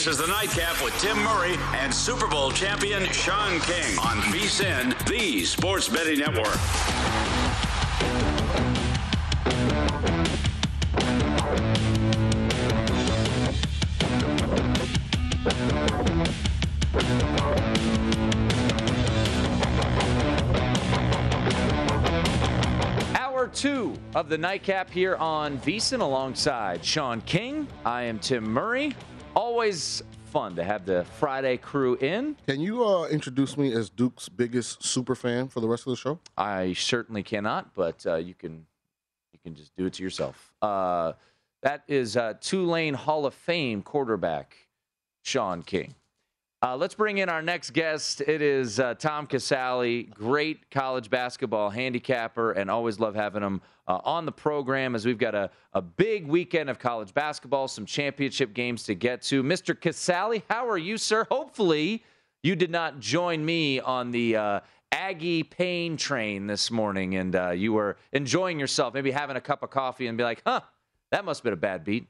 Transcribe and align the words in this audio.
This 0.00 0.14
is 0.14 0.16
the 0.16 0.28
Nightcap 0.28 0.82
with 0.82 0.98
Tim 0.98 1.18
Murray 1.22 1.56
and 1.74 1.92
Super 1.92 2.26
Bowl 2.26 2.50
champion 2.52 3.04
Sean 3.12 3.60
King 3.60 3.98
on 3.98 4.16
VSIN, 4.32 4.96
the 5.04 5.44
Sports 5.44 5.90
Betting 5.90 6.20
Network. 6.20 6.56
Hour 23.14 23.48
two 23.48 23.94
of 24.14 24.30
the 24.30 24.38
nightcap 24.38 24.88
here 24.88 25.16
on 25.16 25.58
VSIN 25.58 26.00
alongside 26.00 26.82
Sean 26.82 27.20
King. 27.20 27.68
I 27.84 28.04
am 28.04 28.18
Tim 28.18 28.44
Murray. 28.44 28.94
Always 29.34 30.02
fun 30.26 30.54
to 30.56 30.64
have 30.64 30.86
the 30.86 31.04
Friday 31.18 31.56
crew 31.56 31.96
in. 31.96 32.36
Can 32.46 32.60
you 32.60 32.84
uh, 32.84 33.06
introduce 33.08 33.56
me 33.56 33.72
as 33.72 33.90
Duke's 33.90 34.28
biggest 34.28 34.82
super 34.84 35.14
fan 35.14 35.48
for 35.48 35.60
the 35.60 35.68
rest 35.68 35.86
of 35.86 35.90
the 35.90 35.96
show? 35.96 36.18
I 36.36 36.72
certainly 36.72 37.22
cannot, 37.22 37.74
but 37.74 38.04
uh, 38.06 38.16
you 38.16 38.34
can 38.34 38.66
you 39.32 39.38
can 39.42 39.54
just 39.54 39.74
do 39.76 39.86
it 39.86 39.94
to 39.94 40.02
yourself. 40.02 40.52
Uh, 40.62 41.12
that 41.62 41.84
is 41.88 42.16
uh, 42.16 42.34
Tulane 42.40 42.94
Hall 42.94 43.26
of 43.26 43.34
Fame 43.34 43.82
quarterback 43.82 44.56
Sean 45.22 45.62
King. 45.62 45.94
Uh, 46.62 46.76
let's 46.76 46.94
bring 46.94 47.16
in 47.16 47.30
our 47.30 47.40
next 47.40 47.70
guest. 47.70 48.20
It 48.20 48.42
is 48.42 48.78
uh, 48.78 48.92
Tom 48.92 49.26
Casale, 49.26 50.02
great 50.02 50.70
college 50.70 51.08
basketball 51.08 51.70
handicapper, 51.70 52.52
and 52.52 52.70
always 52.70 53.00
love 53.00 53.14
having 53.14 53.42
him 53.42 53.62
uh, 53.88 54.00
on 54.04 54.26
the 54.26 54.32
program 54.32 54.94
as 54.94 55.06
we've 55.06 55.16
got 55.16 55.34
a, 55.34 55.50
a 55.72 55.80
big 55.80 56.26
weekend 56.26 56.68
of 56.68 56.78
college 56.78 57.14
basketball, 57.14 57.66
some 57.66 57.86
championship 57.86 58.52
games 58.52 58.82
to 58.82 58.94
get 58.94 59.22
to. 59.22 59.42
Mr. 59.42 59.78
Casale, 59.78 60.42
how 60.50 60.68
are 60.68 60.76
you, 60.76 60.98
sir? 60.98 61.26
Hopefully, 61.30 62.04
you 62.42 62.54
did 62.54 62.70
not 62.70 63.00
join 63.00 63.42
me 63.42 63.80
on 63.80 64.10
the 64.10 64.36
uh, 64.36 64.60
Aggie 64.92 65.44
pain 65.44 65.96
train 65.96 66.46
this 66.46 66.70
morning 66.70 67.14
and 67.14 67.36
uh, 67.36 67.50
you 67.52 67.72
were 67.72 67.96
enjoying 68.12 68.60
yourself, 68.60 68.92
maybe 68.92 69.12
having 69.12 69.36
a 69.36 69.40
cup 69.40 69.62
of 69.62 69.70
coffee 69.70 70.08
and 70.08 70.18
be 70.18 70.24
like, 70.24 70.42
huh, 70.46 70.60
that 71.10 71.24
must 71.24 71.38
have 71.38 71.44
been 71.44 71.54
a 71.54 71.56
bad 71.56 71.84
beat. 71.84 72.06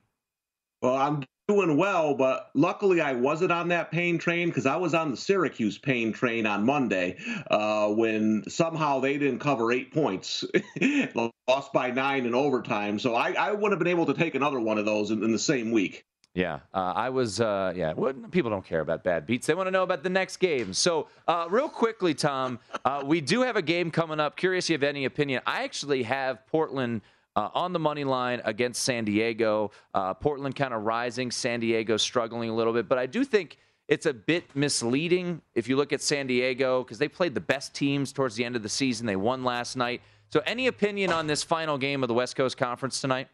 Well, 0.83 0.97
I'm 0.97 1.25
doing 1.47 1.77
well, 1.77 2.15
but 2.15 2.51
luckily 2.55 3.01
I 3.01 3.13
wasn't 3.13 3.53
on 3.53 3.69
that 3.69 3.91
pain 3.91 4.19
train 4.19 4.49
because 4.49 4.67
I 4.67 4.77
was 4.77 4.95
on 4.95 5.11
the 5.11 5.17
Syracuse 5.17 5.77
pain 5.77 6.13
train 6.13 6.47
on 6.47 6.65
Monday 6.65 7.19
uh, 7.51 7.89
when 7.89 8.45
somehow 8.49 9.01
they 9.01 9.19
didn't 9.19 9.41
cover 9.41 9.73
eight 9.73 9.93
points, 9.93 10.45
lost 11.49 11.73
by 11.73 11.91
nine 11.91 12.25
in 12.25 12.35
overtime. 12.35 12.99
So 12.99 13.15
I, 13.15 13.33
I 13.33 13.53
would 13.53 13.73
have 13.73 13.79
been 13.79 13.89
able 13.89 14.07
to 14.07 14.15
take 14.15 14.35
another 14.35 14.61
one 14.61 14.79
of 14.79 14.87
those 14.87 15.11
in, 15.11 15.23
in 15.23 15.33
the 15.33 15.39
same 15.39 15.71
week. 15.71 16.07
Yeah, 16.33 16.61
uh, 16.73 16.93
I 16.95 17.11
was. 17.11 17.41
Uh, 17.41 17.73
yeah, 17.75 17.93
well, 17.93 18.13
people 18.31 18.53
don't 18.53 18.65
care 18.65 18.81
about 18.81 19.03
bad 19.03 19.27
beats. 19.27 19.49
They 19.49 19.55
want 19.55 19.67
to 19.67 19.73
know 19.73 19.83
about 19.83 20.05
the 20.05 20.11
next 20.11 20.37
game. 20.37 20.73
So, 20.73 21.09
uh, 21.27 21.49
real 21.51 21.69
quickly, 21.69 22.15
Tom, 22.15 22.61
uh, 22.85 23.03
we 23.05 23.21
do 23.21 23.43
have 23.43 23.57
a 23.57 23.63
game 23.63 23.91
coming 23.91 24.21
up. 24.21 24.37
Curious 24.37 24.67
if 24.67 24.71
you 24.71 24.75
have 24.75 24.85
any 24.85 25.07
opinion. 25.07 25.43
I 25.45 25.65
actually 25.65 26.05
have 26.05 26.47
Portland 26.47 27.01
uh, 27.41 27.49
on 27.55 27.73
the 27.73 27.79
money 27.79 28.05
line 28.05 28.43
against 28.45 28.83
San 28.83 29.05
Diego. 29.07 29.71
Uh, 29.95 30.13
Portland 30.13 30.55
kind 30.55 30.75
of 30.75 30.83
rising, 30.83 31.31
San 31.31 31.61
Diego 31.61 31.97
struggling 31.97 32.51
a 32.51 32.55
little 32.55 32.75
bit. 32.75 32.87
But 32.87 32.99
I 32.99 33.07
do 33.07 33.25
think 33.25 33.57
it's 33.89 34.05
a 34.05 34.13
bit 34.13 34.55
misleading 34.55 35.41
if 35.55 35.67
you 35.67 35.77
look 35.77 35.95
at 35.95 36.03
San 36.03 36.27
Diego 36.27 36.85
because 36.85 36.99
they 36.99 37.09
played 37.09 37.35
the 37.35 37.41
best 37.41 37.75
teams 37.75 38.13
towards 38.13 38.37
the 38.37 38.45
end 38.45 38.57
of 38.57 38.63
the 38.63 38.69
season. 38.69 39.07
They 39.07 39.17
won 39.17 39.43
last 39.43 39.75
night. 39.75 40.03
So, 40.29 40.43
any 40.45 40.67
opinion 40.67 41.13
on 41.13 41.27
this 41.27 41.43
final 41.43 41.79
game 41.79 42.05
of 42.05 42.09
the 42.09 42.15
West 42.15 42.37
Coast 42.37 42.59
Conference 42.59 43.01
tonight? 43.01 43.29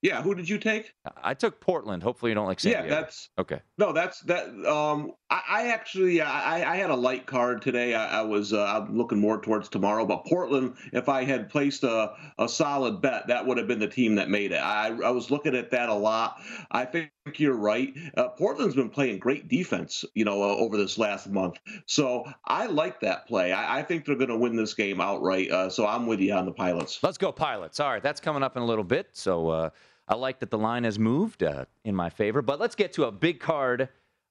Yeah, 0.00 0.22
who 0.22 0.34
did 0.34 0.48
you 0.48 0.58
take? 0.58 0.94
I 1.22 1.34
took 1.34 1.60
Portland. 1.60 2.04
Hopefully, 2.04 2.30
you 2.30 2.34
don't 2.36 2.46
like 2.46 2.60
San 2.60 2.72
yeah, 2.72 2.82
Diego. 2.82 2.94
that's 2.94 3.30
okay. 3.36 3.60
No, 3.78 3.92
that's 3.92 4.20
that. 4.22 4.46
Um, 4.64 5.12
I, 5.28 5.42
I 5.48 5.66
actually 5.68 6.20
I, 6.20 6.72
I 6.72 6.76
had 6.76 6.90
a 6.90 6.94
light 6.94 7.26
card 7.26 7.62
today. 7.62 7.94
I, 7.94 8.20
I 8.20 8.22
was 8.22 8.52
uh, 8.52 8.64
I'm 8.64 8.96
looking 8.96 9.18
more 9.18 9.40
towards 9.40 9.68
tomorrow, 9.68 10.06
but 10.06 10.24
Portland. 10.24 10.76
If 10.92 11.08
I 11.08 11.24
had 11.24 11.50
placed 11.50 11.82
a, 11.82 12.12
a 12.38 12.48
solid 12.48 13.02
bet, 13.02 13.26
that 13.26 13.46
would 13.46 13.58
have 13.58 13.66
been 13.66 13.80
the 13.80 13.88
team 13.88 14.14
that 14.16 14.30
made 14.30 14.52
it. 14.52 14.58
I 14.58 14.88
I 14.88 15.10
was 15.10 15.32
looking 15.32 15.56
at 15.56 15.72
that 15.72 15.88
a 15.88 15.94
lot. 15.94 16.40
I 16.70 16.84
think 16.84 17.10
you're 17.36 17.56
right. 17.56 17.92
Uh, 18.16 18.28
Portland's 18.28 18.74
been 18.74 18.90
playing 18.90 19.18
great 19.18 19.48
defense, 19.48 20.04
you 20.14 20.24
know, 20.24 20.42
uh, 20.42 20.56
over 20.56 20.76
this 20.76 20.96
last 20.96 21.28
month. 21.28 21.58
So 21.86 22.24
I 22.46 22.66
like 22.66 23.00
that 23.00 23.26
play. 23.26 23.52
I, 23.52 23.80
I 23.80 23.82
think 23.82 24.06
they're 24.06 24.14
going 24.14 24.30
to 24.30 24.36
win 24.36 24.56
this 24.56 24.74
game 24.74 25.00
outright. 25.00 25.50
Uh, 25.50 25.68
so 25.68 25.86
I'm 25.86 26.06
with 26.06 26.20
you 26.20 26.32
on 26.32 26.46
the 26.46 26.52
Pilots. 26.52 27.00
Let's 27.02 27.18
go 27.18 27.32
Pilots. 27.32 27.80
All 27.80 27.90
right, 27.90 28.02
that's 28.02 28.20
coming 28.20 28.42
up 28.42 28.56
in 28.56 28.62
a 28.62 28.66
little 28.66 28.84
bit. 28.84 29.08
So 29.12 29.48
uh, 29.50 29.70
I 30.08 30.14
like 30.14 30.40
that 30.40 30.50
the 30.50 30.58
line 30.58 30.84
has 30.84 30.98
moved 30.98 31.42
uh, 31.42 31.66
in 31.84 31.94
my 31.94 32.08
favor. 32.10 32.42
But 32.42 32.58
let's 32.58 32.74
get 32.74 32.92
to 32.94 33.04
a 33.04 33.12
big 33.12 33.40
card 33.40 33.88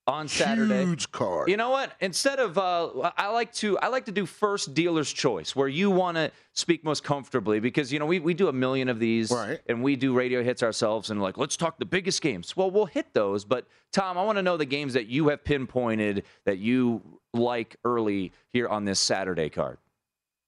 on 0.07 0.27
Saturday. 0.29 0.85
Huge 0.85 1.11
card. 1.11 1.49
You 1.49 1.57
know 1.57 1.69
what? 1.69 1.91
Instead 1.99 2.39
of 2.39 2.57
uh, 2.57 3.11
I 3.17 3.27
like 3.29 3.51
to 3.55 3.77
I 3.79 3.87
like 3.89 4.05
to 4.05 4.11
do 4.11 4.25
first 4.25 4.73
dealer's 4.73 5.11
choice, 5.11 5.53
where 5.55 5.67
you 5.67 5.91
want 5.91 6.15
to 6.15 6.31
speak 6.53 6.83
most 6.85 7.03
comfortably, 7.03 7.59
because 7.59 7.91
you 7.91 7.99
know 7.99 8.05
we, 8.05 8.19
we 8.19 8.33
do 8.33 8.47
a 8.47 8.53
million 8.53 8.87
of 8.87 8.99
these, 8.99 9.29
Right. 9.31 9.59
and 9.67 9.83
we 9.83 9.95
do 9.97 10.13
radio 10.13 10.41
hits 10.43 10.63
ourselves, 10.63 11.09
and 11.11 11.21
like 11.21 11.37
let's 11.37 11.57
talk 11.57 11.77
the 11.77 11.85
biggest 11.85 12.21
games. 12.21 12.55
Well, 12.55 12.71
we'll 12.71 12.85
hit 12.85 13.13
those, 13.13 13.43
but 13.43 13.67
Tom, 13.91 14.17
I 14.17 14.23
want 14.23 14.37
to 14.37 14.41
know 14.43 14.55
the 14.55 14.65
games 14.65 14.93
that 14.93 15.07
you 15.07 15.27
have 15.27 15.43
pinpointed 15.43 16.23
that 16.45 16.57
you 16.57 17.01
like 17.33 17.75
early 17.83 18.31
here 18.53 18.67
on 18.69 18.85
this 18.85 18.99
Saturday 19.01 19.49
card. 19.49 19.77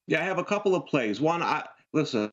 Yeah, 0.08 0.22
I 0.22 0.24
have 0.24 0.40
a 0.40 0.44
couple 0.46 0.74
of 0.74 0.86
plays. 0.88 1.20
One, 1.22 1.44
I 1.44 1.68
listen. 1.94 2.32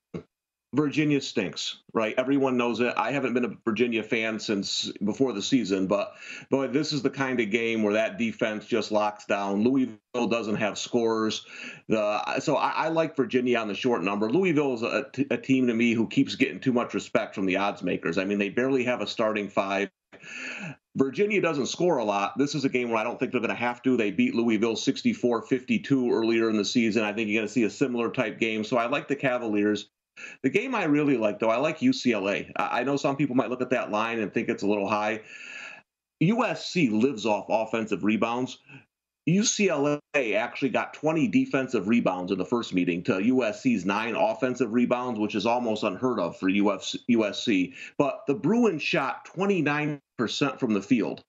Virginia 0.74 1.20
stinks, 1.20 1.78
right? 1.94 2.14
Everyone 2.18 2.56
knows 2.56 2.80
it. 2.80 2.92
I 2.96 3.12
haven't 3.12 3.34
been 3.34 3.44
a 3.44 3.56
Virginia 3.64 4.02
fan 4.02 4.38
since 4.38 4.92
before 5.04 5.32
the 5.32 5.40
season, 5.40 5.86
but 5.86 6.12
but 6.50 6.72
this 6.72 6.92
is 6.92 7.02
the 7.02 7.10
kind 7.10 7.40
of 7.40 7.50
game 7.50 7.82
where 7.82 7.94
that 7.94 8.18
defense 8.18 8.66
just 8.66 8.90
locks 8.90 9.26
down. 9.26 9.62
Louisville 9.62 10.26
doesn't 10.28 10.56
have 10.56 10.76
scores. 10.76 11.46
The 11.88 12.40
so 12.40 12.56
I, 12.56 12.70
I 12.70 12.88
like 12.88 13.16
Virginia 13.16 13.58
on 13.58 13.68
the 13.68 13.74
short 13.74 14.02
number. 14.02 14.30
Louisville 14.30 14.74
is 14.74 14.82
a, 14.82 15.06
a 15.30 15.38
team 15.38 15.68
to 15.68 15.74
me 15.74 15.94
who 15.94 16.08
keeps 16.08 16.34
getting 16.34 16.60
too 16.60 16.72
much 16.72 16.94
respect 16.94 17.34
from 17.34 17.46
the 17.46 17.56
odds 17.56 17.82
makers. 17.82 18.18
I 18.18 18.24
mean, 18.24 18.38
they 18.38 18.50
barely 18.50 18.84
have 18.84 19.00
a 19.00 19.06
starting 19.06 19.48
five. 19.48 19.90
Virginia 20.96 21.42
doesn't 21.42 21.66
score 21.66 21.98
a 21.98 22.04
lot. 22.04 22.38
This 22.38 22.54
is 22.54 22.64
a 22.64 22.70
game 22.70 22.88
where 22.88 22.98
I 22.98 23.04
don't 23.04 23.18
think 23.18 23.30
they're 23.30 23.40
going 23.40 23.50
to 23.50 23.54
have 23.54 23.82
to. 23.82 23.96
They 23.96 24.10
beat 24.10 24.34
Louisville 24.34 24.76
64 24.76 25.42
52 25.42 26.10
earlier 26.10 26.48
in 26.48 26.56
the 26.56 26.64
season. 26.64 27.04
I 27.04 27.12
think 27.12 27.28
you're 27.28 27.40
going 27.40 27.48
to 27.48 27.52
see 27.52 27.64
a 27.64 27.70
similar 27.70 28.10
type 28.10 28.40
game. 28.40 28.64
So 28.64 28.78
I 28.78 28.86
like 28.86 29.06
the 29.06 29.16
Cavaliers. 29.16 29.90
The 30.42 30.50
game 30.50 30.74
I 30.74 30.84
really 30.84 31.16
like, 31.16 31.38
though, 31.38 31.50
I 31.50 31.56
like 31.56 31.80
UCLA. 31.80 32.50
I 32.56 32.84
know 32.84 32.96
some 32.96 33.16
people 33.16 33.36
might 33.36 33.50
look 33.50 33.62
at 33.62 33.70
that 33.70 33.90
line 33.90 34.20
and 34.20 34.32
think 34.32 34.48
it's 34.48 34.62
a 34.62 34.66
little 34.66 34.88
high. 34.88 35.22
USC 36.22 36.90
lives 36.90 37.26
off 37.26 37.46
offensive 37.48 38.04
rebounds. 38.04 38.58
UCLA 39.28 39.98
actually 40.14 40.68
got 40.68 40.94
20 40.94 41.26
defensive 41.28 41.88
rebounds 41.88 42.30
in 42.30 42.38
the 42.38 42.44
first 42.44 42.72
meeting 42.72 43.02
to 43.02 43.14
USC's 43.14 43.84
nine 43.84 44.14
offensive 44.14 44.72
rebounds, 44.72 45.18
which 45.18 45.34
is 45.34 45.46
almost 45.46 45.82
unheard 45.82 46.20
of 46.20 46.38
for 46.38 46.48
USC. 46.48 47.74
But 47.98 48.20
the 48.28 48.34
Bruins 48.34 48.82
shot 48.82 49.28
29% 49.36 50.00
from 50.60 50.74
the 50.74 50.82
field. 50.82 51.24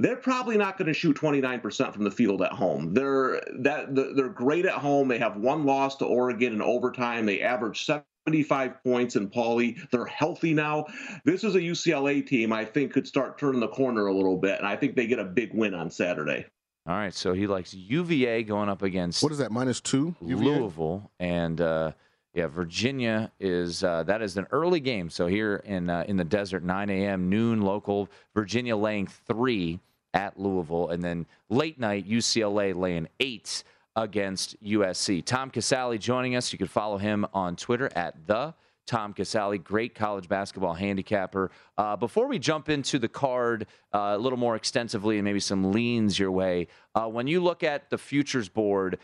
They're 0.00 0.16
probably 0.16 0.56
not 0.58 0.78
going 0.78 0.88
to 0.88 0.94
shoot 0.94 1.16
29% 1.16 1.92
from 1.92 2.04
the 2.04 2.10
field 2.10 2.42
at 2.42 2.52
home. 2.52 2.92
They're 2.92 3.40
that 3.60 3.94
they're 3.94 4.28
great 4.28 4.66
at 4.66 4.74
home. 4.74 5.08
They 5.08 5.18
have 5.18 5.36
one 5.36 5.64
loss 5.64 5.96
to 5.96 6.04
Oregon 6.06 6.52
in 6.52 6.62
overtime. 6.62 7.24
They 7.24 7.40
average 7.40 7.84
75 8.28 8.82
points 8.84 9.16
in 9.16 9.30
Pauley. 9.30 9.78
They're 9.90 10.04
healthy 10.04 10.52
now. 10.52 10.84
This 11.24 11.44
is 11.44 11.54
a 11.54 11.60
UCLA 11.60 12.26
team 12.26 12.52
I 12.52 12.62
think 12.62 12.92
could 12.92 13.06
start 13.06 13.38
turning 13.38 13.60
the 13.60 13.68
corner 13.68 14.08
a 14.08 14.14
little 14.14 14.36
bit, 14.36 14.58
and 14.58 14.66
I 14.66 14.76
think 14.76 14.96
they 14.96 15.06
get 15.06 15.18
a 15.18 15.24
big 15.24 15.54
win 15.54 15.72
on 15.72 15.90
Saturday. 15.90 16.44
All 16.86 16.94
right, 16.94 17.14
so 17.14 17.32
he 17.32 17.46
likes 17.46 17.72
UVA 17.72 18.42
going 18.42 18.68
up 18.68 18.82
against 18.82 19.22
what 19.22 19.32
is 19.32 19.38
that 19.38 19.50
minus 19.50 19.80
two? 19.80 20.14
UVA? 20.20 20.44
Louisville 20.44 21.10
and 21.18 21.58
uh, 21.62 21.92
yeah, 22.34 22.48
Virginia 22.48 23.32
is 23.40 23.82
uh, 23.82 24.02
that 24.02 24.20
is 24.20 24.36
an 24.36 24.46
early 24.52 24.80
game. 24.80 25.08
So 25.08 25.26
here 25.26 25.56
in 25.64 25.88
uh, 25.88 26.04
in 26.06 26.18
the 26.18 26.24
desert, 26.24 26.62
9 26.62 26.90
a.m. 26.90 27.30
noon 27.30 27.62
local. 27.62 28.10
Virginia 28.34 28.76
laying 28.76 29.06
three 29.06 29.80
at 30.12 30.38
Louisville, 30.38 30.90
and 30.90 31.02
then 31.02 31.24
late 31.48 31.80
night 31.80 32.06
UCLA 32.06 32.74
laying 32.74 33.08
eight 33.20 33.64
against 33.98 34.62
USC. 34.62 35.24
Tom 35.24 35.50
Casale 35.50 35.98
joining 35.98 36.36
us. 36.36 36.52
You 36.52 36.58
can 36.58 36.68
follow 36.68 36.98
him 36.98 37.26
on 37.34 37.56
Twitter 37.56 37.90
at 37.96 38.26
the 38.26 38.54
Tom 38.86 39.12
Casale, 39.12 39.58
great 39.58 39.94
college 39.94 40.28
basketball 40.28 40.72
handicapper. 40.72 41.50
Uh, 41.76 41.94
before 41.96 42.26
we 42.26 42.38
jump 42.38 42.70
into 42.70 42.98
the 42.98 43.08
card 43.08 43.66
uh, 43.92 44.14
a 44.14 44.18
little 44.18 44.38
more 44.38 44.56
extensively 44.56 45.16
and 45.18 45.24
maybe 45.24 45.40
some 45.40 45.72
leans 45.72 46.18
your 46.18 46.30
way, 46.30 46.68
uh, 46.94 47.06
when 47.06 47.26
you 47.26 47.42
look 47.42 47.62
at 47.62 47.90
the 47.90 47.98
futures 47.98 48.48
board, 48.48 48.98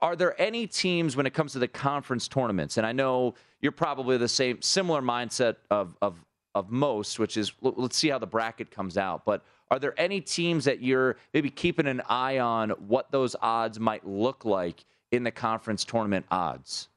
are 0.00 0.14
there 0.14 0.40
any 0.40 0.66
teams 0.66 1.16
when 1.16 1.26
it 1.26 1.32
comes 1.32 1.52
to 1.52 1.58
the 1.58 1.66
conference 1.66 2.28
tournaments? 2.28 2.76
And 2.76 2.86
I 2.86 2.92
know 2.92 3.34
you're 3.60 3.72
probably 3.72 4.18
the 4.18 4.28
same, 4.28 4.60
similar 4.60 5.00
mindset 5.00 5.56
of 5.70 5.96
of 6.02 6.23
of 6.54 6.70
most, 6.70 7.18
which 7.18 7.36
is 7.36 7.52
let's 7.60 7.96
see 7.96 8.08
how 8.08 8.18
the 8.18 8.26
bracket 8.26 8.70
comes 8.70 8.96
out. 8.96 9.24
But 9.24 9.42
are 9.70 9.78
there 9.78 9.98
any 9.98 10.20
teams 10.20 10.64
that 10.64 10.82
you're 10.82 11.16
maybe 11.32 11.50
keeping 11.50 11.86
an 11.86 12.02
eye 12.08 12.38
on 12.38 12.70
what 12.70 13.10
those 13.10 13.34
odds 13.40 13.80
might 13.80 14.06
look 14.06 14.44
like 14.44 14.84
in 15.10 15.24
the 15.24 15.30
conference 15.30 15.84
tournament 15.84 16.26
odds? 16.30 16.88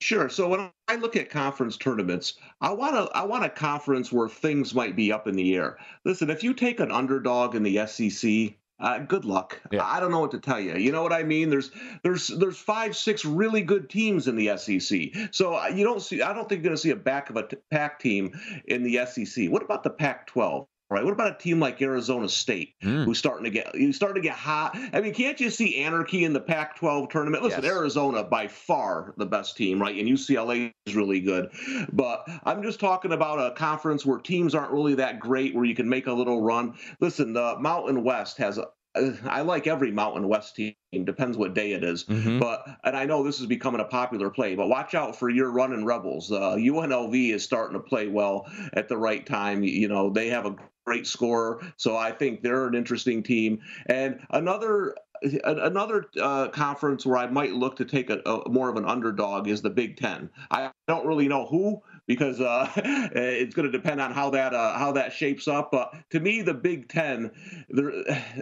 Sure. 0.00 0.30
So 0.30 0.48
when 0.48 0.70
I 0.88 0.96
look 0.96 1.14
at 1.14 1.28
conference 1.28 1.76
tournaments, 1.76 2.34
I 2.60 2.70
want 2.72 2.94
to 2.94 3.16
I 3.16 3.24
want 3.24 3.44
a 3.44 3.50
conference 3.50 4.10
where 4.10 4.28
things 4.28 4.74
might 4.74 4.96
be 4.96 5.12
up 5.12 5.28
in 5.28 5.36
the 5.36 5.54
air. 5.54 5.78
Listen, 6.04 6.30
if 6.30 6.42
you 6.42 6.54
take 6.54 6.80
an 6.80 6.90
underdog 6.90 7.54
in 7.54 7.62
the 7.62 7.86
SEC, 7.86 8.54
uh, 8.80 8.98
good 8.98 9.24
luck. 9.24 9.60
Yeah. 9.70 9.84
I 9.84 10.00
don't 10.00 10.10
know 10.10 10.20
what 10.20 10.30
to 10.32 10.40
tell 10.40 10.60
you. 10.60 10.76
You 10.76 10.92
know 10.92 11.02
what 11.02 11.12
I 11.12 11.22
mean? 11.22 11.50
There's 11.50 11.70
there's 12.02 12.28
there's 12.28 12.58
five 12.58 12.96
six 12.96 13.24
really 13.24 13.62
good 13.62 13.90
teams 13.90 14.26
in 14.28 14.36
the 14.36 14.56
SEC. 14.56 15.30
So 15.32 15.54
uh, 15.54 15.68
you 15.68 15.84
don't 15.84 16.00
see. 16.00 16.22
I 16.22 16.32
don't 16.32 16.48
think 16.48 16.60
you're 16.62 16.70
going 16.70 16.76
to 16.76 16.82
see 16.82 16.90
a 16.90 16.96
back 16.96 17.30
of 17.30 17.36
a 17.36 17.46
t- 17.46 17.56
pack 17.70 17.98
team 17.98 18.32
in 18.64 18.82
the 18.82 19.04
SEC. 19.06 19.50
What 19.50 19.62
about 19.62 19.82
the 19.82 19.90
Pac-12? 19.90 20.66
Right? 20.90 21.04
What 21.04 21.12
about 21.12 21.34
a 21.34 21.38
team 21.38 21.60
like 21.60 21.80
Arizona 21.80 22.28
State, 22.28 22.74
mm. 22.82 23.04
who's 23.04 23.18
starting 23.18 23.44
to 23.44 23.50
get 23.50 23.74
who's 23.74 23.96
starting 23.96 24.22
to 24.22 24.28
get 24.28 24.36
hot? 24.36 24.76
I 24.92 25.00
mean, 25.00 25.14
can't 25.14 25.40
you 25.40 25.48
see 25.48 25.76
anarchy 25.76 26.24
in 26.24 26.32
the 26.32 26.40
Pac-12 26.40 27.10
tournament? 27.10 27.42
Listen, 27.42 27.62
yes. 27.62 27.72
Arizona 27.72 28.24
by 28.24 28.48
far 28.48 29.14
the 29.16 29.26
best 29.26 29.56
team, 29.56 29.80
right? 29.80 29.96
And 29.96 30.08
UCLA 30.08 30.72
is 30.86 30.96
really 30.96 31.20
good, 31.20 31.50
but 31.92 32.28
I'm 32.44 32.62
just 32.62 32.80
talking 32.80 33.12
about 33.12 33.38
a 33.38 33.54
conference 33.54 34.04
where 34.04 34.18
teams 34.18 34.54
aren't 34.54 34.72
really 34.72 34.94
that 34.96 35.20
great, 35.20 35.54
where 35.54 35.64
you 35.64 35.74
can 35.74 35.88
make 35.88 36.06
a 36.06 36.12
little 36.12 36.42
run. 36.42 36.74
Listen, 37.00 37.32
the 37.32 37.56
Mountain 37.58 38.02
West 38.02 38.36
has 38.38 38.58
a 38.58 38.68
I 38.94 39.42
like 39.42 39.66
every 39.66 39.92
Mountain 39.92 40.28
West 40.28 40.56
team. 40.56 40.74
Depends 41.04 41.36
what 41.36 41.54
day 41.54 41.72
it 41.72 41.84
is. 41.84 42.04
Mm-hmm. 42.04 42.40
But 42.40 42.66
and 42.82 42.96
I 42.96 43.04
know 43.04 43.22
this 43.22 43.40
is 43.40 43.46
becoming 43.46 43.80
a 43.80 43.84
popular 43.84 44.30
play, 44.30 44.56
but 44.56 44.68
watch 44.68 44.94
out 44.94 45.16
for 45.16 45.28
your 45.28 45.50
running 45.50 45.84
rebels. 45.84 46.32
Uh, 46.32 46.56
UNLV 46.56 47.32
is 47.32 47.44
starting 47.44 47.74
to 47.74 47.80
play 47.80 48.08
well 48.08 48.50
at 48.72 48.88
the 48.88 48.96
right 48.96 49.24
time. 49.24 49.62
You 49.62 49.88
know 49.88 50.10
they 50.10 50.28
have 50.28 50.46
a 50.46 50.56
great 50.84 51.06
scorer. 51.06 51.62
So 51.76 51.96
I 51.96 52.10
think 52.10 52.42
they're 52.42 52.66
an 52.66 52.74
interesting 52.74 53.22
team. 53.22 53.60
And 53.86 54.20
another 54.30 54.96
another 55.44 56.06
uh, 56.20 56.48
conference 56.48 57.04
where 57.04 57.18
I 57.18 57.26
might 57.26 57.52
look 57.52 57.76
to 57.76 57.84
take 57.84 58.10
a, 58.10 58.20
a, 58.24 58.48
more 58.48 58.68
of 58.68 58.76
an 58.76 58.86
underdog 58.86 59.48
is 59.48 59.62
the 59.62 59.70
Big 59.70 59.96
Ten. 59.98 60.30
I 60.50 60.70
don't 60.88 61.06
really 61.06 61.28
know 61.28 61.46
who 61.46 61.82
because 62.06 62.40
uh, 62.40 62.70
it's 62.76 63.54
going 63.54 63.70
to 63.70 63.72
depend 63.72 64.00
on 64.00 64.12
how 64.12 64.30
that 64.30 64.54
uh, 64.54 64.78
how 64.78 64.92
that 64.92 65.12
shapes 65.12 65.48
up. 65.48 65.70
But 65.70 65.94
to 66.10 66.20
me, 66.20 66.42
the 66.42 66.54
Big 66.54 66.88
Ten, 66.88 67.30
there, 67.68 67.92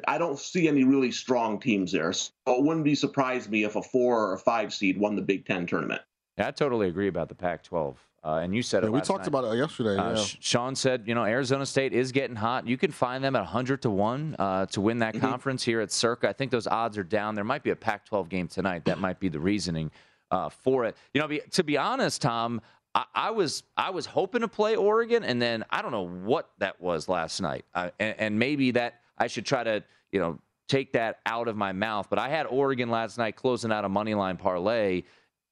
I 0.09 0.19
don't 0.19 0.39
see 0.39 0.69
any 0.69 0.85
really 0.85 1.13
strong 1.13 1.61
teams 1.61 1.93
there. 1.93 2.13
So 2.13 2.31
it 2.47 2.63
wouldn't 2.63 2.85
be 2.85 2.95
surprised 2.95 3.51
me 3.51 3.65
if 3.65 3.77
a 3.77 3.83
four 3.83 4.29
or 4.29 4.35
a 4.35 4.39
five 4.39 4.73
seed 4.73 4.99
won 4.99 5.17
the 5.17 5.23
Big 5.23 5.47
Ten 5.47 5.67
tournament. 5.67 6.03
Yeah, 6.37 6.49
I 6.49 6.51
totally 6.53 6.89
agree 6.89 7.09
about 7.09 7.29
the 7.29 7.35
Pac-12. 7.35 7.97
Uh, 8.25 8.41
and 8.43 8.55
you 8.55 8.63
said 8.63 8.83
yeah, 8.83 8.89
it. 8.89 8.93
we 8.93 9.01
talked 9.01 9.21
night. 9.21 9.29
about 9.29 9.45
it 9.45 9.57
yesterday. 9.57 9.97
Uh, 9.97 10.17
yeah. 10.17 10.25
Sean 10.41 10.75
said, 10.75 11.05
you 11.07 11.15
know, 11.15 11.25
Arizona 11.25 11.65
State 11.65 11.93
is 11.93 12.13
getting 12.13 12.37
hot. 12.37 12.67
You 12.67 12.77
can 12.77 12.91
find 12.91 13.23
them 13.23 13.37
at 13.37 13.41
100 13.41 13.83
to 13.83 13.91
one 13.91 14.37
uh, 14.39 14.67
to 14.67 14.81
win 14.81 14.99
that 14.99 15.15
mm-hmm. 15.15 15.27
conference 15.27 15.65
here 15.65 15.81
at 15.81 15.91
Circa. 15.93 16.29
I 16.29 16.33
think 16.33 16.51
those 16.51 16.67
odds 16.67 16.99
are 16.99 17.05
down. 17.05 17.35
There 17.35 17.45
might 17.45 17.63
be 17.63 17.71
a 17.71 17.77
Pac-12 17.77 18.29
game 18.29 18.49
tonight. 18.49 18.85
That 18.85 18.99
might 18.99 19.21
be 19.21 19.29
the 19.29 19.41
reasoning 19.41 19.91
uh, 20.31 20.49
for 20.49 20.85
it. 20.85 20.97
You 21.15 21.21
know, 21.21 21.29
be, 21.29 21.41
to 21.53 21.63
be 21.63 21.77
honest, 21.77 22.21
Tom, 22.21 22.61
I, 22.99 23.05
I, 23.15 23.31
was 23.31 23.63
I 23.77 23.91
was 23.91 24.07
hoping 24.07 24.41
to 24.41 24.49
play 24.49 24.75
Oregon, 24.75 25.23
and 25.23 25.41
then 25.41 25.65
I 25.71 25.83
don't 25.83 25.93
know 25.93 26.09
what 26.09 26.51
that 26.59 26.81
was 26.81 27.09
last 27.09 27.41
night, 27.41 27.65
and, 27.75 27.93
and 28.01 28.39
maybe 28.39 28.73
that 28.73 29.01
I 29.17 29.29
should 29.29 29.47
try 29.47 29.63
to, 29.63 29.85
you 30.11 30.19
know, 30.19 30.41
take 30.67 30.93
that 30.95 31.21
out 31.25 31.47
of 31.47 31.57
my 31.57 31.73
mouth. 31.73 32.09
But 32.11 32.19
I 32.19 32.29
had 32.29 32.47
Oregon 32.47 32.91
last 32.91 33.17
night 33.17 33.37
closing 33.37 33.71
out 33.71 33.85
a 33.85 33.89
money 33.89 34.15
line 34.15 34.37
parlay 34.37 35.05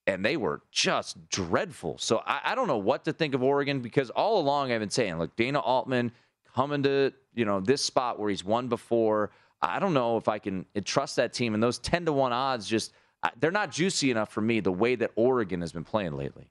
and 0.09 0.25
they 0.25 0.37
were 0.37 0.61
just 0.71 1.28
dreadful. 1.30 1.99
So 1.99 2.23
I, 2.26 2.40
I, 2.44 2.54
don't 2.54 2.68
know 2.68 2.76
what 2.76 3.04
to 3.06 3.12
think 3.12 3.35
of 3.35 3.42
Oregon 3.42 3.80
because 3.80 4.11
all 4.11 4.38
along 4.38 4.71
I've 4.71 4.78
been 4.78 4.90
saying, 4.90 5.18
look, 5.18 5.35
Dana 5.35 5.59
Altman 5.59 6.12
coming 6.54 6.82
to 6.85 7.12
you 7.35 7.44
know 7.44 7.61
this 7.61 7.85
spot 7.85 8.18
where 8.18 8.30
he's 8.30 8.44
won 8.44 8.68
before. 8.68 9.30
I 9.62 9.78
don't 9.78 9.94
know 9.94 10.16
if 10.16 10.28
I 10.28 10.38
can 10.38 10.66
trust 10.85 11.16
that 11.16 11.32
team, 11.32 11.54
and 11.54 11.62
those 11.62 11.78
ten 11.78 12.04
to 12.06 12.12
one 12.12 12.32
odds 12.32 12.66
just 12.68 12.92
they're 13.40 13.50
not 13.50 13.73
juicy 13.73 14.11
enough 14.11 14.30
for 14.30 14.40
me. 14.40 14.61
The 14.61 14.73
way 14.73 14.94
that 14.97 15.11
Oregon 15.16 15.61
has 15.61 15.73
been 15.73 15.85
playing 15.85 16.12
lately. 16.12 16.49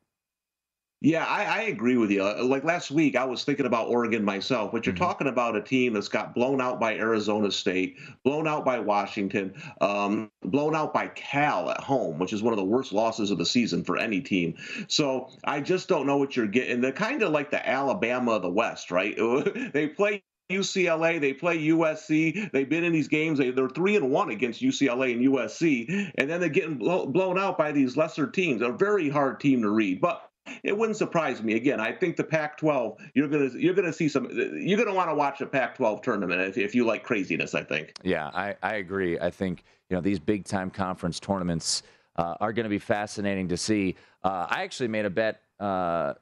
Yeah, 1.02 1.26
I, 1.26 1.44
I, 1.44 1.62
agree 1.64 1.98
with 1.98 2.10
you. 2.10 2.24
Uh, 2.24 2.44
like 2.44 2.64
last 2.64 2.90
week, 2.90 3.16
I 3.16 3.26
was 3.26 3.44
thinking 3.44 3.66
about 3.66 3.90
Oregon 3.90 4.24
myself, 4.24 4.72
but 4.72 4.86
you're 4.86 4.96
mm-hmm. 4.96 5.04
talking 5.04 5.28
about 5.28 5.56
a 5.56 5.62
team 5.62 5.94
that's 5.94 6.08
got 6.08 6.34
blown 6.34 6.62
out 6.62 6.80
by 6.80 6.96
Arizona 6.96 7.52
State, 7.52 7.98
blown 8.24 8.48
out 8.48 8.64
by 8.64 8.80
Washington, 8.80 9.54
um, 9.82 10.32
blown 10.42 10.76
out 10.76 10.94
by 10.94 11.08
Cal 11.10 11.70
at 11.70 11.82
home, 11.82 12.18
which 12.18 12.34
is 12.34 12.42
one 12.42 12.54
of 12.54 12.58
the 12.58 12.66
worst 12.66 12.94
losses 12.94 13.30
of 13.30 13.38
the 13.38 13.46
season 13.46 13.84
for 13.84 13.98
any 13.98 14.22
team. 14.22 14.56
So 14.88 15.30
I 15.44 15.60
just 15.60 15.90
don't 15.90 16.08
know 16.08 16.18
what 16.18 16.36
you're 16.36 16.48
getting. 16.48 16.82
They're 16.82 16.92
kind 16.92 17.22
of 17.22 17.32
like 17.32 17.52
the 17.52 17.68
Alabama 17.68 18.32
of 18.32 18.42
the 18.42 18.50
West, 18.50 18.90
right? 18.90 19.16
they 19.74 19.88
play 19.88 20.24
UCLA, 20.52 21.20
they 21.20 21.34
play 21.34 21.58
USC. 21.58 22.52
They've 22.52 22.70
been 22.70 22.84
in 22.84 22.94
these 22.94 23.08
games. 23.08 23.40
They, 23.40 23.50
are 23.50 23.70
three 23.70 23.96
and 23.96 24.12
one 24.12 24.30
against 24.30 24.62
UCLA 24.62 25.14
and 25.14 25.26
USC, 25.26 26.12
and 26.16 26.30
then 26.30 26.40
they're 26.40 26.50
getting 26.50 26.78
blow, 26.78 27.08
blown 27.08 27.40
out 27.40 27.58
by 27.58 27.72
these 27.72 27.98
lesser 27.98 28.28
teams. 28.28 28.62
A 28.62 28.72
very 28.72 29.10
hard 29.10 29.40
team 29.40 29.64
to 29.64 29.70
read, 29.70 30.02
but 30.02 30.25
it 30.64 30.78
wouldn't 30.78 30.98
surprise 30.98 31.42
me. 31.42 31.56
Again, 31.56 31.80
I 31.80 31.92
think 31.92 32.16
the 32.16 32.24
Pac-12 32.24 32.98
you're 33.14 33.28
gonna 33.28 33.50
you're 33.56 33.74
gonna 33.74 33.94
see 33.94 34.10
some. 34.10 34.30
You're 34.32 34.78
gonna 34.78 34.94
want 34.94 35.10
to 35.10 35.16
watch 35.16 35.42
a 35.42 35.46
Pac-12 35.46 36.04
tournament 36.04 36.42
if, 36.42 36.58
if 36.58 36.76
you 36.76 36.86
like 36.86 37.04
craziness. 37.04 37.56
I 37.56 37.64
think. 37.64 37.94
Yeah, 38.04 38.28
I, 38.34 38.56
I 38.62 38.76
agree. 38.76 39.20
I 39.20 39.30
think 39.30 39.64
you 39.90 39.96
know 39.96 40.02
these 40.02 40.20
big 40.20 40.46
time 40.46 40.70
conference 40.70 41.20
tournaments 41.20 41.84
uh, 42.16 42.36
are 42.40 42.54
going 42.54 42.64
to 42.64 42.70
be 42.70 42.80
fascinating 42.80 43.48
to 43.50 43.58
see. 43.58 43.96
Uh, 44.24 44.48
I 44.50 44.64
actually 44.64 44.88
made 44.88 45.06
a 45.06 45.10
bet. 45.10 45.42
Uh, 45.60 46.14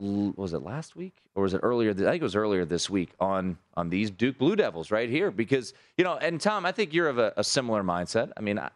was 0.00 0.54
it 0.54 0.62
last 0.62 0.96
week 0.96 1.14
or 1.34 1.42
was 1.42 1.52
it 1.52 1.60
earlier? 1.62 1.90
I 1.90 1.94
think 1.94 2.16
it 2.16 2.22
was 2.22 2.34
earlier 2.34 2.64
this 2.64 2.88
week 2.88 3.10
on 3.20 3.58
on 3.74 3.90
these 3.90 4.10
Duke 4.10 4.38
Blue 4.38 4.56
Devils 4.56 4.90
right 4.90 5.10
here 5.10 5.30
because 5.30 5.74
you 5.96 6.04
know. 6.04 6.16
And 6.16 6.40
Tom, 6.40 6.64
I 6.64 6.72
think 6.72 6.94
you're 6.94 7.08
of 7.08 7.18
a, 7.18 7.34
a 7.36 7.44
similar 7.44 7.82
mindset. 7.82 8.32
I 8.36 8.40
mean, 8.40 8.58
I, 8.58 8.70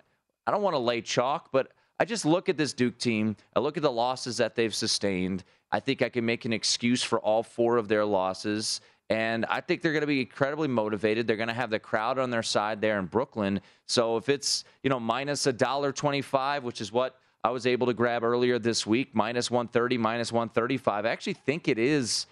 I 0.47 0.51
don't 0.51 0.63
want 0.63 0.75
to 0.75 0.79
lay 0.79 1.01
chalk, 1.01 1.49
but 1.51 1.73
I 1.99 2.05
just 2.05 2.25
look 2.25 2.49
at 2.49 2.57
this 2.57 2.73
Duke 2.73 2.99
team. 2.99 3.37
I 3.55 3.61
look 3.61 3.77
at 3.77 3.83
the 3.83 3.93
losses 3.93 4.39
that 4.39 4.55
they've 4.57 4.75
sustained. 4.75 5.45
I 5.71 5.81
think 5.81 6.03
I 6.03 6.09
can 6.09 6.25
make 6.25 6.45
an 6.45 6.53
excuse 6.53 7.03
for 7.03 7.19
all 7.21 7.43
four 7.43 7.77
of 7.77 7.89
their 7.89 8.05
losses. 8.05 8.81
And 9.11 9.45
I 9.47 9.61
think 9.61 9.83
they're 9.83 9.93
going 9.93 10.01
to 10.01 10.07
be 10.07 10.21
incredibly 10.21 10.69
motivated. 10.69 11.27
They're 11.27 11.37
going 11.37 11.49
to 11.49 11.55
have 11.55 11.71
the 11.71 11.79
crowd 11.79 12.19
on 12.19 12.31
their 12.31 12.43
side 12.43 12.81
there 12.81 12.99
in 12.99 13.07
Brooklyn. 13.07 13.61
So 13.87 14.17
if 14.17 14.29
it's, 14.29 14.65
you 14.83 14.91
know, 14.91 14.99
minus 14.99 15.47
a 15.47 15.53
dollar 15.53 15.93
twenty-five, 15.93 16.65
which 16.65 16.81
is 16.81 16.91
what 16.91 17.17
I 17.45 17.51
was 17.51 17.67
able 17.67 17.87
to 17.89 17.95
grab 17.95 18.25
earlier 18.25 18.59
this 18.59 18.87
week, 18.87 19.15
minus 19.15 19.51
130, 19.51 19.99
minus 19.99 20.33
135, 20.33 21.05
I 21.05 21.11
actually 21.11 21.35
think 21.35 21.69
it 21.69 21.79
is 21.79 22.27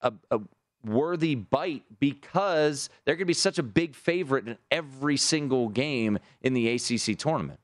a, 0.00 0.14
a 0.30 0.40
worthy 0.82 1.34
bite 1.34 1.82
because 2.00 2.88
they're 3.04 3.16
going 3.16 3.26
to 3.26 3.26
be 3.26 3.34
such 3.34 3.58
a 3.58 3.62
big 3.62 3.94
favorite 3.94 4.48
in 4.48 4.56
every 4.70 5.18
single 5.18 5.68
game 5.68 6.18
in 6.40 6.54
the 6.54 6.70
ACC 6.70 7.18
tournament. 7.18 7.60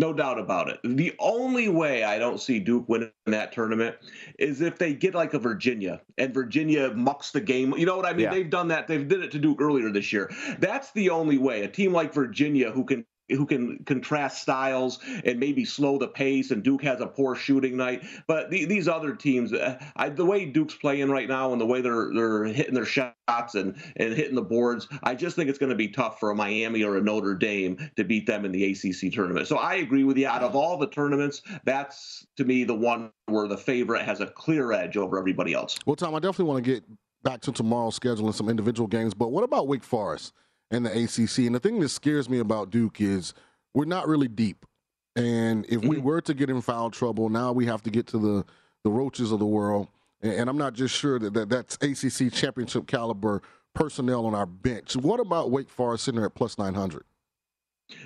No 0.00 0.14
doubt 0.14 0.38
about 0.38 0.70
it. 0.70 0.80
The 0.82 1.14
only 1.18 1.68
way 1.68 2.04
I 2.04 2.18
don't 2.18 2.40
see 2.40 2.58
Duke 2.58 2.88
winning 2.88 3.10
that 3.26 3.52
tournament 3.52 3.96
is 4.38 4.62
if 4.62 4.78
they 4.78 4.94
get 4.94 5.14
like 5.14 5.34
a 5.34 5.38
Virginia 5.38 6.00
and 6.16 6.32
Virginia 6.32 6.90
mucks 6.94 7.32
the 7.32 7.40
game. 7.42 7.74
You 7.76 7.84
know 7.84 7.98
what 7.98 8.06
I 8.06 8.14
mean? 8.14 8.20
Yeah. 8.20 8.30
They've 8.30 8.48
done 8.48 8.68
that. 8.68 8.88
They've 8.88 9.06
did 9.06 9.22
it 9.22 9.30
to 9.32 9.38
Duke 9.38 9.60
earlier 9.60 9.90
this 9.90 10.10
year. 10.10 10.30
That's 10.58 10.90
the 10.92 11.10
only 11.10 11.36
way. 11.36 11.64
A 11.64 11.68
team 11.68 11.92
like 11.92 12.14
Virginia 12.14 12.70
who 12.70 12.86
can 12.86 13.04
who 13.30 13.46
can 13.46 13.82
contrast 13.84 14.42
styles 14.42 14.98
and 15.24 15.38
maybe 15.38 15.64
slow 15.64 15.98
the 15.98 16.08
pace. 16.08 16.50
And 16.50 16.62
Duke 16.62 16.82
has 16.82 17.00
a 17.00 17.06
poor 17.06 17.34
shooting 17.34 17.76
night, 17.76 18.04
but 18.26 18.50
the, 18.50 18.64
these 18.64 18.88
other 18.88 19.14
teams, 19.14 19.52
uh, 19.52 19.78
I, 19.96 20.08
the 20.08 20.24
way 20.24 20.46
Duke's 20.46 20.74
playing 20.74 21.10
right 21.10 21.28
now 21.28 21.52
and 21.52 21.60
the 21.60 21.66
way 21.66 21.80
they're 21.80 22.12
they're 22.12 22.44
hitting 22.44 22.74
their 22.74 22.84
shots 22.84 23.54
and 23.54 23.80
and 23.96 24.14
hitting 24.14 24.34
the 24.34 24.42
boards, 24.42 24.88
I 25.02 25.14
just 25.14 25.36
think 25.36 25.48
it's 25.48 25.58
going 25.58 25.70
to 25.70 25.76
be 25.76 25.88
tough 25.88 26.20
for 26.20 26.30
a 26.30 26.34
Miami 26.34 26.82
or 26.82 26.96
a 26.96 27.00
Notre 27.00 27.34
Dame 27.34 27.90
to 27.96 28.04
beat 28.04 28.26
them 28.26 28.44
in 28.44 28.52
the 28.52 28.64
ACC 28.72 29.12
tournament. 29.12 29.46
So 29.46 29.56
I 29.56 29.76
agree 29.76 30.04
with 30.04 30.16
you. 30.16 30.26
Out 30.26 30.42
of 30.42 30.54
all 30.54 30.76
the 30.76 30.88
tournaments, 30.88 31.42
that's 31.64 32.26
to 32.36 32.44
me 32.44 32.64
the 32.64 32.74
one 32.74 33.10
where 33.26 33.48
the 33.48 33.58
favorite 33.58 34.02
has 34.02 34.20
a 34.20 34.26
clear 34.26 34.72
edge 34.72 34.96
over 34.96 35.18
everybody 35.18 35.54
else. 35.54 35.76
Well, 35.86 35.96
Tom, 35.96 36.14
I 36.14 36.18
definitely 36.18 36.46
want 36.46 36.64
to 36.64 36.70
get 36.70 36.84
back 37.22 37.40
to 37.42 37.52
tomorrow's 37.52 37.94
schedule 37.94 38.26
and 38.26 38.34
some 38.34 38.48
individual 38.48 38.86
games, 38.86 39.14
but 39.14 39.30
what 39.30 39.44
about 39.44 39.68
Wake 39.68 39.84
Forest 39.84 40.32
and 40.70 40.86
the 40.86 40.90
ACC? 40.90 41.46
And 41.46 41.54
the 41.54 41.60
thing 41.60 41.80
that 41.80 41.88
scares 41.88 42.28
me 42.28 42.38
about 42.38 42.70
Duke 42.70 43.00
is 43.00 43.34
we're 43.74 43.84
not 43.84 44.08
really 44.08 44.28
deep. 44.28 44.66
And 45.16 45.66
if 45.68 45.82
we 45.82 45.96
mm. 45.96 46.02
were 46.02 46.20
to 46.22 46.34
get 46.34 46.50
in 46.50 46.60
foul 46.60 46.90
trouble, 46.90 47.28
now 47.28 47.52
we 47.52 47.66
have 47.66 47.82
to 47.82 47.90
get 47.90 48.06
to 48.08 48.18
the, 48.18 48.44
the 48.84 48.90
roaches 48.90 49.32
of 49.32 49.38
the 49.38 49.46
world. 49.46 49.88
And, 50.22 50.32
and 50.32 50.50
I'm 50.50 50.58
not 50.58 50.74
just 50.74 50.94
sure 50.94 51.18
that, 51.18 51.34
that 51.34 51.48
that's 51.48 51.76
ACC 51.76 52.32
championship 52.32 52.86
caliber 52.86 53.42
personnel 53.74 54.26
on 54.26 54.34
our 54.34 54.46
bench. 54.46 54.96
What 54.96 55.20
about 55.20 55.50
Wake 55.50 55.68
Forest 55.68 56.04
sitting 56.04 56.18
there 56.18 56.26
at 56.26 56.34
plus 56.34 56.58
900? 56.58 57.04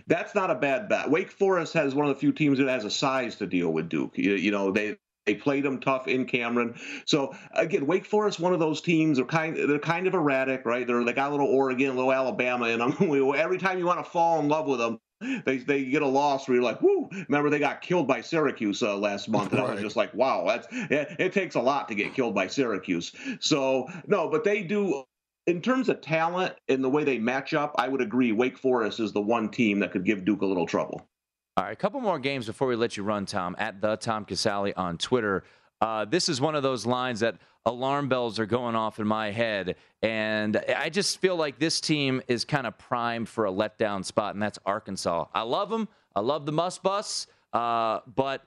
That's 0.07 0.35
not 0.35 0.51
a 0.51 0.55
bad 0.55 0.89
bet. 0.89 1.11
Wake 1.11 1.31
Forest 1.31 1.75
has 1.75 1.95
one 1.95 2.07
of 2.07 2.15
the 2.15 2.19
few 2.19 2.33
teams 2.33 2.59
that 2.59 2.69
has 2.69 2.85
a 2.85 2.91
size 2.91 3.37
to 3.37 3.47
deal 3.47 3.71
with 3.71 3.89
Duke. 3.89 4.17
You, 4.17 4.35
you 4.35 4.51
know, 4.51 4.71
they 4.71 4.97
they 5.27 5.35
played 5.35 5.65
them 5.65 5.81
tough 5.81 6.07
in 6.07 6.27
Cameron. 6.27 6.75
So 7.07 7.35
again, 7.53 7.87
Wake 7.87 8.05
Forest, 8.05 8.41
one 8.41 8.53
of 8.53 8.61
those 8.61 8.81
teams 8.81 9.19
are 9.19 9.25
kind 9.25 9.57
they're 9.57 9.79
kind 9.79 10.07
of 10.07 10.15
erratic, 10.15 10.65
right? 10.65 10.87
They're 10.87 11.05
they 11.05 11.13
got 11.13 11.29
a 11.29 11.33
little 11.33 11.47
Oregon, 11.49 11.91
a 11.91 11.95
little 11.95 12.13
Alabama, 12.13 12.67
and 12.67 12.83
I'm, 12.83 12.93
every 13.37 13.59
time 13.59 13.79
you 13.79 13.87
want 13.87 14.05
to 14.05 14.11
fall 14.11 14.41
in 14.41 14.49
love 14.49 14.67
with 14.67 14.79
them, 14.79 15.01
they 15.45 15.59
they 15.59 15.85
get 15.85 16.03
a 16.03 16.07
loss 16.07 16.47
where 16.47 16.57
you're 16.57 16.65
like, 16.65 16.83
whoo! 16.83 17.09
Remember 17.29 17.51
they 17.51 17.59
got 17.59 17.81
killed 17.81 18.07
by 18.07 18.21
Syracuse 18.21 18.83
uh, 18.83 18.97
last 18.97 19.29
month, 19.29 19.53
and 19.53 19.61
I 19.61 19.73
was 19.73 19.81
just 19.81 19.97
like, 19.97 20.13
wow, 20.15 20.45
that's 20.47 20.69
it, 20.71 21.17
it 21.19 21.33
takes 21.33 21.55
a 21.55 21.61
lot 21.61 21.89
to 21.89 21.95
get 21.95 22.15
killed 22.15 22.35
by 22.35 22.47
Syracuse. 22.47 23.13
So 23.41 23.89
no, 24.07 24.29
but 24.29 24.45
they 24.45 24.63
do. 24.63 25.05
In 25.47 25.61
terms 25.61 25.91
of 25.91 26.01
talent 26.01 26.55
and 26.69 26.83
the 26.83 26.89
way 26.89 27.05
they 27.05 27.19
match 27.19 27.53
up, 27.53 27.75
I 27.77 27.87
would 27.89 28.01
agree. 28.01 28.33
Wake 28.33 28.57
Forest 28.57 28.99
is 28.99 29.13
the 29.13 29.21
one 29.21 29.51
team 29.51 29.81
that 29.81 29.93
could 29.93 30.07
give 30.07 30.25
Duke 30.25 30.41
a 30.41 30.47
little 30.47 30.65
trouble. 30.65 31.07
All 31.57 31.63
right, 31.63 31.73
a 31.73 31.77
couple 31.77 32.01
more 32.01 32.19
games 32.19 32.47
before 32.47 32.67
we 32.67 32.75
let 32.75 32.97
you 32.97 33.05
run, 33.05 33.27
Tom. 33.27 33.55
At 33.61 33.81
the 33.81 33.95
Tom 33.97 34.25
Casale 34.25 34.73
on 34.77 34.99
Twitter. 34.99 35.45
Uh, 35.81 36.05
this 36.05 36.29
is 36.29 36.41
one 36.41 36.57
of 36.57 36.65
those 36.65 36.85
lines 36.85 37.21
that 37.21 37.37
alarm 37.65 38.09
bells 38.09 38.41
are 38.41 38.47
going 38.47 38.75
off 38.75 38.99
in 38.99 39.07
my 39.07 39.31
head, 39.31 39.77
and 40.03 40.57
I 40.77 40.89
just 40.89 41.21
feel 41.21 41.37
like 41.37 41.61
this 41.61 41.81
team 41.81 42.21
is 42.27 42.45
kind 42.45 42.67
of 42.67 42.77
primed 42.77 43.29
for 43.29 43.47
a 43.47 43.53
letdown 43.53 44.05
spot, 44.05 44.35
and 44.35 44.43
that's 44.43 44.59
Arkansas. 44.67 45.27
I 45.33 45.43
love 45.43 45.71
them. 45.71 45.87
I 46.17 46.21
love 46.21 46.45
the 46.45 46.51
Muss 46.51 46.79
Bus, 46.79 47.29
uh, 47.53 48.01
but 48.17 48.45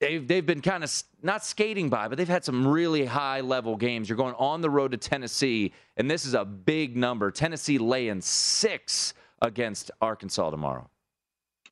they've 0.00 0.28
they've 0.28 0.44
been 0.44 0.60
kind 0.60 0.84
of 0.84 1.02
not 1.22 1.42
skating 1.42 1.88
by, 1.88 2.08
but 2.08 2.18
they've 2.18 2.28
had 2.28 2.44
some 2.44 2.68
really 2.68 3.06
high 3.06 3.40
level 3.40 3.74
games. 3.74 4.10
You're 4.10 4.18
going 4.18 4.34
on 4.34 4.60
the 4.60 4.68
road 4.68 4.90
to 4.90 4.98
Tennessee, 4.98 5.72
and 5.96 6.10
this 6.10 6.26
is 6.26 6.34
a 6.34 6.44
big 6.44 6.94
number. 6.94 7.30
Tennessee 7.30 7.78
laying 7.78 8.20
six 8.20 9.14
against 9.40 9.90
Arkansas 10.02 10.50
tomorrow. 10.50 10.90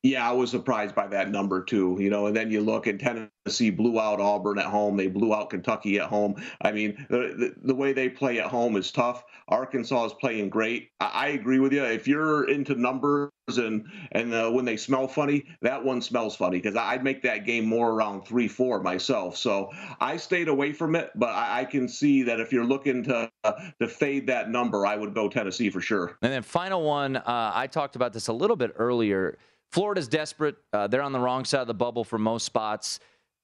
Yeah, 0.07 0.29
I 0.29 0.31
was 0.31 0.51
surprised 0.51 0.95
by 0.95 1.07
that 1.07 1.31
number 1.31 1.63
too. 1.63 1.97
You 1.99 2.09
know, 2.09 2.27
and 2.27 2.35
then 2.35 2.49
you 2.49 2.61
look 2.61 2.87
and 2.87 2.97
Tennessee 2.97 3.71
blew 3.71 3.99
out 3.99 4.21
Auburn 4.21 4.57
at 4.57 4.65
home. 4.65 4.95
They 4.95 5.07
blew 5.07 5.33
out 5.33 5.49
Kentucky 5.49 5.99
at 5.99 6.07
home. 6.07 6.41
I 6.61 6.71
mean, 6.71 7.05
the 7.09 7.17
the, 7.17 7.53
the 7.61 7.75
way 7.75 7.91
they 7.91 8.07
play 8.07 8.39
at 8.39 8.47
home 8.47 8.77
is 8.77 8.91
tough. 8.91 9.25
Arkansas 9.49 10.05
is 10.05 10.13
playing 10.13 10.49
great. 10.49 10.91
I, 11.01 11.11
I 11.13 11.27
agree 11.29 11.59
with 11.59 11.73
you. 11.73 11.83
If 11.83 12.07
you're 12.07 12.49
into 12.49 12.75
numbers 12.75 13.31
and 13.47 13.85
and 14.13 14.33
uh, 14.33 14.49
when 14.49 14.63
they 14.63 14.77
smell 14.77 15.09
funny, 15.09 15.43
that 15.61 15.83
one 15.83 16.01
smells 16.01 16.37
funny 16.37 16.57
because 16.57 16.77
I'd 16.77 17.03
make 17.03 17.21
that 17.23 17.45
game 17.45 17.65
more 17.65 17.91
around 17.91 18.25
three 18.25 18.47
four 18.47 18.81
myself. 18.81 19.35
So 19.35 19.71
I 19.99 20.15
stayed 20.15 20.47
away 20.47 20.71
from 20.71 20.95
it, 20.95 21.11
but 21.15 21.29
I, 21.29 21.61
I 21.61 21.65
can 21.65 21.89
see 21.89 22.23
that 22.23 22.39
if 22.39 22.53
you're 22.53 22.65
looking 22.65 23.03
to 23.03 23.29
uh, 23.43 23.51
to 23.81 23.87
fade 23.87 24.27
that 24.27 24.49
number, 24.49 24.85
I 24.85 24.95
would 24.95 25.13
go 25.13 25.27
Tennessee 25.27 25.69
for 25.69 25.81
sure. 25.81 26.17
And 26.21 26.31
then 26.31 26.43
final 26.43 26.81
one, 26.83 27.17
uh, 27.17 27.51
I 27.53 27.67
talked 27.67 27.97
about 27.97 28.13
this 28.13 28.27
a 28.29 28.33
little 28.33 28.55
bit 28.55 28.73
earlier. 28.77 29.37
Florida's 29.71 30.07
desperate. 30.07 30.55
Uh, 30.73 30.87
they're 30.87 31.01
on 31.01 31.11
the 31.11 31.19
wrong 31.19 31.45
side 31.45 31.61
of 31.61 31.67
the 31.67 31.73
bubble 31.73 32.03
for 32.03 32.17
most 32.17 32.45
spots. 32.45 32.99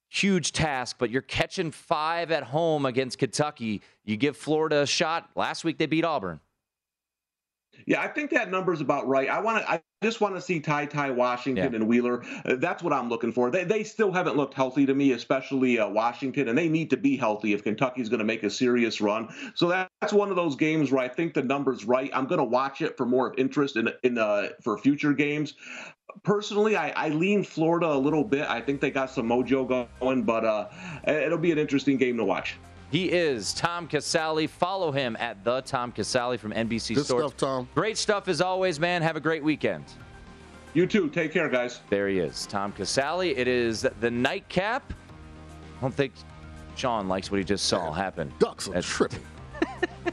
Huge 0.09 0.51
task, 0.51 0.97
but 0.99 1.09
you're 1.09 1.21
catching 1.21 1.71
five 1.71 2.31
at 2.31 2.43
home 2.43 2.85
against 2.85 3.17
Kentucky. 3.17 3.81
You 4.03 4.15
give 4.15 4.37
Florida 4.37 4.81
a 4.81 4.87
shot. 4.87 5.29
Last 5.35 5.63
week 5.63 5.77
they 5.77 5.87
beat 5.87 6.05
Auburn. 6.05 6.39
Yeah, 7.85 8.01
I 8.01 8.07
think 8.07 8.31
that 8.31 8.49
number's 8.49 8.81
about 8.81 9.07
right. 9.07 9.29
I 9.29 9.39
want 9.39 9.63
to. 9.63 9.69
I 9.71 9.81
just 10.01 10.21
want 10.21 10.35
to 10.35 10.41
see 10.41 10.59
TyTy 10.59 11.15
Washington 11.15 11.71
Yeah. 11.71 11.75
and 11.75 11.87
Wheeler. 11.87 12.23
Uh, 12.45 12.55
that's 12.57 12.83
what 12.83 12.93
I'm 12.93 13.09
looking 13.09 13.31
for. 13.31 13.49
They 13.51 13.63
they 13.63 13.83
still 13.83 14.11
haven't 14.11 14.37
looked 14.37 14.53
healthy 14.53 14.85
to 14.85 14.93
me, 14.93 15.11
especially 15.11 15.79
uh, 15.79 15.87
Washington, 15.87 16.47
and 16.47 16.57
they 16.57 16.69
need 16.69 16.89
to 16.91 16.97
be 16.97 17.17
healthy 17.17 17.53
if 17.53 17.63
Kentucky's 17.63 18.09
going 18.09 18.19
to 18.19 18.25
make 18.25 18.43
a 18.43 18.49
serious 18.49 19.01
run. 19.01 19.29
So 19.55 19.67
that, 19.69 19.89
that's 20.01 20.13
one 20.13 20.29
of 20.29 20.35
those 20.35 20.55
games 20.55 20.91
where 20.91 21.03
I 21.03 21.07
think 21.07 21.33
the 21.33 21.43
number's 21.43 21.85
right. 21.85 22.09
I'm 22.13 22.25
going 22.25 22.39
to 22.39 22.45
watch 22.45 22.81
it 22.81 22.97
for 22.97 23.05
more 23.05 23.27
of 23.31 23.37
interest 23.37 23.75
in 23.75 23.89
in 24.03 24.17
uh, 24.17 24.49
for 24.61 24.77
future 24.77 25.13
games. 25.13 25.55
Personally, 26.23 26.75
I, 26.75 26.89
I 26.89 27.09
lean 27.09 27.43
Florida 27.43 27.87
a 27.87 27.97
little 27.97 28.23
bit. 28.23 28.47
I 28.47 28.61
think 28.61 28.81
they 28.81 28.91
got 28.91 29.09
some 29.09 29.27
mojo 29.27 29.87
going, 29.99 30.23
but 30.23 30.45
uh, 30.45 30.67
it'll 31.07 31.37
be 31.39 31.51
an 31.51 31.57
interesting 31.57 31.97
game 31.97 32.17
to 32.17 32.23
watch. 32.23 32.57
He 32.93 33.05
is 33.09 33.53
Tom 33.55 33.87
Casale. 33.87 34.45
Follow 34.45 34.91
him 34.91 35.17
at 35.19 35.43
the 35.43 35.61
Tom 35.61 35.91
Casale 35.91 36.37
from 36.37 36.51
NBC 36.53 36.93
Good 36.93 37.07
Sports. 37.07 37.27
stuff, 37.29 37.37
Tom. 37.37 37.67
Great 37.73 37.97
stuff 37.97 38.27
as 38.27 38.39
always, 38.39 38.79
man. 38.79 39.01
Have 39.01 39.15
a 39.15 39.19
great 39.19 39.43
weekend. 39.43 39.83
You 40.75 40.85
too. 40.85 41.09
Take 41.09 41.33
care, 41.33 41.49
guys. 41.49 41.79
There 41.89 42.07
he 42.07 42.19
is, 42.19 42.45
Tom 42.45 42.71
Casale. 42.71 43.31
It 43.35 43.47
is 43.47 43.81
the 43.99 44.11
nightcap. 44.11 44.93
I 45.79 45.81
don't 45.81 45.91
think 45.91 46.13
Sean 46.75 47.07
likes 47.07 47.31
what 47.31 47.39
he 47.39 47.43
just 47.43 47.65
saw 47.65 47.91
happen. 47.91 48.31
Ducks 48.37 48.67
are 48.67 48.75
At- 48.75 48.83
tripping. 48.83 49.25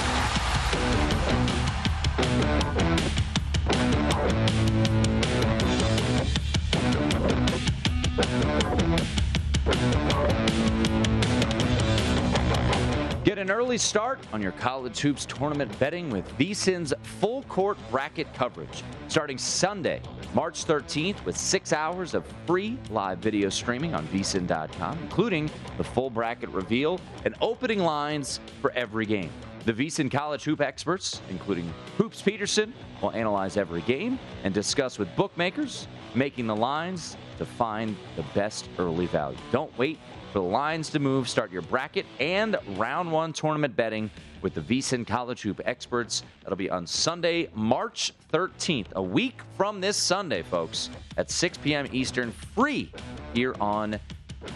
Get 13.23 13.37
an 13.37 13.51
early 13.51 13.77
start 13.77 14.19
on 14.33 14.41
your 14.41 14.53
college 14.53 14.99
hoops 14.99 15.27
tournament 15.27 15.77
betting 15.77 16.09
with 16.09 16.27
VSIN's 16.39 16.95
full 17.03 17.43
court 17.43 17.77
bracket 17.91 18.33
coverage. 18.33 18.83
Starting 19.07 19.37
Sunday, 19.37 20.01
March 20.33 20.65
13th, 20.65 21.23
with 21.25 21.37
six 21.37 21.73
hours 21.73 22.15
of 22.15 22.25
free 22.47 22.79
live 22.89 23.19
video 23.19 23.49
streaming 23.49 23.93
on 23.93 24.07
vsin.com, 24.07 24.97
including 25.03 25.47
the 25.77 25.83
full 25.83 26.09
bracket 26.09 26.49
reveal 26.49 26.99
and 27.23 27.35
opening 27.39 27.79
lines 27.79 28.39
for 28.61 28.71
every 28.71 29.05
game. 29.05 29.29
The 29.63 29.73
VSIN 29.73 30.09
College 30.09 30.43
Hoop 30.45 30.59
experts, 30.59 31.21
including 31.29 31.71
Hoops 31.97 32.19
Peterson, 32.19 32.73
will 32.99 33.11
analyze 33.11 33.57
every 33.57 33.81
game 33.81 34.17
and 34.43 34.55
discuss 34.55 34.97
with 34.97 35.15
bookmakers, 35.15 35.87
making 36.15 36.47
the 36.47 36.55
lines 36.55 37.15
to 37.37 37.45
find 37.45 37.95
the 38.15 38.23
best 38.33 38.69
early 38.79 39.05
value. 39.05 39.37
Don't 39.51 39.75
wait 39.77 39.99
for 40.33 40.39
the 40.39 40.45
lines 40.45 40.89
to 40.89 40.99
move. 40.99 41.29
Start 41.29 41.51
your 41.51 41.61
bracket 41.61 42.07
and 42.19 42.57
round 42.69 43.11
one 43.11 43.33
tournament 43.33 43.75
betting 43.75 44.09
with 44.41 44.55
the 44.55 44.61
VSIN 44.61 45.05
College 45.05 45.43
Hoop 45.43 45.61
experts. 45.63 46.23
That'll 46.41 46.55
be 46.55 46.71
on 46.71 46.87
Sunday, 46.87 47.47
March 47.53 48.13
13th, 48.33 48.91
a 48.93 49.01
week 49.01 49.41
from 49.57 49.79
this 49.79 49.95
Sunday, 49.95 50.41
folks, 50.41 50.89
at 51.17 51.29
6 51.29 51.59
p.m. 51.59 51.87
Eastern, 51.91 52.31
free 52.31 52.91
here 53.35 53.53
on 53.61 53.99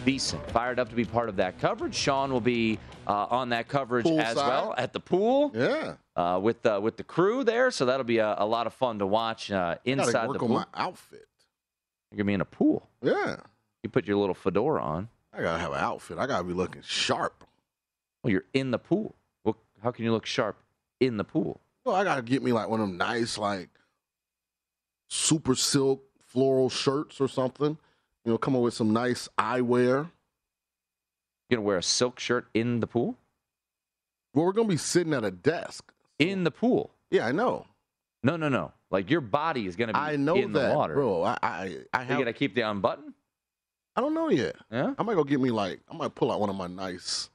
VSIN. 0.03 0.43
Fired 0.49 0.79
up 0.79 0.89
to 0.89 0.95
be 0.95 1.05
part 1.05 1.29
of 1.29 1.35
that 1.35 1.59
coverage. 1.59 1.93
Sean 1.93 2.33
will 2.33 2.41
be 2.41 2.79
uh, 3.07 3.27
on 3.29 3.49
that 3.49 3.67
coverage 3.67 4.05
Pool 4.05 4.19
as 4.19 4.35
side. 4.35 4.47
well 4.47 4.73
at 4.77 4.93
the 4.93 4.99
pool. 4.99 5.51
Yeah. 5.53 5.95
Uh, 6.15 6.39
with 6.41 6.61
the 6.61 6.79
with 6.79 6.97
the 6.97 7.03
crew 7.03 7.43
there, 7.43 7.71
so 7.71 7.85
that'll 7.85 8.03
be 8.05 8.17
a, 8.19 8.35
a 8.37 8.45
lot 8.45 8.67
of 8.67 8.73
fun 8.73 8.99
to 8.99 9.05
watch 9.07 9.51
uh, 9.51 9.75
I 9.77 9.89
inside 9.89 10.29
the 10.33 10.39
pool. 10.39 10.53
on 10.53 10.53
my 10.53 10.65
outfit. 10.73 11.27
You're 12.11 12.17
gonna 12.17 12.27
be 12.27 12.33
in 12.33 12.41
a 12.41 12.45
pool. 12.45 12.89
Yeah. 13.01 13.37
You 13.83 13.89
put 13.89 14.05
your 14.07 14.17
little 14.17 14.35
fedora 14.35 14.81
on. 14.81 15.09
I 15.33 15.41
gotta 15.41 15.59
have 15.59 15.71
an 15.73 15.79
outfit. 15.79 16.17
I 16.17 16.25
gotta 16.27 16.43
be 16.45 16.53
looking 16.53 16.81
sharp. 16.83 17.43
Well, 18.23 18.31
you're 18.31 18.45
in 18.53 18.71
the 18.71 18.79
pool. 18.79 19.15
Well, 19.43 19.57
how 19.83 19.91
can 19.91 20.05
you 20.05 20.11
look 20.11 20.25
sharp 20.25 20.57
in 20.99 21.17
the 21.17 21.23
pool? 21.25 21.59
Well, 21.83 21.95
I 21.95 22.03
gotta 22.03 22.21
get 22.21 22.41
me 22.41 22.53
like 22.53 22.69
one 22.69 22.79
of 22.79 22.87
them 22.87 22.97
nice, 22.97 23.37
like 23.37 23.69
super 25.09 25.55
silk 25.55 26.03
floral 26.21 26.69
shirts 26.69 27.19
or 27.21 27.27
something. 27.27 27.77
You 28.23 28.31
know, 28.31 28.37
come 28.37 28.55
up 28.55 28.61
with 28.61 28.73
some 28.73 28.91
nice 28.93 29.29
eyewear. 29.37 30.09
You're 31.49 31.57
gonna 31.57 31.65
wear 31.67 31.77
a 31.77 31.83
silk 31.83 32.19
shirt 32.19 32.47
in 32.53 32.79
the 32.79 32.87
pool? 32.87 33.15
Well, 34.33 34.45
we're 34.45 34.51
gonna 34.53 34.67
be 34.67 34.77
sitting 34.77 35.13
at 35.13 35.23
a 35.23 35.31
desk. 35.31 35.91
In 36.19 36.43
the 36.43 36.51
pool? 36.51 36.91
Yeah, 37.11 37.27
I 37.27 37.31
know. 37.31 37.65
No, 38.23 38.35
no, 38.37 38.49
no. 38.49 38.71
Like 38.89 39.09
your 39.09 39.21
body 39.21 39.67
is 39.67 39.75
gonna 39.75 39.93
be 39.93 39.99
I 39.99 40.15
know 40.15 40.35
in 40.35 40.53
that, 40.53 40.69
the 40.69 40.75
water. 40.75 40.93
bro. 40.95 41.23
I 41.23 41.37
I, 41.41 41.77
I 41.93 42.01
You 42.01 42.07
have. 42.07 42.19
gotta 42.19 42.33
keep 42.33 42.55
the 42.55 42.61
unbutton? 42.61 43.13
I 43.95 44.01
don't 44.01 44.13
know 44.13 44.29
yet. 44.29 44.55
Yeah. 44.71 44.93
I 44.97 45.03
might 45.03 45.13
go 45.15 45.23
get 45.23 45.39
me 45.39 45.51
like 45.51 45.79
I 45.89 45.95
might 45.95 46.15
pull 46.15 46.31
out 46.31 46.39
one 46.39 46.49
of 46.49 46.55
my 46.55 46.67
nice, 46.67 47.29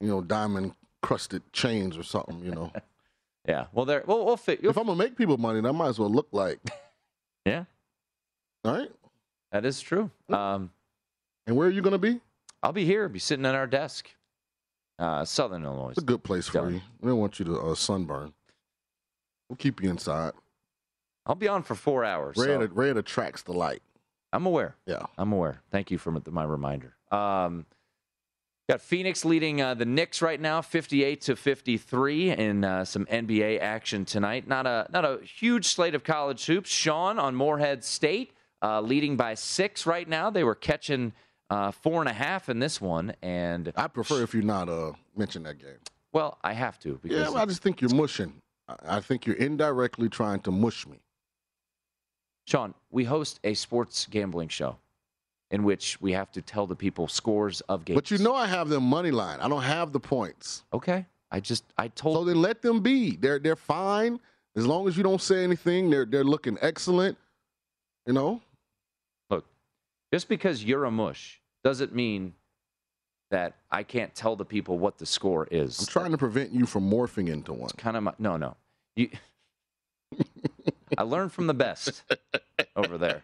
you 0.00 0.08
know, 0.08 0.20
diamond 0.22 0.74
crusted 1.02 1.42
chains 1.52 1.96
or 1.98 2.02
something. 2.02 2.40
You 2.44 2.52
know, 2.52 2.72
Yeah. 3.48 3.66
Well, 3.72 3.84
there. 3.86 4.04
Well, 4.06 4.24
we'll 4.26 4.36
fit. 4.36 4.60
if 4.62 4.76
I'm 4.76 4.86
gonna 4.86 4.96
make 4.98 5.16
people 5.16 5.36
money, 5.38 5.66
I 5.66 5.72
might 5.72 5.88
as 5.88 5.98
well 5.98 6.10
look 6.10 6.28
like. 6.32 6.60
Yeah, 7.46 7.64
All 8.62 8.74
right. 8.74 8.90
that 9.52 9.64
is 9.64 9.80
true. 9.80 10.10
Um, 10.28 10.70
And 11.46 11.56
where 11.56 11.66
are 11.68 11.70
you 11.70 11.80
gonna 11.80 11.96
be? 11.96 12.20
I'll 12.62 12.72
be 12.72 12.84
here. 12.84 13.08
Be 13.08 13.18
sitting 13.18 13.46
at 13.46 13.54
our 13.54 13.66
desk. 13.66 14.10
Uh, 14.98 15.24
Southern 15.24 15.64
Illinois. 15.64 15.90
It's 15.90 15.98
a 15.98 16.04
good 16.04 16.24
place 16.24 16.48
for 16.48 16.70
you. 16.70 16.80
We 17.00 17.08
don't 17.10 17.18
want 17.20 17.38
you 17.38 17.44
to 17.46 17.58
uh, 17.60 17.74
sunburn. 17.74 18.32
We'll 19.48 19.56
keep 19.56 19.80
you 19.82 19.90
inside. 19.90 20.32
I'll 21.24 21.36
be 21.36 21.46
on 21.48 21.62
for 21.62 21.74
four 21.74 22.04
hours. 22.04 22.36
so 22.36 22.58
Red, 22.58 22.76
red 22.76 22.96
attracts 22.96 23.42
the 23.42 23.52
light. 23.52 23.82
I'm 24.32 24.44
aware. 24.44 24.74
Yeah. 24.86 25.02
I'm 25.16 25.32
aware. 25.32 25.62
Thank 25.70 25.90
you 25.90 25.98
for 25.98 26.10
my- 26.10 26.20
my 26.28 26.44
reminder. 26.44 26.94
Um, 27.12 27.64
got 28.68 28.80
Phoenix 28.80 29.24
leading 29.24 29.62
uh, 29.62 29.74
the 29.74 29.86
Knicks 29.86 30.20
right 30.20 30.40
now, 30.40 30.60
58 30.60 31.20
to 31.22 31.36
53, 31.36 32.30
in 32.32 32.64
uh, 32.64 32.84
some 32.84 33.06
NBA 33.06 33.60
action 33.60 34.04
tonight. 34.04 34.48
Not 34.48 34.66
a 34.66 34.86
not 34.90 35.04
a 35.04 35.20
huge 35.24 35.66
slate 35.66 35.94
of 35.94 36.02
college 36.04 36.44
hoops. 36.46 36.70
Sean 36.70 37.18
on 37.18 37.34
Morehead 37.36 37.84
State 37.84 38.32
uh, 38.62 38.80
leading 38.80 39.16
by 39.16 39.34
six 39.34 39.86
right 39.86 40.08
now. 40.08 40.28
They 40.28 40.44
were 40.44 40.54
catching 40.56 41.12
uh, 41.50 41.70
four 41.70 42.00
and 42.00 42.08
a 42.08 42.12
half 42.12 42.48
in 42.48 42.58
this 42.58 42.80
one, 42.80 43.14
and 43.22 43.72
I 43.76 43.88
prefer 43.88 44.22
if 44.22 44.34
you 44.34 44.42
not 44.42 44.68
uh 44.68 44.92
mention 45.16 45.42
that 45.44 45.58
game. 45.58 45.78
well, 46.12 46.38
I 46.44 46.52
have 46.52 46.78
to 46.80 46.98
because 47.02 47.18
Yeah, 47.18 47.28
well, 47.30 47.38
I 47.42 47.46
just 47.46 47.62
think 47.62 47.80
you're 47.80 47.94
mushing. 47.94 48.34
I- 48.68 48.96
I 48.96 49.00
think 49.00 49.24
you're 49.26 49.36
indirectly 49.36 50.08
trying 50.10 50.40
to 50.40 50.50
mush 50.50 50.86
me. 50.86 51.00
Sean, 52.46 52.74
we 52.90 53.04
host 53.04 53.40
a 53.44 53.54
sports 53.54 54.06
gambling 54.10 54.48
show 54.48 54.76
in 55.50 55.62
which 55.64 55.98
we 56.00 56.12
have 56.12 56.30
to 56.32 56.42
tell 56.42 56.66
the 56.66 56.76
people 56.76 57.08
scores 57.08 57.60
of 57.62 57.84
games. 57.84 57.96
But 57.96 58.10
you 58.10 58.18
know 58.18 58.34
I 58.34 58.46
have 58.46 58.68
the 58.68 58.80
money 58.80 59.10
line. 59.10 59.40
I 59.40 59.48
don't 59.48 59.62
have 59.62 59.92
the 59.92 60.00
points. 60.00 60.64
okay. 60.72 61.06
I 61.30 61.40
just 61.40 61.64
I 61.76 61.88
told 61.88 62.16
So 62.16 62.24
then 62.24 62.40
let 62.40 62.62
them 62.62 62.80
be. 62.80 63.16
They're 63.16 63.38
they're 63.38 63.54
fine 63.56 64.18
as 64.56 64.66
long 64.66 64.88
as 64.88 64.96
you 64.96 65.02
don't 65.02 65.20
say 65.20 65.44
anything. 65.44 65.90
They're 65.90 66.06
they're 66.06 66.24
looking 66.24 66.56
excellent. 66.62 67.18
You 68.06 68.14
know. 68.14 68.40
Just 70.12 70.28
because 70.28 70.64
you're 70.64 70.84
a 70.84 70.90
mush 70.90 71.40
doesn't 71.64 71.94
mean 71.94 72.34
that 73.30 73.56
I 73.70 73.82
can't 73.82 74.14
tell 74.14 74.36
the 74.36 74.44
people 74.44 74.78
what 74.78 74.98
the 74.98 75.06
score 75.06 75.46
is. 75.50 75.80
I'm 75.80 75.86
trying 75.86 76.12
to 76.12 76.18
prevent 76.18 76.52
you 76.52 76.64
from 76.64 76.88
morphing 76.90 77.28
into 77.28 77.52
one. 77.52 77.64
It's 77.64 77.72
kind 77.74 77.96
of 77.96 78.02
my, 78.02 78.14
no, 78.18 78.36
no. 78.36 78.56
You, 78.96 79.10
I 80.96 81.02
learned 81.02 81.32
from 81.32 81.46
the 81.46 81.54
best 81.54 82.02
over 82.74 82.96
there. 82.96 83.22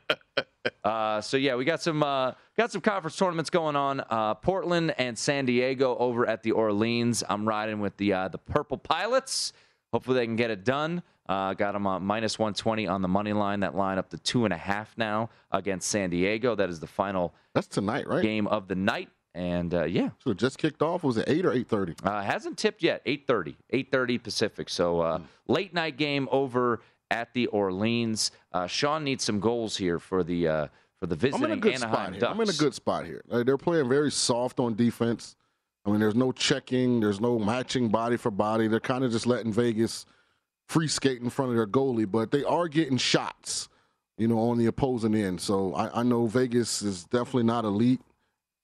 Uh, 0.82 1.20
so 1.20 1.36
yeah, 1.36 1.54
we 1.54 1.64
got 1.64 1.80
some 1.80 2.02
uh, 2.02 2.32
got 2.56 2.70
some 2.70 2.80
conference 2.80 3.16
tournaments 3.16 3.50
going 3.50 3.76
on. 3.76 4.00
Uh, 4.00 4.34
Portland 4.34 4.94
and 4.98 5.18
San 5.18 5.46
Diego 5.46 5.96
over 5.96 6.26
at 6.26 6.42
the 6.42 6.52
Orleans. 6.52 7.24
I'm 7.28 7.48
riding 7.48 7.80
with 7.80 7.96
the 7.96 8.12
uh, 8.12 8.28
the 8.28 8.38
Purple 8.38 8.76
Pilots. 8.76 9.52
Hopefully 9.92 10.16
they 10.16 10.26
can 10.26 10.36
get 10.36 10.50
it 10.50 10.64
done. 10.64 11.02
Uh, 11.26 11.54
got 11.54 11.72
them 11.72 11.86
on 11.86 12.04
minus 12.04 12.38
120 12.38 12.86
on 12.86 13.00
the 13.00 13.08
money 13.08 13.32
line. 13.32 13.60
That 13.60 13.74
line 13.74 13.98
up 13.98 14.10
to 14.10 14.18
two 14.18 14.44
and 14.44 14.52
a 14.52 14.58
half 14.58 14.96
now 14.98 15.30
against 15.52 15.88
San 15.88 16.10
Diego. 16.10 16.54
That 16.54 16.68
is 16.68 16.80
the 16.80 16.86
final. 16.86 17.34
That's 17.54 17.66
tonight, 17.66 18.06
right? 18.06 18.22
Game 18.22 18.46
of 18.46 18.68
the 18.68 18.74
night. 18.74 19.08
And 19.34 19.74
uh, 19.74 19.84
yeah, 19.84 20.10
so 20.22 20.30
it 20.30 20.36
just 20.36 20.58
kicked 20.58 20.80
off. 20.80 21.02
Was 21.02 21.16
it 21.16 21.24
eight 21.28 21.44
or 21.44 21.52
eight 21.52 21.68
thirty? 21.68 21.94
Uh, 22.04 22.22
hasn't 22.22 22.56
tipped 22.56 22.82
yet. 22.82 23.02
Eight 23.04 23.26
thirty. 23.26 23.56
Eight 23.70 23.90
thirty 23.90 24.16
Pacific. 24.18 24.68
So 24.68 25.00
uh, 25.00 25.18
mm. 25.18 25.24
late 25.48 25.74
night 25.74 25.96
game 25.96 26.28
over 26.30 26.80
at 27.10 27.32
the 27.32 27.46
Orleans. 27.48 28.30
Uh, 28.52 28.66
Sean 28.66 29.02
needs 29.02 29.24
some 29.24 29.40
goals 29.40 29.76
here 29.76 29.98
for 29.98 30.22
the 30.22 30.46
uh, 30.46 30.66
for 31.00 31.06
the 31.06 31.16
visiting 31.16 31.44
I'm 31.46 31.50
in 31.50 31.58
a 31.58 31.60
good 31.60 31.74
Anaheim 31.74 32.12
spot 32.12 32.20
Ducks. 32.20 32.34
I'm 32.34 32.40
in 32.42 32.48
a 32.48 32.52
good 32.52 32.74
spot 32.74 33.06
here. 33.06 33.24
they're 33.28 33.58
playing 33.58 33.88
very 33.88 34.10
soft 34.10 34.60
on 34.60 34.74
defense. 34.74 35.34
I 35.84 35.90
mean, 35.90 36.00
there's 36.00 36.14
no 36.14 36.32
checking. 36.32 37.00
There's 37.00 37.20
no 37.20 37.38
matching 37.38 37.88
body 37.88 38.16
for 38.16 38.30
body. 38.30 38.68
They're 38.68 38.80
kind 38.80 39.04
of 39.04 39.10
just 39.10 39.26
letting 39.26 39.52
Vegas 39.52 40.06
free 40.68 40.88
skate 40.88 41.20
in 41.20 41.30
front 41.30 41.50
of 41.50 41.56
their 41.56 41.66
goalie, 41.66 42.10
but 42.10 42.30
they 42.30 42.44
are 42.44 42.68
getting 42.68 42.96
shots, 42.96 43.68
you 44.16 44.28
know, 44.28 44.38
on 44.38 44.58
the 44.58 44.66
opposing 44.66 45.14
end. 45.14 45.40
So 45.40 45.74
I, 45.74 46.00
I 46.00 46.02
know 46.02 46.26
Vegas 46.26 46.82
is 46.82 47.04
definitely 47.04 47.44
not 47.44 47.64
elite. 47.64 48.00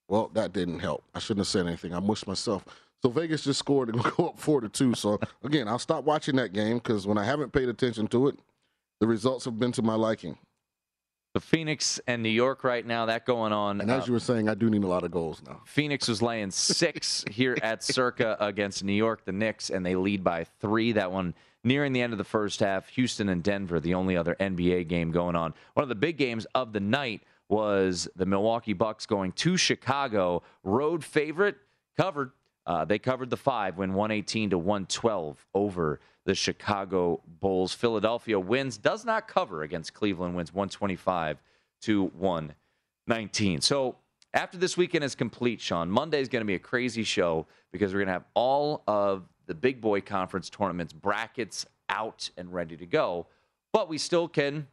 Well, 0.08 0.30
that 0.34 0.52
didn't 0.52 0.80
help. 0.80 1.04
I 1.14 1.18
shouldn't 1.20 1.40
have 1.40 1.48
said 1.48 1.66
anything. 1.66 1.94
I 1.94 2.00
mushed 2.00 2.26
myself. 2.26 2.64
So 3.02 3.10
Vegas 3.10 3.44
just 3.44 3.58
scored 3.58 3.88
and 3.88 4.02
go 4.16 4.28
up 4.28 4.38
four 4.38 4.60
to 4.60 4.68
two. 4.68 4.94
So 4.94 5.20
again, 5.44 5.68
I'll 5.68 5.78
stop 5.78 6.04
watching 6.04 6.36
that 6.36 6.52
game 6.52 6.78
because 6.78 7.06
when 7.06 7.18
I 7.18 7.24
haven't 7.24 7.52
paid 7.52 7.68
attention 7.68 8.08
to 8.08 8.28
it, 8.28 8.38
the 9.00 9.06
results 9.06 9.44
have 9.46 9.58
been 9.58 9.72
to 9.72 9.82
my 9.82 9.94
liking. 9.94 10.36
The 11.32 11.40
Phoenix 11.40 12.00
and 12.08 12.24
New 12.24 12.28
York 12.28 12.64
right 12.64 12.84
now, 12.84 13.06
that 13.06 13.24
going 13.24 13.52
on. 13.52 13.80
And 13.80 13.88
as 13.88 14.02
uh, 14.02 14.06
you 14.08 14.12
were 14.14 14.20
saying, 14.20 14.48
I 14.48 14.54
do 14.54 14.68
need 14.68 14.82
a 14.82 14.88
lot 14.88 15.04
of 15.04 15.12
goals 15.12 15.40
now. 15.46 15.60
Phoenix 15.64 16.08
was 16.08 16.20
laying 16.20 16.50
six 16.50 17.24
here 17.30 17.56
at 17.62 17.84
Circa 17.84 18.36
against 18.40 18.82
New 18.82 18.92
York, 18.92 19.24
the 19.24 19.32
Knicks, 19.32 19.70
and 19.70 19.86
they 19.86 19.94
lead 19.94 20.24
by 20.24 20.42
three. 20.60 20.90
That 20.92 21.12
one 21.12 21.34
nearing 21.64 21.92
the 21.92 22.02
end 22.02 22.12
of 22.12 22.18
the 22.18 22.24
first 22.24 22.60
half. 22.60 22.88
Houston 22.90 23.28
and 23.28 23.42
Denver, 23.42 23.80
the 23.80 23.94
only 23.94 24.16
other 24.16 24.36
NBA 24.40 24.88
game 24.88 25.10
going 25.10 25.36
on. 25.36 25.54
One 25.74 25.82
of 25.82 25.88
the 25.88 25.94
big 25.94 26.16
games 26.16 26.46
of 26.54 26.72
the 26.72 26.80
night 26.80 27.22
was 27.48 28.08
the 28.16 28.26
Milwaukee 28.26 28.72
Bucks 28.72 29.06
going 29.06 29.32
to 29.32 29.56
Chicago, 29.56 30.42
road 30.62 31.04
favorite, 31.04 31.56
covered. 31.96 32.30
Uh, 32.66 32.84
they 32.84 32.98
covered 32.98 33.30
the 33.30 33.36
five, 33.36 33.76
win 33.76 33.94
118 33.94 34.50
to 34.50 34.58
112 34.58 35.46
over 35.54 36.00
the 36.24 36.34
Chicago 36.34 37.20
Bulls. 37.40 37.72
Philadelphia 37.72 38.38
wins, 38.38 38.78
does 38.78 39.04
not 39.04 39.26
cover 39.26 39.62
against 39.62 39.94
Cleveland, 39.94 40.36
wins 40.36 40.54
125 40.54 41.38
to 41.82 42.04
119. 42.18 43.60
So 43.62 43.96
after 44.32 44.56
this 44.56 44.76
weekend 44.76 45.02
is 45.02 45.14
complete, 45.14 45.60
Sean, 45.60 45.90
Monday 45.90 46.20
is 46.20 46.28
going 46.28 46.42
to 46.42 46.46
be 46.46 46.54
a 46.54 46.60
crazy 46.60 47.02
show 47.02 47.46
because 47.72 47.92
we're 47.92 48.00
going 48.00 48.08
to 48.08 48.12
have 48.12 48.26
all 48.34 48.84
of 48.86 49.24
the 49.50 49.54
big 49.56 49.80
boy 49.80 50.00
conference 50.00 50.48
tournaments 50.48 50.92
brackets 50.92 51.66
out 51.88 52.30
and 52.36 52.52
ready 52.52 52.76
to 52.76 52.86
go. 52.86 53.26
But 53.72 53.88
we 53.88 53.98
still 53.98 54.28
can 54.28 54.68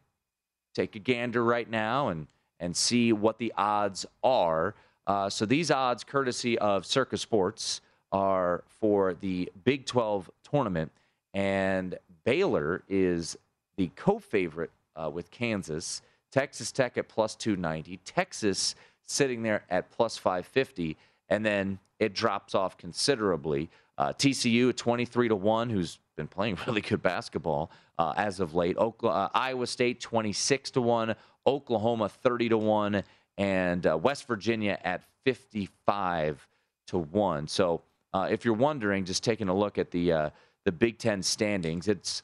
take 0.75 0.95
a 0.95 0.99
gander 0.99 1.43
right 1.43 1.67
now 1.67 2.09
and 2.09 2.27
and 2.59 2.75
see 2.77 3.11
what 3.11 3.39
the 3.39 3.51
odds 3.57 4.05
are. 4.23 4.75
Uh, 5.07 5.31
so 5.31 5.47
these 5.47 5.71
odds, 5.71 6.03
courtesy 6.03 6.59
of 6.59 6.85
Circa 6.85 7.17
Sports, 7.17 7.81
are 8.11 8.63
for 8.67 9.15
the 9.15 9.51
Big 9.63 9.87
12 9.87 10.29
tournament, 10.43 10.91
and 11.33 11.97
Baylor 12.23 12.83
is 12.87 13.35
the 13.77 13.89
co-favorite 13.95 14.71
uh, 14.95 15.09
with 15.11 15.31
Kansas. 15.31 16.03
Texas 16.31 16.71
Tech 16.71 16.99
at 16.99 17.07
plus 17.07 17.35
290. 17.35 17.97
Texas 18.05 18.75
sitting 19.07 19.41
there 19.41 19.63
at 19.71 19.89
plus 19.89 20.17
550, 20.17 20.97
and 21.29 21.43
then 21.43 21.79
it 21.99 22.13
drops 22.13 22.55
off 22.55 22.77
considerably. 22.77 23.69
Uh, 23.97 24.13
TCU 24.13 24.69
at 24.69 24.77
23 24.77 25.29
to 25.29 25.35
one, 25.35 25.69
who's 25.69 25.99
been 26.15 26.27
playing 26.27 26.57
really 26.67 26.81
good 26.81 27.01
basketball 27.01 27.71
uh, 27.97 28.13
as 28.17 28.39
of 28.39 28.53
late. 28.53 28.77
Oklahoma, 28.77 29.29
uh, 29.33 29.37
Iowa 29.37 29.67
State 29.67 29.99
26 29.99 30.71
to 30.71 30.81
one. 30.81 31.15
Oklahoma 31.47 32.09
30 32.09 32.49
to 32.49 32.57
1, 32.57 33.03
and 33.37 33.87
uh, 33.87 33.97
West 33.97 34.27
Virginia 34.27 34.77
at 34.83 35.01
55 35.23 36.45
to 36.87 36.97
1. 36.97 37.47
So 37.47 37.81
uh, 38.13 38.27
if 38.29 38.43
you're 38.45 38.53
wondering, 38.53 39.05
just 39.05 39.23
taking 39.23 39.47
a 39.47 39.55
look 39.55 39.77
at 39.77 39.89
the 39.89 40.11
uh, 40.11 40.29
the 40.65 40.71
Big 40.71 40.97
Ten 40.97 41.23
standings, 41.23 41.87
it's 41.87 42.21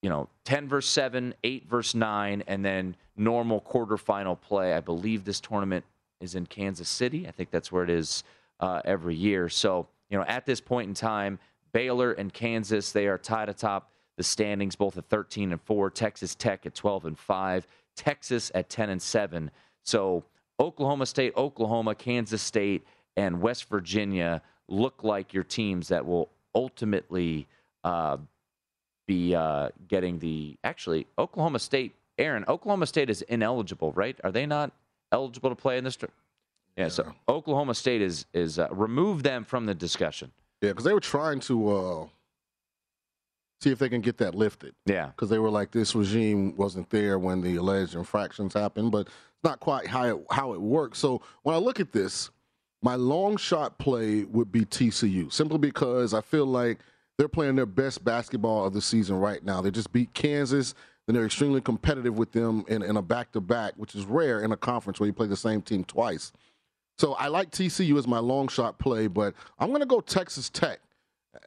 you 0.00 0.08
know 0.08 0.28
10 0.44 0.68
versus 0.68 0.90
7, 0.92 1.34
8 1.42 1.68
versus 1.68 1.94
9, 1.96 2.44
and 2.46 2.64
then 2.64 2.96
normal 3.16 3.60
quarterfinal 3.60 4.40
play. 4.40 4.74
I 4.74 4.80
believe 4.80 5.24
this 5.24 5.40
tournament 5.40 5.84
is 6.20 6.36
in 6.36 6.46
Kansas 6.46 6.88
City. 6.88 7.26
I 7.26 7.32
think 7.32 7.50
that's 7.50 7.72
where 7.72 7.82
it 7.82 7.90
is 7.90 8.22
uh, 8.60 8.80
every 8.84 9.14
year. 9.14 9.48
So 9.48 9.88
you 10.10 10.18
know 10.18 10.24
at 10.26 10.46
this 10.46 10.60
point 10.60 10.88
in 10.88 10.94
time, 10.94 11.38
Baylor 11.72 12.12
and 12.12 12.32
Kansas 12.32 12.92
they 12.92 13.06
are 13.06 13.18
tied 13.18 13.48
atop 13.48 13.90
the 14.16 14.22
standings, 14.22 14.76
both 14.76 14.96
at 14.96 15.08
13 15.08 15.52
and 15.52 15.60
4. 15.60 15.90
Texas 15.90 16.34
Tech 16.34 16.66
at 16.66 16.74
12 16.74 17.06
and 17.06 17.18
5. 17.18 17.66
Texas 17.94 18.50
at 18.54 18.68
10 18.68 18.90
and 18.90 19.02
7. 19.02 19.50
So 19.82 20.24
Oklahoma 20.58 21.06
State, 21.06 21.34
Oklahoma, 21.36 21.94
Kansas 21.94 22.42
State, 22.42 22.86
and 23.16 23.40
West 23.40 23.68
Virginia 23.68 24.42
look 24.68 25.04
like 25.04 25.32
your 25.32 25.44
teams 25.44 25.88
that 25.88 26.04
will 26.04 26.30
ultimately 26.54 27.46
uh, 27.84 28.16
be 29.06 29.34
uh, 29.34 29.68
getting 29.88 30.18
the. 30.18 30.56
Actually, 30.64 31.06
Oklahoma 31.18 31.58
State, 31.58 31.94
Aaron, 32.18 32.44
Oklahoma 32.48 32.86
State 32.86 33.10
is 33.10 33.22
ineligible, 33.22 33.92
right? 33.92 34.18
Are 34.24 34.32
they 34.32 34.46
not 34.46 34.72
eligible 35.12 35.50
to 35.50 35.56
play 35.56 35.78
in 35.78 35.84
this? 35.84 35.96
Yeah, 36.00 36.08
yeah. 36.76 36.88
so 36.88 37.12
Oklahoma 37.28 37.74
State 37.74 38.02
is 38.02 38.26
is 38.34 38.58
uh, 38.58 38.68
remove 38.70 39.22
them 39.22 39.44
from 39.44 39.66
the 39.66 39.74
discussion. 39.74 40.32
Yeah, 40.62 40.70
because 40.70 40.84
they 40.84 40.94
were 40.94 41.00
trying 41.00 41.40
to 41.40 41.76
uh, 41.76 42.06
see 43.60 43.70
if 43.70 43.78
they 43.78 43.88
can 43.88 44.00
get 44.00 44.18
that 44.18 44.34
lifted. 44.34 44.74
Yeah. 44.84 45.06
Because 45.06 45.28
they 45.30 45.38
were 45.38 45.50
like, 45.50 45.70
this 45.70 45.94
regime 45.94 46.56
wasn't 46.56 46.90
there 46.90 47.18
when 47.18 47.40
the 47.40 47.56
alleged 47.56 47.94
infractions 47.94 48.54
happened, 48.54 48.92
but 48.92 49.06
it's 49.06 49.44
not 49.44 49.60
quite 49.60 49.86
how 49.86 50.04
it, 50.04 50.26
how 50.30 50.52
it 50.52 50.60
works. 50.60 50.98
So 50.98 51.22
when 51.42 51.54
I 51.54 51.58
look 51.58 51.80
at 51.80 51.92
this, 51.92 52.30
my 52.82 52.94
long 52.94 53.36
shot 53.36 53.78
play 53.78 54.24
would 54.24 54.52
be 54.52 54.64
TCU, 54.64 55.32
simply 55.32 55.58
because 55.58 56.14
I 56.14 56.20
feel 56.20 56.46
like 56.46 56.80
they're 57.18 57.28
playing 57.28 57.56
their 57.56 57.66
best 57.66 58.04
basketball 58.04 58.66
of 58.66 58.74
the 58.74 58.82
season 58.82 59.16
right 59.16 59.42
now. 59.42 59.60
They 59.62 59.70
just 59.70 59.92
beat 59.92 60.12
Kansas, 60.12 60.74
and 61.08 61.16
they're 61.16 61.24
extremely 61.24 61.60
competitive 61.60 62.18
with 62.18 62.32
them 62.32 62.64
in, 62.68 62.82
in 62.82 62.96
a 62.96 63.02
back 63.02 63.32
to 63.32 63.40
back, 63.40 63.72
which 63.76 63.94
is 63.94 64.04
rare 64.04 64.42
in 64.42 64.52
a 64.52 64.56
conference 64.56 65.00
where 65.00 65.06
you 65.06 65.12
play 65.12 65.26
the 65.26 65.36
same 65.36 65.62
team 65.62 65.84
twice. 65.84 66.32
So 66.98 67.12
I 67.14 67.28
like 67.28 67.50
TCU 67.50 67.98
as 67.98 68.06
my 68.06 68.18
long 68.18 68.48
shot 68.48 68.78
play, 68.78 69.06
but 69.06 69.34
I'm 69.58 69.68
going 69.68 69.80
to 69.80 69.86
go 69.86 70.00
Texas 70.00 70.48
Tech 70.48 70.80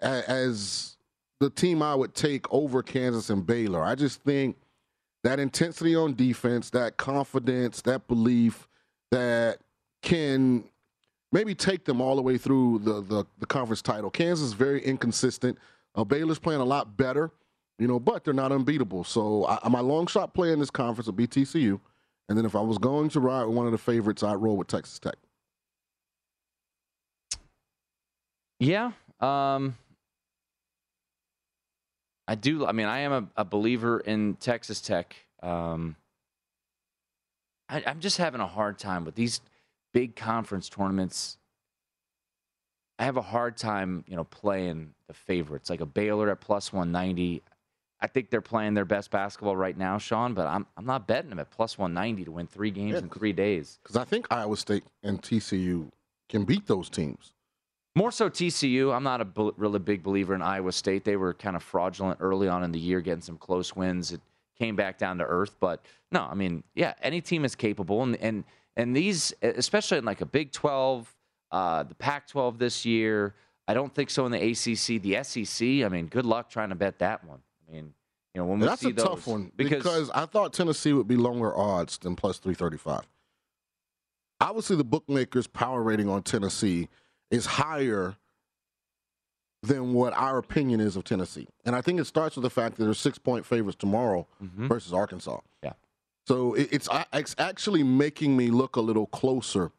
as 0.01 0.97
the 1.39 1.49
team 1.49 1.81
I 1.81 1.95
would 1.95 2.13
take 2.13 2.51
over 2.53 2.83
Kansas 2.83 3.29
and 3.29 3.45
Baylor. 3.45 3.83
I 3.83 3.95
just 3.95 4.21
think 4.21 4.57
that 5.23 5.39
intensity 5.39 5.95
on 5.95 6.13
defense, 6.13 6.69
that 6.71 6.97
confidence, 6.97 7.81
that 7.81 8.07
belief 8.07 8.67
that 9.11 9.59
can 10.01 10.63
maybe 11.31 11.55
take 11.55 11.85
them 11.85 12.01
all 12.01 12.15
the 12.15 12.21
way 12.21 12.37
through 12.37 12.79
the, 12.79 13.01
the, 13.01 13.25
the 13.39 13.45
conference 13.45 13.81
title. 13.81 14.09
Kansas 14.09 14.47
is 14.47 14.53
very 14.53 14.81
inconsistent. 14.83 15.57
Uh, 15.95 16.03
Baylor's 16.03 16.39
playing 16.39 16.61
a 16.61 16.65
lot 16.65 16.95
better, 16.95 17.31
you 17.77 17.87
know, 17.87 17.99
but 17.99 18.23
they're 18.23 18.33
not 18.33 18.51
unbeatable. 18.51 19.03
So 19.03 19.45
I, 19.47 19.67
my 19.69 19.79
long 19.79 20.07
shot 20.07 20.33
play 20.33 20.51
in 20.51 20.59
this 20.59 20.69
conference 20.69 21.07
would 21.07 21.15
be 21.15 21.27
TCU. 21.27 21.79
And 22.27 22.37
then 22.37 22.45
if 22.45 22.55
I 22.55 22.61
was 22.61 22.77
going 22.77 23.09
to 23.09 23.19
ride 23.19 23.45
with 23.45 23.55
one 23.55 23.65
of 23.65 23.71
the 23.71 23.77
favorites, 23.77 24.21
I'd 24.21 24.35
roll 24.35 24.55
with 24.55 24.67
Texas 24.67 24.99
Tech. 24.99 25.15
Yeah. 28.59 28.91
Um, 29.19 29.77
I 32.27 32.35
do. 32.35 32.65
I 32.65 32.73
mean, 32.73 32.87
I 32.87 32.99
am 32.99 33.11
a, 33.11 33.41
a 33.41 33.45
believer 33.45 33.99
in 33.99 34.35
Texas 34.35 34.81
Tech. 34.81 35.15
Um, 35.41 35.95
I, 37.67 37.83
I'm 37.85 37.99
just 38.01 38.17
having 38.17 38.41
a 38.41 38.47
hard 38.47 38.77
time 38.77 39.05
with 39.05 39.15
these 39.15 39.41
big 39.93 40.15
conference 40.15 40.69
tournaments. 40.69 41.37
I 42.99 43.05
have 43.05 43.17
a 43.17 43.21
hard 43.21 43.55
time, 43.55 44.03
you 44.07 44.15
know, 44.15 44.25
playing 44.25 44.93
the 45.07 45.13
favorites 45.13 45.69
like 45.69 45.81
a 45.81 45.85
Baylor 45.85 46.29
at 46.29 46.41
plus 46.41 46.73
190. 46.73 47.41
I 48.01 48.07
think 48.07 48.29
they're 48.29 48.41
playing 48.41 48.73
their 48.73 48.85
best 48.85 49.09
basketball 49.09 49.55
right 49.55 49.77
now, 49.77 49.97
Sean, 49.97 50.33
but 50.33 50.47
I'm 50.47 50.65
I'm 50.77 50.85
not 50.85 51.07
betting 51.07 51.29
them 51.29 51.39
at 51.39 51.49
plus 51.49 51.77
190 51.77 52.25
to 52.25 52.31
win 52.31 52.47
three 52.47 52.71
games 52.71 52.93
yeah, 52.93 52.99
in 52.99 53.09
three 53.09 53.33
days. 53.33 53.79
Because 53.81 53.95
I 53.95 54.03
think 54.03 54.27
Iowa 54.29 54.57
State 54.57 54.83
and 55.01 55.21
TCU 55.21 55.89
can 56.29 56.43
beat 56.43 56.67
those 56.67 56.89
teams. 56.89 57.33
More 57.99 58.13
so 58.13 58.29
TCU. 58.29 58.95
I'm 58.95 59.03
not 59.03 59.19
a 59.19 59.27
really 59.57 59.77
big 59.77 60.03
believer 60.03 60.33
in 60.33 60.41
Iowa 60.41 60.71
State. 60.71 61.03
They 61.03 61.17
were 61.17 61.33
kind 61.33 61.57
of 61.57 61.61
fraudulent 61.61 62.19
early 62.21 62.47
on 62.47 62.63
in 62.63 62.71
the 62.71 62.79
year, 62.79 63.01
getting 63.01 63.21
some 63.21 63.35
close 63.35 63.75
wins. 63.75 64.13
It 64.13 64.21
came 64.57 64.77
back 64.77 64.97
down 64.97 65.17
to 65.17 65.25
earth. 65.25 65.57
But 65.59 65.83
no, 66.09 66.21
I 66.21 66.33
mean, 66.33 66.63
yeah, 66.75 66.93
any 67.01 67.19
team 67.19 67.43
is 67.43 67.55
capable, 67.55 68.01
and 68.01 68.15
and 68.21 68.45
and 68.77 68.95
these, 68.95 69.33
especially 69.41 69.97
in 69.97 70.05
like 70.05 70.21
a 70.21 70.25
Big 70.25 70.53
12, 70.53 71.13
uh, 71.51 71.83
the 71.83 71.95
Pac-12 71.95 72.57
this 72.57 72.85
year. 72.85 73.35
I 73.67 73.73
don't 73.73 73.93
think 73.93 74.09
so 74.09 74.25
in 74.25 74.31
the 74.31 74.37
ACC, 74.37 75.01
the 75.01 75.21
SEC. 75.21 75.67
I 75.85 75.89
mean, 75.89 76.07
good 76.07 76.25
luck 76.25 76.49
trying 76.49 76.69
to 76.69 76.75
bet 76.75 76.99
that 76.99 77.25
one. 77.25 77.39
I 77.67 77.73
mean, 77.73 77.93
you 78.33 78.39
know, 78.39 78.45
when 78.45 78.59
we 78.61 78.65
That's 78.65 78.81
see 78.81 78.91
a 78.91 78.93
those, 78.93 79.05
tough 79.05 79.27
one 79.27 79.51
because, 79.57 80.09
I 80.11 80.25
thought 80.25 80.53
Tennessee 80.53 80.93
would 80.93 81.09
be 81.09 81.17
longer 81.17 81.53
odds 81.53 81.97
than 81.97 82.15
plus 82.15 82.37
335. 82.39 83.01
Obviously, 84.39 84.77
the 84.77 84.85
bookmakers' 84.85 85.47
power 85.47 85.83
rating 85.83 86.07
on 86.07 86.23
Tennessee 86.23 86.87
is 87.31 87.45
higher 87.45 88.15
than 89.63 89.93
what 89.93 90.13
our 90.13 90.37
opinion 90.37 90.79
is 90.79 90.95
of 90.95 91.03
Tennessee. 91.03 91.47
And 91.65 91.75
I 91.75 91.81
think 91.81 91.99
it 91.99 92.05
starts 92.05 92.35
with 92.35 92.43
the 92.43 92.49
fact 92.49 92.77
that 92.77 92.85
they're 92.85 92.93
six 92.93 93.17
point 93.17 93.45
favorites 93.45 93.77
tomorrow 93.77 94.25
Mhm. 94.41 94.67
versus 94.69 94.93
Arkansas. 94.93 95.39
Yeah. 95.61 95.73
So 96.27 96.53
it, 96.53 96.69
it's, 96.71 96.87
it's 97.13 97.35
actually 97.37 97.83
making 97.83 98.37
me 98.37 98.49
look 98.51 98.75
a 98.77 98.81
little 98.81 99.07
closer 99.07 99.71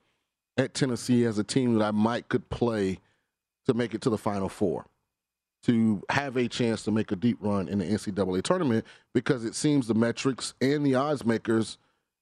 at 0.58 0.74
Tennessee 0.74 1.24
as 1.24 1.38
a 1.38 1.44
team 1.44 1.74
that 1.78 1.84
I 1.84 1.92
might 1.92 2.28
could 2.28 2.48
play 2.50 2.98
to 3.66 3.72
make 3.74 3.94
it 3.94 4.02
to 4.02 4.10
the 4.10 4.18
Final 4.18 4.48
Four, 4.50 4.86
to 5.62 6.02
have 6.10 6.36
a 6.36 6.46
chance 6.48 6.82
to 6.84 6.90
make 6.90 7.10
a 7.12 7.16
deep 7.16 7.38
run 7.40 7.66
in 7.68 7.78
the 7.78 7.84
NCAA 7.86 8.42
tournament 8.42 8.84
because 9.14 9.44
it 9.44 9.54
seems 9.54 9.86
the 9.86 9.94
metrics 9.94 10.54
and 10.60 10.84
the 10.84 10.94
odds 10.94 11.24
makers 11.24 11.78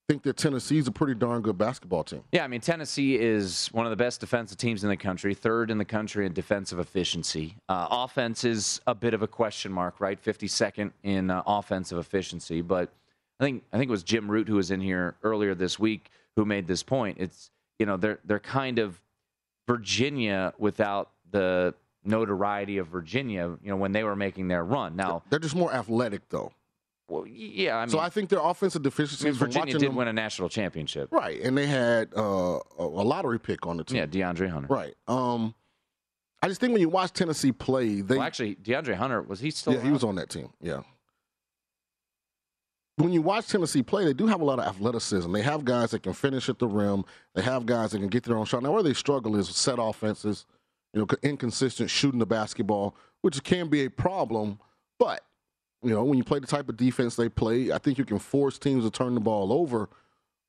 think 0.08 0.22
that 0.22 0.38
Tennessee's 0.38 0.88
a 0.88 0.90
pretty 0.90 1.14
darn 1.14 1.42
good 1.42 1.58
basketball 1.58 2.02
team. 2.02 2.24
Yeah, 2.32 2.42
I 2.42 2.48
mean 2.48 2.62
Tennessee 2.62 3.16
is 3.16 3.68
one 3.72 3.84
of 3.84 3.90
the 3.90 3.96
best 3.96 4.20
defensive 4.20 4.56
teams 4.56 4.82
in 4.82 4.88
the 4.88 4.96
country, 4.96 5.34
third 5.34 5.70
in 5.70 5.76
the 5.76 5.84
country 5.84 6.24
in 6.24 6.32
defensive 6.32 6.78
efficiency. 6.78 7.56
Uh, 7.68 7.86
offense 7.90 8.42
is 8.42 8.80
a 8.86 8.94
bit 8.94 9.12
of 9.12 9.20
a 9.20 9.26
question 9.26 9.70
mark, 9.70 10.00
right? 10.00 10.18
Fifty 10.18 10.48
second 10.48 10.92
in 11.02 11.30
uh, 11.30 11.42
offensive 11.46 11.98
efficiency, 11.98 12.62
but 12.62 12.90
I 13.38 13.44
think 13.44 13.64
I 13.72 13.76
think 13.76 13.88
it 13.88 13.92
was 13.92 14.02
Jim 14.02 14.30
Root 14.30 14.48
who 14.48 14.56
was 14.56 14.70
in 14.70 14.80
here 14.80 15.14
earlier 15.22 15.54
this 15.54 15.78
week 15.78 16.10
who 16.36 16.46
made 16.46 16.66
this 16.66 16.82
point. 16.82 17.18
It's 17.20 17.50
you 17.78 17.84
know 17.84 17.98
they're 17.98 18.18
they're 18.24 18.40
kind 18.40 18.78
of 18.78 18.98
Virginia 19.66 20.54
without 20.56 21.10
the 21.30 21.74
notoriety 22.02 22.78
of 22.78 22.86
Virginia. 22.88 23.58
You 23.62 23.70
know 23.70 23.76
when 23.76 23.92
they 23.92 24.04
were 24.04 24.16
making 24.16 24.48
their 24.48 24.64
run. 24.64 24.96
Now 24.96 25.22
They're 25.28 25.38
just 25.38 25.54
more 25.54 25.72
athletic, 25.72 26.30
though. 26.30 26.52
Well, 27.08 27.26
yeah, 27.26 27.76
I 27.76 27.80
mean, 27.80 27.88
so 27.90 27.98
I 27.98 28.08
think 28.10 28.28
their 28.28 28.40
offensive 28.40 28.82
I 28.82 28.84
deficiencies 28.84 29.24
mean, 29.24 29.34
from 29.34 29.46
Virginia 29.48 29.72
did 29.78 29.88
them- 29.88 29.96
win 29.96 30.08
a 30.08 30.12
national 30.12 30.48
championship. 30.48 31.08
Right, 31.10 31.40
and 31.40 31.56
they 31.56 31.66
had 31.66 32.10
uh, 32.16 32.20
a, 32.22 32.60
a 32.78 32.84
lottery 32.84 33.40
pick 33.40 33.66
on 33.66 33.76
the 33.78 33.84
team. 33.84 33.96
Yeah, 33.96 34.06
DeAndre 34.06 34.48
Hunter. 34.50 34.68
Right. 34.68 34.94
Um, 35.06 35.54
I 36.42 36.48
just 36.48 36.60
think 36.60 36.72
when 36.72 36.80
you 36.82 36.88
watch 36.88 37.12
Tennessee 37.12 37.50
play, 37.52 38.00
they 38.02 38.16
Well, 38.16 38.26
actually, 38.26 38.54
DeAndre 38.56 38.94
Hunter 38.94 39.22
was 39.22 39.40
he 39.40 39.50
still? 39.50 39.72
yeah, 39.74 39.80
he 39.82 39.90
was 39.90 40.04
on 40.04 40.14
that 40.16 40.28
team. 40.30 40.50
Yeah. 40.60 40.82
When 42.96 43.12
you 43.12 43.22
watch 43.22 43.46
Tennessee 43.46 43.82
play, 43.84 44.04
they 44.04 44.12
do 44.12 44.26
have 44.26 44.40
a 44.40 44.44
lot 44.44 44.58
of 44.58 44.66
athleticism. 44.66 45.30
They 45.32 45.42
have 45.42 45.64
guys 45.64 45.92
that 45.92 46.02
can 46.02 46.12
finish 46.14 46.48
at 46.48 46.58
the 46.58 46.66
rim. 46.66 47.04
They 47.34 47.42
have 47.42 47.64
guys 47.64 47.92
that 47.92 47.98
can 48.00 48.08
get 48.08 48.24
their 48.24 48.36
own 48.36 48.44
shot. 48.44 48.62
Now, 48.62 48.72
where 48.72 48.82
they 48.82 48.92
struggle 48.94 49.36
is 49.36 49.48
set 49.48 49.76
offenses, 49.78 50.46
you 50.92 51.00
know, 51.00 51.06
inconsistent 51.22 51.90
shooting 51.90 52.18
the 52.18 52.26
basketball, 52.26 52.96
which 53.22 53.40
can 53.44 53.68
be 53.68 53.84
a 53.84 53.90
problem. 53.90 54.58
But 54.98 55.24
you 55.82 55.90
know, 55.90 56.04
when 56.04 56.18
you 56.18 56.24
play 56.24 56.38
the 56.38 56.46
type 56.46 56.68
of 56.68 56.76
defense 56.76 57.16
they 57.16 57.28
play, 57.28 57.72
I 57.72 57.78
think 57.78 57.98
you 57.98 58.04
can 58.04 58.18
force 58.18 58.58
teams 58.58 58.84
to 58.84 58.90
turn 58.90 59.14
the 59.14 59.20
ball 59.20 59.52
over. 59.52 59.88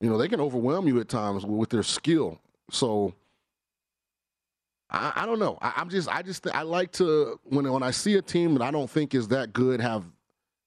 You 0.02 0.10
know, 0.10 0.18
they 0.18 0.28
can 0.28 0.42
overwhelm 0.42 0.88
you 0.88 1.00
at 1.00 1.10
times 1.10 1.46
with 1.46 1.70
their 1.70 1.84
skill. 1.84 2.40
So 2.72 3.14
I, 4.90 5.14
I 5.16 5.26
don't 5.26 5.40
know. 5.40 5.58
I, 5.62 5.74
I'm 5.78 5.90
just, 5.90 6.08
I 6.10 6.22
just, 6.22 6.48
I 6.48 6.64
like 6.64 6.92
to 6.94 7.40
when 7.44 7.72
when 7.72 7.84
I 7.84 7.92
see 7.92 8.16
a 8.16 8.22
team 8.22 8.54
that 8.56 8.64
I 8.64 8.72
don't 8.72 8.90
think 8.90 9.14
is 9.14 9.28
that 9.28 9.54
good 9.54 9.82
have 9.82 10.04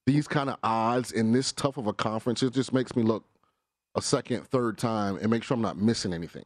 these 0.07 0.29
kind 0.29 0.51
of 0.51 0.59
odds 0.63 1.13
in 1.13 1.33
this 1.33 1.53
tough 1.53 1.77
of 1.77 1.87
a 1.87 1.93
conference. 1.93 2.43
It 2.43 2.53
just 2.53 2.73
makes 2.73 2.95
me 2.95 3.03
look 3.03 3.25
a 3.95 4.03
second, 4.03 4.47
third 4.47 4.79
time 4.79 5.17
and 5.17 5.31
make 5.31 5.43
sure 5.43 5.55
I'm 5.55 5.63
not 5.63 5.77
missing 5.77 6.13
anything. 6.13 6.45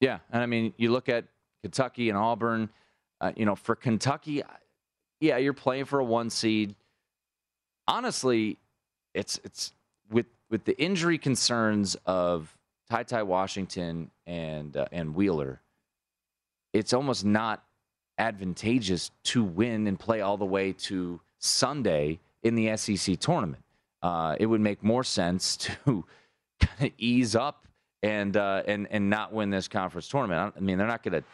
Yeah, 0.00 0.18
and 0.32 0.42
I 0.42 0.46
mean, 0.46 0.74
you 0.76 0.90
look 0.90 1.08
at 1.08 1.26
Kentucky 1.62 2.08
and 2.08 2.18
Auburn. 2.18 2.68
Uh, 3.20 3.30
you 3.36 3.46
know, 3.46 3.54
for 3.54 3.76
Kentucky, 3.76 4.42
yeah, 5.22 5.36
you're 5.36 5.52
playing 5.52 5.84
for 5.84 6.00
a 6.00 6.04
one 6.04 6.30
seed. 6.30 6.74
Honestly, 7.86 8.58
it's 9.14 9.38
it's 9.44 9.72
with 10.10 10.26
with 10.50 10.64
the 10.64 10.76
injury 10.82 11.16
concerns 11.16 11.96
of 12.06 12.58
TyTy 12.90 13.24
Washington 13.24 14.10
and 14.26 14.76
uh, 14.76 14.86
and 14.90 15.14
Wheeler. 15.14 15.60
It's 16.72 16.92
almost 16.92 17.24
not 17.24 17.62
advantageous 18.18 19.12
to 19.24 19.44
win 19.44 19.86
and 19.86 19.98
play 19.98 20.22
all 20.22 20.36
the 20.36 20.44
way 20.44 20.72
to 20.72 21.20
Sunday 21.38 22.18
in 22.42 22.56
the 22.56 22.76
SEC 22.76 23.20
tournament. 23.20 23.62
Uh, 24.02 24.34
it 24.40 24.46
would 24.46 24.60
make 24.60 24.82
more 24.82 25.04
sense 25.04 25.56
to 25.84 26.04
kind 26.60 26.88
of 26.88 26.90
ease 26.98 27.36
up 27.36 27.64
and 28.02 28.36
uh, 28.36 28.64
and 28.66 28.88
and 28.90 29.08
not 29.08 29.32
win 29.32 29.50
this 29.50 29.68
conference 29.68 30.08
tournament. 30.08 30.52
I 30.56 30.60
mean, 30.60 30.78
they're 30.78 30.88
not 30.88 31.04
going 31.04 31.22
to 31.22 31.24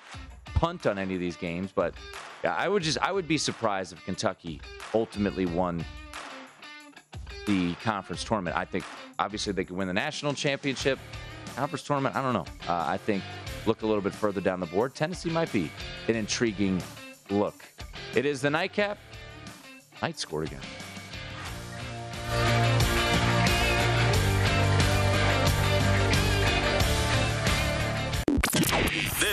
punt 0.58 0.86
on 0.86 0.98
any 0.98 1.14
of 1.14 1.20
these 1.20 1.36
games, 1.36 1.70
but 1.72 1.94
yeah, 2.42 2.52
I 2.54 2.68
would 2.68 2.82
just 2.82 2.98
I 2.98 3.12
would 3.12 3.28
be 3.28 3.38
surprised 3.38 3.92
if 3.92 4.04
Kentucky 4.04 4.60
ultimately 4.92 5.46
won 5.46 5.84
the 7.46 7.74
conference 7.76 8.24
tournament. 8.24 8.56
I 8.56 8.64
think 8.64 8.84
obviously 9.20 9.52
they 9.52 9.64
could 9.64 9.76
win 9.76 9.86
the 9.86 9.94
national 9.94 10.34
championship. 10.34 10.98
Conference 11.54 11.84
tournament, 11.84 12.16
I 12.16 12.22
don't 12.22 12.32
know. 12.32 12.46
Uh, 12.68 12.84
I 12.88 12.96
think 12.96 13.22
look 13.66 13.82
a 13.82 13.86
little 13.86 14.02
bit 14.02 14.12
further 14.12 14.40
down 14.40 14.58
the 14.58 14.66
board. 14.66 14.96
Tennessee 14.96 15.30
might 15.30 15.52
be 15.52 15.70
an 16.08 16.16
intriguing 16.16 16.82
look. 17.30 17.64
It 18.16 18.26
is 18.26 18.40
the 18.40 18.50
nightcap. 18.50 18.98
Night 20.02 20.18
scored 20.18 20.48
again. 20.48 20.60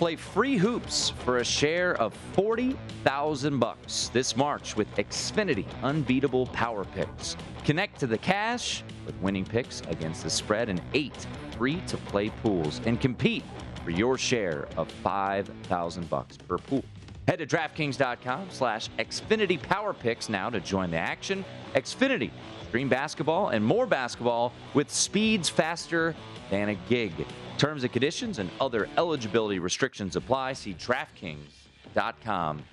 Play 0.00 0.16
free 0.16 0.56
hoops 0.56 1.10
for 1.10 1.36
a 1.36 1.44
share 1.44 1.94
of 2.00 2.14
40,000 2.32 3.58
bucks 3.58 4.08
this 4.14 4.34
March 4.34 4.74
with 4.74 4.88
Xfinity 4.96 5.66
unbeatable 5.82 6.46
power 6.46 6.86
picks. 6.86 7.36
Connect 7.66 8.00
to 8.00 8.06
the 8.06 8.16
cash 8.16 8.82
with 9.04 9.14
winning 9.16 9.44
picks 9.44 9.82
against 9.88 10.22
the 10.22 10.30
spread 10.30 10.70
and 10.70 10.80
8 10.94 11.26
free 11.58 11.82
to 11.86 11.98
play 11.98 12.30
pools 12.42 12.80
and 12.86 12.98
compete 12.98 13.44
for 13.84 13.90
your 13.90 14.16
share 14.16 14.68
of 14.78 14.90
5,000 14.90 16.08
bucks 16.08 16.38
per 16.38 16.56
pool. 16.56 16.82
Head 17.28 17.40
to 17.40 17.46
DraftKings.com 17.46 18.48
slash 18.48 18.88
Xfinity 18.98 19.60
Power 19.62 19.92
Picks 19.92 20.30
now 20.30 20.48
to 20.48 20.60
join 20.60 20.92
the 20.92 20.96
action. 20.96 21.44
Xfinity, 21.74 22.30
stream 22.68 22.88
basketball 22.88 23.50
and 23.50 23.62
more 23.62 23.84
basketball 23.84 24.54
with 24.72 24.90
speeds 24.90 25.50
faster 25.50 26.16
than 26.48 26.70
a 26.70 26.74
gig. 26.88 27.12
Terms 27.60 27.82
and 27.82 27.92
conditions 27.92 28.38
and 28.38 28.48
other 28.58 28.88
eligibility 28.96 29.58
restrictions 29.58 30.16
apply. 30.16 30.54
See 30.54 30.72
DraftKings.com 30.72 32.64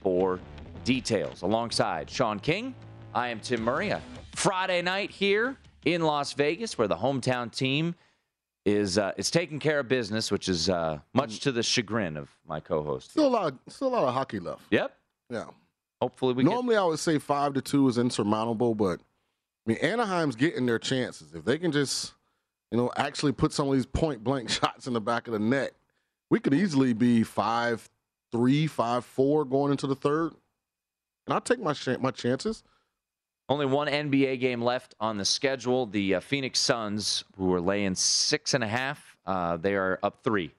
for 0.00 0.38
details. 0.84 1.42
Alongside 1.42 2.08
Sean 2.08 2.38
King, 2.38 2.72
I 3.12 3.30
am 3.30 3.40
Tim 3.40 3.60
Murray. 3.62 3.88
A 3.88 4.00
Friday 4.36 4.82
night 4.82 5.10
here 5.10 5.56
in 5.84 6.02
Las 6.02 6.32
Vegas 6.34 6.78
where 6.78 6.86
the 6.86 6.94
hometown 6.94 7.50
team 7.50 7.96
is 8.64 8.98
uh, 8.98 9.10
is 9.16 9.32
taking 9.32 9.58
care 9.58 9.80
of 9.80 9.88
business, 9.88 10.30
which 10.30 10.48
is 10.48 10.70
uh, 10.70 11.00
much 11.12 11.40
to 11.40 11.50
the 11.50 11.64
chagrin 11.64 12.16
of 12.16 12.30
my 12.46 12.60
co-host. 12.60 13.10
Still 13.10 13.26
a 13.26 13.28
lot, 13.28 13.54
still 13.66 13.88
a 13.88 13.94
lot 13.94 14.04
of 14.04 14.14
hockey 14.14 14.38
left. 14.38 14.62
Yep. 14.70 14.96
Yeah. 15.28 15.46
Hopefully 16.00 16.34
we 16.34 16.44
get 16.44 16.50
Normally, 16.50 16.76
I 16.76 16.84
would 16.84 17.00
say 17.00 17.18
five 17.18 17.54
to 17.54 17.60
two 17.60 17.88
is 17.88 17.98
insurmountable, 17.98 18.76
but 18.76 19.00
I 19.66 19.72
mean 19.72 19.78
Anaheim's 19.82 20.36
getting 20.36 20.66
their 20.66 20.78
chances 20.78 21.34
if 21.34 21.44
they 21.44 21.58
can 21.58 21.72
just, 21.72 22.12
you 22.70 22.78
know, 22.78 22.90
actually 22.96 23.32
put 23.32 23.52
some 23.52 23.68
of 23.68 23.74
these 23.74 23.86
point 23.86 24.22
blank 24.24 24.50
shots 24.50 24.86
in 24.86 24.92
the 24.92 25.00
back 25.00 25.26
of 25.26 25.32
the 25.32 25.38
net. 25.38 25.72
We 26.30 26.40
could 26.40 26.54
easily 26.54 26.92
be 26.92 27.22
five 27.22 27.88
three, 28.32 28.66
five 28.66 29.04
four 29.04 29.44
going 29.44 29.70
into 29.70 29.86
the 29.86 29.94
third, 29.94 30.32
and 31.26 31.34
I'll 31.34 31.40
take 31.40 31.60
my 31.60 31.72
ch- 31.72 31.98
my 32.00 32.10
chances. 32.10 32.62
Only 33.48 33.66
one 33.66 33.86
NBA 33.86 34.40
game 34.40 34.60
left 34.60 34.96
on 34.98 35.18
the 35.18 35.24
schedule. 35.24 35.86
The 35.86 36.16
uh, 36.16 36.20
Phoenix 36.20 36.58
Suns, 36.58 37.22
who 37.36 37.52
are 37.54 37.60
laying 37.60 37.94
six 37.94 38.54
and 38.54 38.64
a 38.64 38.66
half, 38.66 39.16
uh, 39.24 39.56
they 39.56 39.76
are 39.76 40.00
up 40.02 40.24
three 40.24 40.52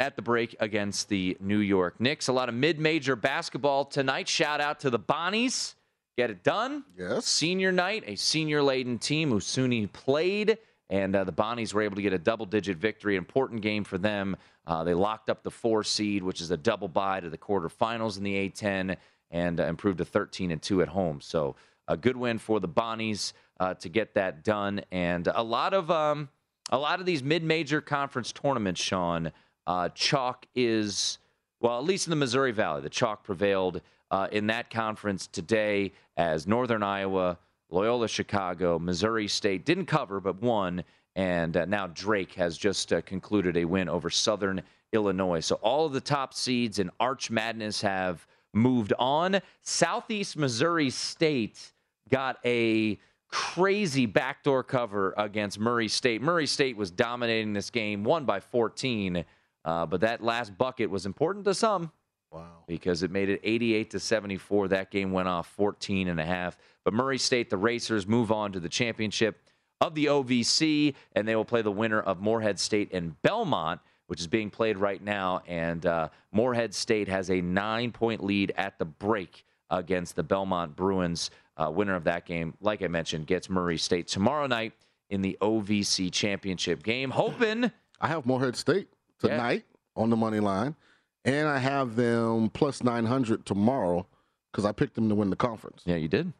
at 0.00 0.16
the 0.16 0.22
break 0.22 0.56
against 0.58 1.08
the 1.08 1.36
New 1.40 1.58
York 1.58 2.00
Knicks. 2.00 2.28
A 2.28 2.32
lot 2.32 2.48
of 2.48 2.54
mid-major 2.56 3.16
basketball 3.16 3.84
tonight. 3.84 4.28
Shout 4.28 4.60
out 4.60 4.80
to 4.80 4.90
the 4.90 4.98
Bonnies. 4.98 5.74
Get 6.16 6.30
it 6.30 6.42
done. 6.42 6.84
Yes. 6.96 7.26
Senior 7.26 7.70
night, 7.70 8.02
a 8.06 8.16
senior-laden 8.16 8.98
team. 8.98 9.30
Osunniyi 9.30 9.92
played, 9.92 10.58
and 10.90 11.14
uh, 11.14 11.24
the 11.24 11.32
Bonnies 11.32 11.74
were 11.74 11.82
able 11.82 11.96
to 11.96 12.02
get 12.02 12.12
a 12.12 12.18
double-digit 12.18 12.76
victory. 12.76 13.16
Important 13.16 13.60
game 13.60 13.84
for 13.84 13.98
them. 13.98 14.36
Uh, 14.66 14.84
they 14.84 14.94
locked 14.94 15.28
up 15.28 15.42
the 15.42 15.50
four 15.50 15.84
seed, 15.84 16.22
which 16.22 16.40
is 16.40 16.50
a 16.50 16.56
double 16.56 16.88
bye 16.88 17.20
to 17.20 17.30
the 17.30 17.38
quarterfinals 17.38 18.16
in 18.16 18.22
the 18.22 18.48
A10, 18.48 18.96
and 19.30 19.60
uh, 19.60 19.64
improved 19.64 19.98
to 19.98 20.04
13 20.04 20.50
and 20.50 20.62
two 20.62 20.82
at 20.82 20.88
home. 20.88 21.20
So 21.20 21.56
a 21.86 21.96
good 21.96 22.16
win 22.16 22.38
for 22.38 22.60
the 22.60 22.68
Bonnies 22.68 23.32
uh, 23.60 23.74
to 23.74 23.88
get 23.88 24.14
that 24.14 24.44
done, 24.44 24.82
and 24.90 25.26
a 25.26 25.42
lot 25.42 25.74
of 25.74 25.90
um, 25.90 26.28
a 26.70 26.78
lot 26.78 27.00
of 27.00 27.06
these 27.06 27.22
mid-major 27.22 27.80
conference 27.80 28.30
tournaments, 28.30 28.80
Sean, 28.80 29.32
uh, 29.66 29.88
chalk 29.94 30.46
is 30.54 31.18
well, 31.60 31.78
at 31.78 31.84
least 31.84 32.06
in 32.06 32.10
the 32.10 32.16
Missouri 32.16 32.52
Valley, 32.52 32.82
the 32.82 32.90
chalk 32.90 33.24
prevailed 33.24 33.80
uh, 34.10 34.28
in 34.30 34.46
that 34.46 34.70
conference 34.70 35.26
today 35.26 35.92
as 36.16 36.46
Northern 36.46 36.82
Iowa, 36.82 37.38
Loyola 37.70 38.08
Chicago, 38.08 38.78
Missouri 38.78 39.28
State 39.28 39.64
didn't 39.64 39.86
cover 39.86 40.20
but 40.20 40.40
won, 40.40 40.82
and 41.16 41.56
uh, 41.56 41.64
now 41.64 41.86
Drake 41.88 42.32
has 42.34 42.56
just 42.56 42.92
uh, 42.92 43.00
concluded 43.02 43.56
a 43.56 43.64
win 43.64 43.88
over 43.88 44.08
Southern 44.08 44.62
Illinois. 44.92 45.40
So 45.40 45.56
all 45.56 45.86
of 45.86 45.92
the 45.92 46.00
top 46.00 46.32
seeds 46.32 46.78
in 46.78 46.90
Arch 46.98 47.30
Madness 47.30 47.80
have 47.82 48.26
moved 48.54 48.92
on. 48.98 49.40
Southeast 49.60 50.36
Missouri 50.36 50.90
State 50.90 51.72
got 52.08 52.38
a 52.44 52.98
crazy 53.28 54.06
backdoor 54.06 54.62
cover 54.64 55.14
against 55.18 55.58
Murray 55.58 55.88
State. 55.88 56.22
Murray 56.22 56.46
State 56.46 56.76
was 56.76 56.90
dominating 56.90 57.52
this 57.52 57.68
game, 57.68 58.02
won 58.04 58.24
by 58.24 58.40
14, 58.40 59.24
uh, 59.64 59.86
but 59.86 60.00
that 60.00 60.22
last 60.22 60.56
bucket 60.56 60.88
was 60.88 61.04
important 61.04 61.44
to 61.44 61.52
some. 61.52 61.92
Wow. 62.32 62.64
Because 62.66 63.02
it 63.02 63.10
made 63.10 63.28
it 63.28 63.40
88 63.42 63.90
to 63.90 64.00
74. 64.00 64.68
That 64.68 64.90
game 64.90 65.12
went 65.12 65.28
off 65.28 65.48
14 65.48 66.08
and 66.08 66.20
a 66.20 66.24
half. 66.24 66.58
But 66.84 66.94
Murray 66.94 67.18
State, 67.18 67.50
the 67.50 67.56
Racers, 67.56 68.06
move 68.06 68.30
on 68.30 68.52
to 68.52 68.60
the 68.60 68.68
championship 68.68 69.40
of 69.80 69.94
the 69.94 70.06
OVC, 70.06 70.94
and 71.14 71.26
they 71.26 71.36
will 71.36 71.44
play 71.44 71.62
the 71.62 71.72
winner 71.72 72.00
of 72.00 72.20
Morehead 72.20 72.58
State 72.58 72.92
and 72.92 73.20
Belmont, 73.22 73.80
which 74.08 74.20
is 74.20 74.26
being 74.26 74.50
played 74.50 74.76
right 74.76 75.02
now. 75.02 75.42
And 75.46 75.86
uh, 75.86 76.08
Morehead 76.32 76.74
State 76.74 77.08
has 77.08 77.30
a 77.30 77.40
nine 77.40 77.92
point 77.92 78.22
lead 78.22 78.52
at 78.56 78.78
the 78.78 78.84
break 78.84 79.44
against 79.70 80.16
the 80.16 80.22
Belmont 80.22 80.74
Bruins. 80.76 81.30
Uh, 81.56 81.70
winner 81.70 81.96
of 81.96 82.04
that 82.04 82.24
game, 82.24 82.54
like 82.60 82.82
I 82.82 82.88
mentioned, 82.88 83.26
gets 83.26 83.50
Murray 83.50 83.78
State 83.78 84.06
tomorrow 84.06 84.46
night 84.46 84.72
in 85.10 85.22
the 85.22 85.36
OVC 85.40 86.12
championship 86.12 86.82
game. 86.82 87.10
Hoping. 87.10 87.72
I 88.00 88.08
have 88.08 88.26
Morehead 88.26 88.56
State 88.56 88.88
tonight 89.18 89.64
yeah. 89.66 90.02
on 90.02 90.10
the 90.10 90.16
money 90.16 90.38
line, 90.40 90.76
and 91.24 91.48
I 91.48 91.58
have 91.58 91.96
them 91.96 92.50
plus 92.50 92.82
900 92.82 93.44
tomorrow 93.44 94.06
because 94.52 94.64
I 94.64 94.72
picked 94.72 94.94
them 94.94 95.08
to 95.08 95.14
win 95.14 95.30
the 95.30 95.36
conference. 95.36 95.82
Yeah, 95.84 95.96
you 95.96 96.08
did. 96.08 96.32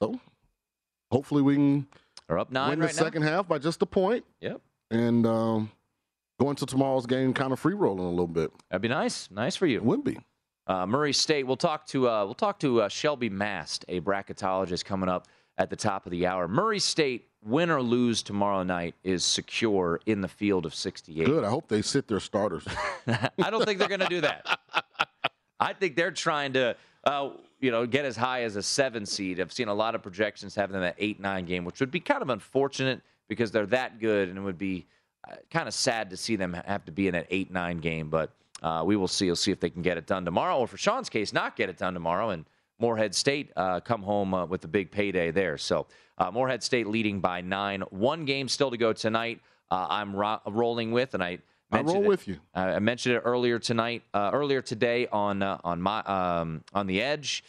So 0.00 0.18
hopefully 1.10 1.42
we 1.42 1.54
can 1.54 1.86
are 2.28 2.38
up 2.38 2.50
nine 2.52 2.70
win 2.70 2.78
the 2.80 2.86
right 2.86 2.94
second 2.94 3.22
now? 3.22 3.28
half 3.28 3.48
by 3.48 3.58
just 3.58 3.82
a 3.82 3.86
point. 3.86 4.24
Yep. 4.40 4.60
And 4.90 5.26
um, 5.26 5.70
go 6.38 6.50
into 6.50 6.66
tomorrow's 6.66 7.06
game 7.06 7.32
kind 7.34 7.52
of 7.52 7.60
free 7.60 7.74
rolling 7.74 8.04
a 8.04 8.10
little 8.10 8.26
bit. 8.26 8.50
That'd 8.70 8.82
be 8.82 8.88
nice. 8.88 9.30
Nice 9.30 9.56
for 9.56 9.66
you. 9.66 9.76
It 9.76 9.84
would 9.84 10.04
be. 10.04 10.18
Uh, 10.66 10.86
Murray 10.86 11.12
State. 11.12 11.46
We'll 11.46 11.56
talk 11.56 11.86
to 11.88 12.08
uh, 12.08 12.24
we'll 12.24 12.34
talk 12.34 12.60
to 12.60 12.82
uh, 12.82 12.88
Shelby 12.88 13.28
Mast, 13.28 13.84
a 13.88 14.00
bracketologist, 14.00 14.84
coming 14.84 15.08
up 15.08 15.26
at 15.58 15.70
the 15.70 15.76
top 15.76 16.06
of 16.06 16.12
the 16.12 16.26
hour. 16.26 16.46
Murray 16.46 16.78
State, 16.78 17.28
win 17.42 17.70
or 17.70 17.82
lose 17.82 18.22
tomorrow 18.22 18.62
night, 18.62 18.94
is 19.02 19.24
secure 19.24 20.00
in 20.06 20.20
the 20.20 20.28
field 20.28 20.66
of 20.66 20.74
68. 20.74 21.24
Good. 21.24 21.44
I 21.44 21.48
hope 21.48 21.68
they 21.68 21.82
sit 21.82 22.06
their 22.06 22.20
starters. 22.20 22.66
I 23.06 23.50
don't 23.50 23.64
think 23.64 23.78
they're 23.78 23.88
going 23.88 24.00
to 24.00 24.08
do 24.08 24.20
that. 24.20 24.46
I 25.60 25.72
think 25.74 25.96
they're 25.96 26.10
trying 26.10 26.54
to, 26.54 26.76
uh, 27.04 27.30
you 27.60 27.70
know, 27.70 27.86
get 27.86 28.04
as 28.04 28.16
high 28.16 28.42
as 28.44 28.56
a 28.56 28.62
seven 28.62 29.04
seed. 29.04 29.40
I've 29.40 29.52
seen 29.52 29.68
a 29.68 29.74
lot 29.74 29.94
of 29.94 30.02
projections 30.02 30.54
having 30.54 30.74
them 30.74 30.82
at 30.82 30.96
eight 30.98 31.20
nine 31.20 31.44
game, 31.44 31.64
which 31.64 31.80
would 31.80 31.90
be 31.90 32.00
kind 32.00 32.22
of 32.22 32.30
unfortunate 32.30 33.02
because 33.28 33.50
they're 33.50 33.66
that 33.66 34.00
good, 34.00 34.28
and 34.28 34.38
it 34.38 34.40
would 34.40 34.58
be 34.58 34.86
uh, 35.30 35.36
kind 35.50 35.68
of 35.68 35.74
sad 35.74 36.10
to 36.10 36.16
see 36.16 36.36
them 36.36 36.54
have 36.66 36.84
to 36.86 36.92
be 36.92 37.08
in 37.08 37.14
an 37.14 37.24
eight 37.30 37.50
nine 37.50 37.78
game. 37.78 38.08
But 38.08 38.30
uh, 38.62 38.82
we 38.86 38.96
will 38.96 39.08
see. 39.08 39.26
We'll 39.26 39.36
see 39.36 39.52
if 39.52 39.60
they 39.60 39.70
can 39.70 39.82
get 39.82 39.98
it 39.98 40.06
done 40.06 40.24
tomorrow, 40.24 40.58
or 40.58 40.66
for 40.66 40.78
Sean's 40.78 41.10
case, 41.10 41.32
not 41.32 41.56
get 41.56 41.68
it 41.68 41.76
done 41.76 41.92
tomorrow, 41.92 42.30
and 42.30 42.46
Morehead 42.78 43.14
State 43.14 43.52
uh, 43.56 43.80
come 43.80 44.02
home 44.02 44.32
uh, 44.32 44.46
with 44.46 44.64
a 44.64 44.68
big 44.68 44.90
payday 44.90 45.30
there. 45.30 45.58
So 45.58 45.86
uh, 46.20 46.30
Morehead 46.30 46.62
State 46.62 46.86
leading 46.86 47.20
by 47.20 47.40
nine. 47.40 47.80
One 47.90 48.24
game 48.24 48.46
still 48.48 48.70
to 48.70 48.76
go 48.76 48.92
tonight. 48.92 49.40
Uh, 49.70 49.86
I'm 49.88 50.14
ro- 50.14 50.40
rolling 50.46 50.92
with, 50.92 51.14
and 51.14 51.22
I. 51.22 51.38
I 51.72 51.82
roll 51.82 52.02
it, 52.02 52.08
with 52.08 52.26
you. 52.26 52.38
I 52.52 52.80
mentioned 52.80 53.14
it 53.14 53.20
earlier 53.20 53.60
tonight, 53.60 54.02
uh, 54.12 54.30
earlier 54.32 54.60
today 54.60 55.06
on 55.06 55.40
on 55.42 55.80
my 55.80 56.00
um, 56.00 56.64
on 56.72 56.88
the 56.88 57.00
edge. 57.00 57.44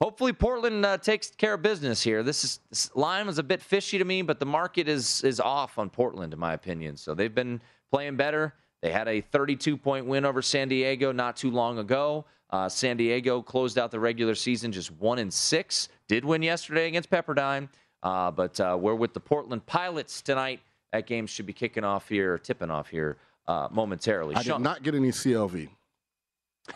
Hopefully, 0.00 0.32
Portland 0.32 0.86
takes 1.02 1.30
care 1.30 1.54
of 1.54 1.62
business 1.62 2.02
here. 2.02 2.22
This, 2.22 2.44
is, 2.44 2.60
this 2.68 2.94
line 2.94 3.26
was 3.26 3.38
a 3.38 3.42
bit 3.42 3.62
fishy 3.62 3.96
to 3.98 4.04
me, 4.04 4.22
but 4.22 4.38
the 4.38 4.46
market 4.46 4.86
is 4.86 5.22
is 5.24 5.40
off 5.40 5.76
on 5.78 5.90
Portland, 5.90 6.32
in 6.32 6.38
my 6.38 6.52
opinion. 6.52 6.96
So 6.96 7.14
they've 7.14 7.34
been 7.34 7.60
playing 7.90 8.16
better. 8.16 8.54
They 8.80 8.92
had 8.92 9.08
a 9.08 9.20
32 9.20 9.76
point 9.76 10.06
win 10.06 10.24
over 10.24 10.42
San 10.42 10.68
Diego 10.68 11.10
not 11.10 11.36
too 11.36 11.50
long 11.50 11.78
ago. 11.78 12.26
Uh, 12.50 12.68
San 12.68 12.96
Diego 12.96 13.42
closed 13.42 13.78
out 13.78 13.90
the 13.90 13.98
regular 13.98 14.34
season 14.34 14.70
just 14.70 14.92
one 14.92 15.18
and 15.18 15.32
six. 15.32 15.88
Did 16.06 16.24
win 16.24 16.42
yesterday 16.42 16.86
against 16.86 17.10
Pepperdine, 17.10 17.68
uh, 18.04 18.30
but 18.30 18.60
uh, 18.60 18.76
we're 18.78 18.94
with 18.94 19.14
the 19.14 19.20
Portland 19.20 19.66
Pilots 19.66 20.22
tonight. 20.22 20.60
That 20.92 21.06
game 21.06 21.26
should 21.26 21.46
be 21.46 21.52
kicking 21.52 21.82
off 21.82 22.08
here, 22.08 22.38
tipping 22.38 22.70
off 22.70 22.88
here 22.88 23.16
uh, 23.48 23.68
momentarily. 23.70 24.36
I 24.36 24.42
Sean, 24.42 24.60
did 24.60 24.64
not 24.64 24.82
get 24.82 24.94
any 24.94 25.10
CLV. 25.10 25.68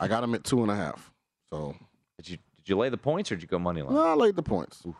I 0.00 0.08
got 0.08 0.22
them 0.22 0.34
at 0.34 0.42
two 0.42 0.62
and 0.62 0.70
a 0.70 0.74
half. 0.74 1.12
So 1.50 1.76
did 2.16 2.30
you 2.30 2.38
did 2.56 2.68
you 2.68 2.76
lay 2.76 2.88
the 2.88 2.96
points 2.96 3.30
or 3.30 3.36
did 3.36 3.42
you 3.42 3.48
go 3.48 3.58
money 3.58 3.82
line? 3.82 3.94
No, 3.94 4.04
I 4.04 4.14
laid 4.14 4.36
the 4.36 4.42
points. 4.42 4.82
Ooh. 4.86 4.96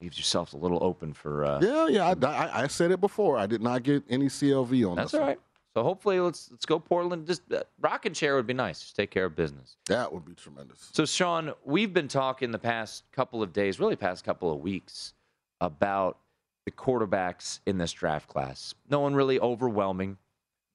Leaves 0.00 0.18
yourself 0.18 0.52
a 0.52 0.56
little 0.56 0.82
open 0.82 1.12
for. 1.12 1.44
Uh, 1.44 1.60
yeah, 1.62 1.86
yeah. 1.86 2.14
I, 2.22 2.26
I, 2.26 2.62
I, 2.64 2.66
said 2.66 2.90
it 2.90 3.00
before. 3.00 3.38
I 3.38 3.46
did 3.46 3.62
not 3.62 3.84
get 3.84 4.02
any 4.10 4.26
CLV 4.26 4.90
on. 4.90 4.96
This. 4.96 5.12
That's 5.12 5.14
all 5.14 5.20
right. 5.20 5.38
So 5.74 5.82
hopefully, 5.82 6.18
let's 6.18 6.50
let's 6.50 6.66
go 6.66 6.78
Portland. 6.78 7.26
Just 7.26 7.50
uh, 7.52 7.62
rocking 7.80 8.12
chair 8.12 8.34
would 8.34 8.46
be 8.46 8.52
nice. 8.52 8.80
Just 8.80 8.96
take 8.96 9.10
care 9.10 9.26
of 9.26 9.36
business. 9.36 9.76
That 9.86 10.12
would 10.12 10.24
be 10.24 10.34
tremendous. 10.34 10.90
So 10.92 11.06
Sean, 11.06 11.52
we've 11.64 11.94
been 11.94 12.08
talking 12.08 12.50
the 12.50 12.58
past 12.58 13.04
couple 13.12 13.42
of 13.42 13.52
days, 13.52 13.78
really 13.78 13.96
past 13.96 14.24
couple 14.24 14.52
of 14.52 14.58
weeks, 14.58 15.14
about 15.64 16.18
the 16.66 16.70
quarterbacks 16.70 17.60
in 17.66 17.78
this 17.78 17.92
draft 17.92 18.28
class. 18.28 18.74
No 18.88 19.00
one 19.00 19.14
really 19.14 19.40
overwhelming, 19.40 20.18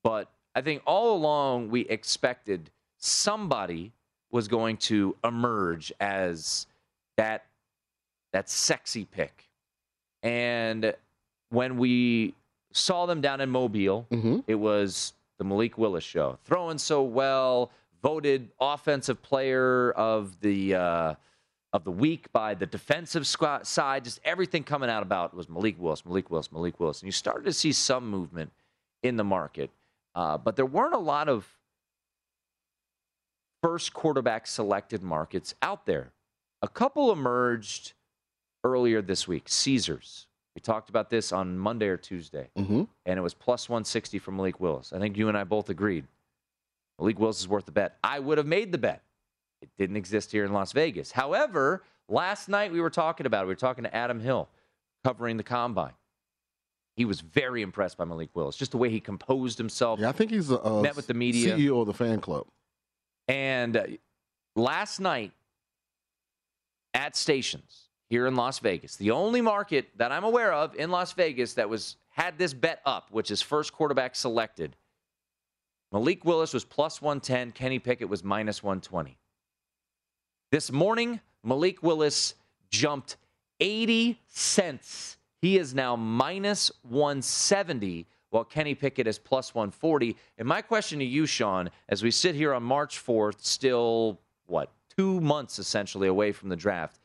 but 0.03 0.29
I 0.55 0.61
think 0.61 0.81
all 0.85 1.15
along 1.15 1.69
we 1.69 1.81
expected 1.81 2.71
somebody 2.97 3.91
was 4.31 4.47
going 4.47 4.77
to 4.77 5.15
emerge 5.23 5.93
as 5.99 6.67
that 7.15 7.45
that 8.33 8.49
sexy 8.49 9.05
pick. 9.05 9.47
And 10.23 10.93
when 11.49 11.77
we 11.77 12.33
saw 12.77 13.05
them 13.05 13.21
down 13.21 13.41
in 13.41 13.49
Mobile. 13.49 14.07
Mm-hmm. 14.11 14.39
It 14.47 14.55
was 14.55 15.13
the 15.37 15.43
Malik 15.43 15.77
Willis 15.77 16.03
show. 16.03 16.37
Throwing 16.45 16.77
so 16.77 17.03
well, 17.03 17.71
voted 18.01 18.49
offensive 18.59 19.21
player 19.21 19.91
of 19.91 20.39
the 20.41 20.75
uh, 20.75 21.13
of 21.77 21.83
the 21.85 21.91
week 21.91 22.31
by 22.33 22.53
the 22.53 22.65
defensive 22.65 23.25
squad 23.25 23.65
side. 23.65 24.03
Just 24.03 24.19
everything 24.25 24.63
coming 24.63 24.89
out 24.89 25.03
about 25.03 25.33
was 25.33 25.47
Malik 25.47 25.75
Willis, 25.79 26.05
Malik 26.05 26.29
Willis, 26.29 26.51
Malik 26.51 26.79
Willis, 26.79 27.01
and 27.01 27.07
you 27.07 27.11
started 27.11 27.45
to 27.45 27.53
see 27.53 27.71
some 27.71 28.09
movement 28.09 28.51
in 29.03 29.15
the 29.15 29.23
market, 29.23 29.69
uh, 30.15 30.37
but 30.37 30.55
there 30.55 30.65
weren't 30.65 30.95
a 30.95 30.99
lot 30.99 31.29
of 31.29 31.47
first 33.63 33.93
quarterback 33.93 34.47
selected 34.47 35.03
markets 35.03 35.53
out 35.61 35.85
there. 35.85 36.11
A 36.61 36.67
couple 36.67 37.11
emerged 37.11 37.93
earlier 38.63 39.01
this 39.01 39.27
week. 39.27 39.43
Caesars 39.47 40.27
we 40.57 40.61
talked 40.61 40.89
about 40.89 41.11
this 41.11 41.31
on 41.31 41.55
Monday 41.55 41.85
or 41.85 41.97
Tuesday, 41.97 42.49
mm-hmm. 42.57 42.85
and 43.05 43.19
it 43.19 43.21
was 43.21 43.35
plus 43.35 43.69
160 43.69 44.17
for 44.17 44.31
Malik 44.31 44.59
Willis. 44.59 44.91
I 44.91 44.97
think 44.97 45.15
you 45.15 45.29
and 45.29 45.37
I 45.37 45.43
both 45.43 45.69
agreed. 45.69 46.07
Malik 46.97 47.19
Willis 47.19 47.39
is 47.39 47.47
worth 47.47 47.67
the 47.67 47.71
bet. 47.71 47.99
I 48.03 48.17
would 48.17 48.39
have 48.39 48.47
made 48.47 48.71
the 48.71 48.79
bet. 48.79 49.03
It 49.61 49.69
didn't 49.77 49.97
exist 49.97 50.31
here 50.31 50.45
in 50.45 50.53
Las 50.53 50.71
Vegas. 50.71 51.11
However, 51.11 51.83
last 52.07 52.49
night 52.49 52.71
we 52.71 52.81
were 52.81 52.89
talking 52.89 53.25
about 53.25 53.43
it. 53.43 53.47
We 53.47 53.51
were 53.51 53.55
talking 53.55 53.83
to 53.83 53.95
Adam 53.95 54.19
Hill 54.19 54.49
covering 55.03 55.37
the 55.37 55.43
combine. 55.43 55.93
He 56.95 57.05
was 57.05 57.21
very 57.21 57.61
impressed 57.61 57.97
by 57.97 58.05
Malik 58.05 58.29
Willis, 58.33 58.55
just 58.55 58.71
the 58.71 58.77
way 58.77 58.89
he 58.89 58.99
composed 58.99 59.57
himself. 59.57 59.99
Yeah, 59.99 60.09
I 60.09 60.11
think 60.13 60.31
he's 60.31 60.49
a, 60.49 60.81
met 60.81 60.95
with 60.95 61.07
the 61.07 61.13
media, 61.13 61.55
CEO 61.55 61.81
of 61.81 61.87
the 61.87 61.93
fan 61.93 62.19
club. 62.19 62.47
And 63.27 63.77
uh, 63.77 63.83
last 64.55 64.99
night 64.99 65.31
at 66.95 67.15
stations, 67.15 67.87
here 68.09 68.25
in 68.27 68.35
Las 68.35 68.59
Vegas. 68.59 68.95
The 68.95 69.11
only 69.11 69.41
market 69.41 69.89
that 69.97 70.11
I'm 70.11 70.23
aware 70.23 70.53
of 70.53 70.75
in 70.75 70.91
Las 70.91 71.13
Vegas 71.13 71.53
that 71.55 71.69
was 71.69 71.97
had 72.09 72.37
this 72.37 72.53
bet 72.53 72.81
up, 72.85 73.09
which 73.11 73.31
is 73.31 73.41
first 73.41 73.73
quarterback 73.73 74.15
selected. 74.15 74.75
Malik 75.91 76.25
Willis 76.25 76.53
was 76.53 76.63
plus 76.63 77.01
110, 77.01 77.51
Kenny 77.51 77.79
Pickett 77.79 78.09
was 78.09 78.23
minus 78.23 78.63
120. 78.63 79.17
This 80.49 80.71
morning, 80.71 81.19
Malik 81.43 81.83
Willis 81.83 82.33
jumped 82.69 83.17
80 83.59 84.21
cents. 84.27 85.17
He 85.41 85.57
is 85.57 85.73
now 85.73 85.97
minus 85.97 86.71
170, 86.83 88.07
while 88.29 88.45
Kenny 88.45 88.73
Pickett 88.73 89.07
is 89.07 89.19
plus 89.19 89.53
140. 89.53 90.15
And 90.37 90.47
my 90.47 90.61
question 90.61 90.99
to 90.99 91.05
you, 91.05 91.25
Sean, 91.25 91.69
as 91.89 92.01
we 92.01 92.11
sit 92.11 92.33
here 92.33 92.53
on 92.53 92.63
March 92.63 92.97
4th, 92.97 93.41
still, 93.43 94.21
what, 94.45 94.71
two 94.95 95.19
months 95.19 95.59
essentially 95.59 96.07
away 96.07 96.31
from 96.31 96.47
the 96.47 96.55
draft, 96.55 97.01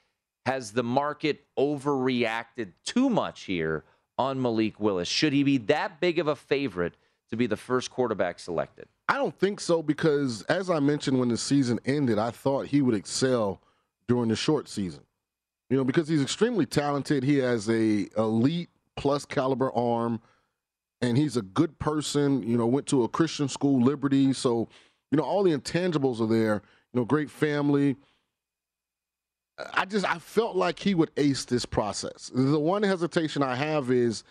has 0.46 0.70
the 0.70 0.84
market 0.84 1.44
overreacted 1.58 2.70
too 2.84 3.10
much 3.10 3.42
here 3.42 3.82
on 4.18 4.40
Malik 4.40 4.78
Willis? 4.78 5.08
Should 5.08 5.32
he 5.32 5.42
be 5.42 5.58
that 5.58 5.98
big 5.98 6.20
of 6.20 6.28
a 6.28 6.36
favorite 6.36 6.94
to 7.32 7.36
be 7.36 7.46
the 7.46 7.56
first 7.56 7.90
quarterback 7.90 8.38
selected? 8.38 8.86
I 9.08 9.16
don't 9.16 9.36
think 9.36 9.58
so 9.58 9.82
because, 9.82 10.42
as 10.42 10.70
I 10.70 10.78
mentioned 10.78 11.18
when 11.18 11.30
the 11.30 11.36
season 11.36 11.80
ended, 11.84 12.18
I 12.18 12.30
thought 12.30 12.66
he 12.66 12.82
would 12.82 12.94
excel 12.94 13.60
during 14.06 14.28
the 14.28 14.36
short 14.36 14.68
season. 14.68 15.02
You 15.70 15.78
know, 15.78 15.84
because 15.84 16.06
he's 16.06 16.22
extremely 16.22 16.66
talented. 16.66 17.24
He 17.24 17.38
has 17.38 17.68
a 17.70 18.06
elite 18.18 18.68
plus 18.96 19.24
caliber 19.24 19.74
arm, 19.74 20.20
and 21.00 21.16
he's 21.16 21.38
a 21.38 21.42
good 21.42 21.78
person. 21.78 22.42
You 22.42 22.58
know, 22.58 22.66
went 22.66 22.86
to 22.88 23.04
a 23.04 23.08
Christian 23.08 23.48
school, 23.48 23.82
Liberty. 23.82 24.34
So, 24.34 24.68
you 25.10 25.16
know, 25.16 25.24
all 25.24 25.42
the 25.42 25.56
intangibles 25.56 26.20
are 26.20 26.26
there. 26.26 26.60
You 26.92 27.00
know, 27.00 27.04
great 27.06 27.30
family. 27.30 27.96
I 29.72 29.86
just 29.86 30.04
I 30.04 30.18
felt 30.18 30.54
like 30.54 30.78
he 30.78 30.94
would 30.94 31.10
ace 31.16 31.46
this 31.46 31.64
process. 31.64 32.30
The 32.34 32.58
one 32.58 32.82
hesitation 32.82 33.42
I 33.42 33.54
have 33.54 33.90
is 33.90 34.24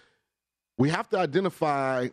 we 0.78 0.90
have 0.90 1.10
to 1.10 1.18
identify 1.18 2.10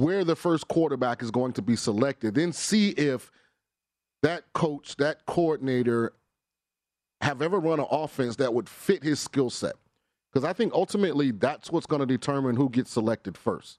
where 0.00 0.24
the 0.24 0.36
first 0.36 0.68
quarterback 0.68 1.22
is 1.22 1.30
going 1.30 1.52
to 1.52 1.62
be 1.62 1.76
selected, 1.76 2.34
then 2.34 2.52
see 2.52 2.90
if 2.90 3.30
that 4.22 4.44
coach, 4.52 4.96
that 4.96 5.24
coordinator 5.26 6.12
have 7.20 7.42
ever 7.42 7.58
run 7.58 7.80
an 7.80 7.86
offense 7.90 8.36
that 8.36 8.52
would 8.52 8.68
fit 8.68 9.02
his 9.02 9.20
skill 9.20 9.50
set. 9.50 9.74
Because 10.32 10.48
I 10.48 10.52
think 10.52 10.72
ultimately 10.72 11.30
that's 11.30 11.70
what's 11.70 11.86
going 11.86 12.00
to 12.00 12.06
determine 12.06 12.56
who 12.56 12.68
gets 12.68 12.90
selected 12.90 13.36
first. 13.36 13.78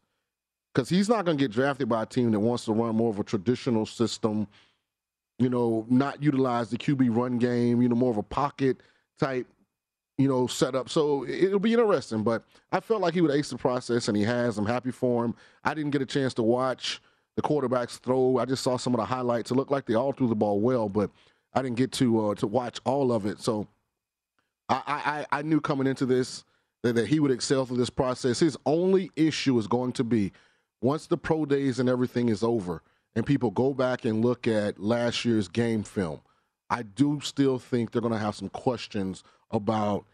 Because 0.74 0.90
he's 0.90 1.10
not 1.10 1.26
going 1.26 1.38
to 1.38 1.44
get 1.44 1.52
drafted 1.52 1.90
by 1.90 2.04
a 2.04 2.06
team 2.06 2.32
that 2.32 2.40
wants 2.40 2.66
to 2.66 2.74
run 2.74 2.96
more 2.96 3.10
of 3.10 3.20
a 3.20 3.24
traditional 3.24 3.86
system, 3.86 4.48
you 5.40 5.50
know, 5.50 5.86
not 5.90 6.22
utilize 6.22 6.70
the 6.70 6.78
QB 6.78 7.16
run 7.16 7.38
game, 7.38 7.82
you 7.82 7.90
know, 7.90 7.96
more 7.96 8.12
of 8.12 8.18
a 8.18 8.24
pocket 8.24 8.82
type, 9.20 9.48
you 10.18 10.28
know, 10.28 10.48
set 10.48 10.76
up. 10.76 10.90
So 10.90 11.26
it'll 11.28 11.60
be 11.60 11.74
interesting. 11.74 12.24
But 12.24 12.44
I 12.72 12.80
felt 12.80 13.02
like 13.02 13.14
he 13.14 13.22
would 13.22 13.32
ace 13.32 13.50
the 13.50 13.58
process, 13.58 14.08
and 14.08 14.18
he 14.18 14.24
has. 14.24 14.58
I'm 14.58 14.66
happy 14.66 14.92
for 14.92 15.26
him. 15.26 15.36
I 15.64 15.74
didn't 15.74 15.92
get 15.92 16.02
a 16.02 16.06
chance 16.06 16.34
to 16.36 16.44
watch 16.44 17.02
the 17.36 17.42
quarterbacks 17.42 18.00
throw. 18.00 18.38
I 18.38 18.46
just 18.46 18.64
saw 18.64 18.78
some 18.78 18.94
of 18.94 19.00
the 19.00 19.06
highlights. 19.06 19.52
It 19.52 19.56
looked 19.56 19.72
like 19.72 19.86
they 19.86 19.96
all 19.96 20.12
threw 20.12 20.28
the 20.28 20.36
ball 20.36 20.60
well, 20.60 20.90
but 20.90 21.10
I 21.54 21.62
didn't 21.62 21.78
get 21.78 21.92
to 21.94 22.28
uh, 22.30 22.36
to 22.36 22.48
watch 22.48 22.80
all 22.86 23.12
of 23.12 23.26
it. 23.26 23.40
So 23.40 23.68
I, 24.70 25.26
I, 25.32 25.40
I 25.40 25.42
knew 25.42 25.60
coming 25.60 25.88
into 25.88 26.06
this 26.06 26.44
that, 26.84 26.96
that 26.96 27.08
he 27.08 27.20
would 27.20 27.32
excel 27.32 27.66
through 27.66 27.78
this 27.78 27.90
process. 27.90 28.40
His 28.40 28.58
only 28.66 29.12
issue 29.16 29.58
is 29.58 29.68
going 29.68 29.94
to 29.94 30.04
be 30.04 30.32
once 30.82 31.08
the 31.08 31.18
pro 31.18 31.46
days 31.46 31.80
and 31.80 31.90
everything 31.90 32.30
is 32.30 32.44
over 32.44 32.82
and 33.16 33.26
people 33.26 33.52
go 33.52 33.74
back 33.74 34.06
and 34.06 34.24
look 34.24 34.48
at 34.48 34.80
last 34.80 35.26
year's 35.26 35.48
game 35.48 35.84
film, 35.84 36.22
I 36.74 36.82
do 36.82 37.20
still 37.22 37.60
think 37.60 37.92
they're 37.92 38.02
going 38.02 38.16
to 38.16 38.20
have 38.20 38.34
some 38.34 38.50
questions 38.50 39.24
about 39.52 40.06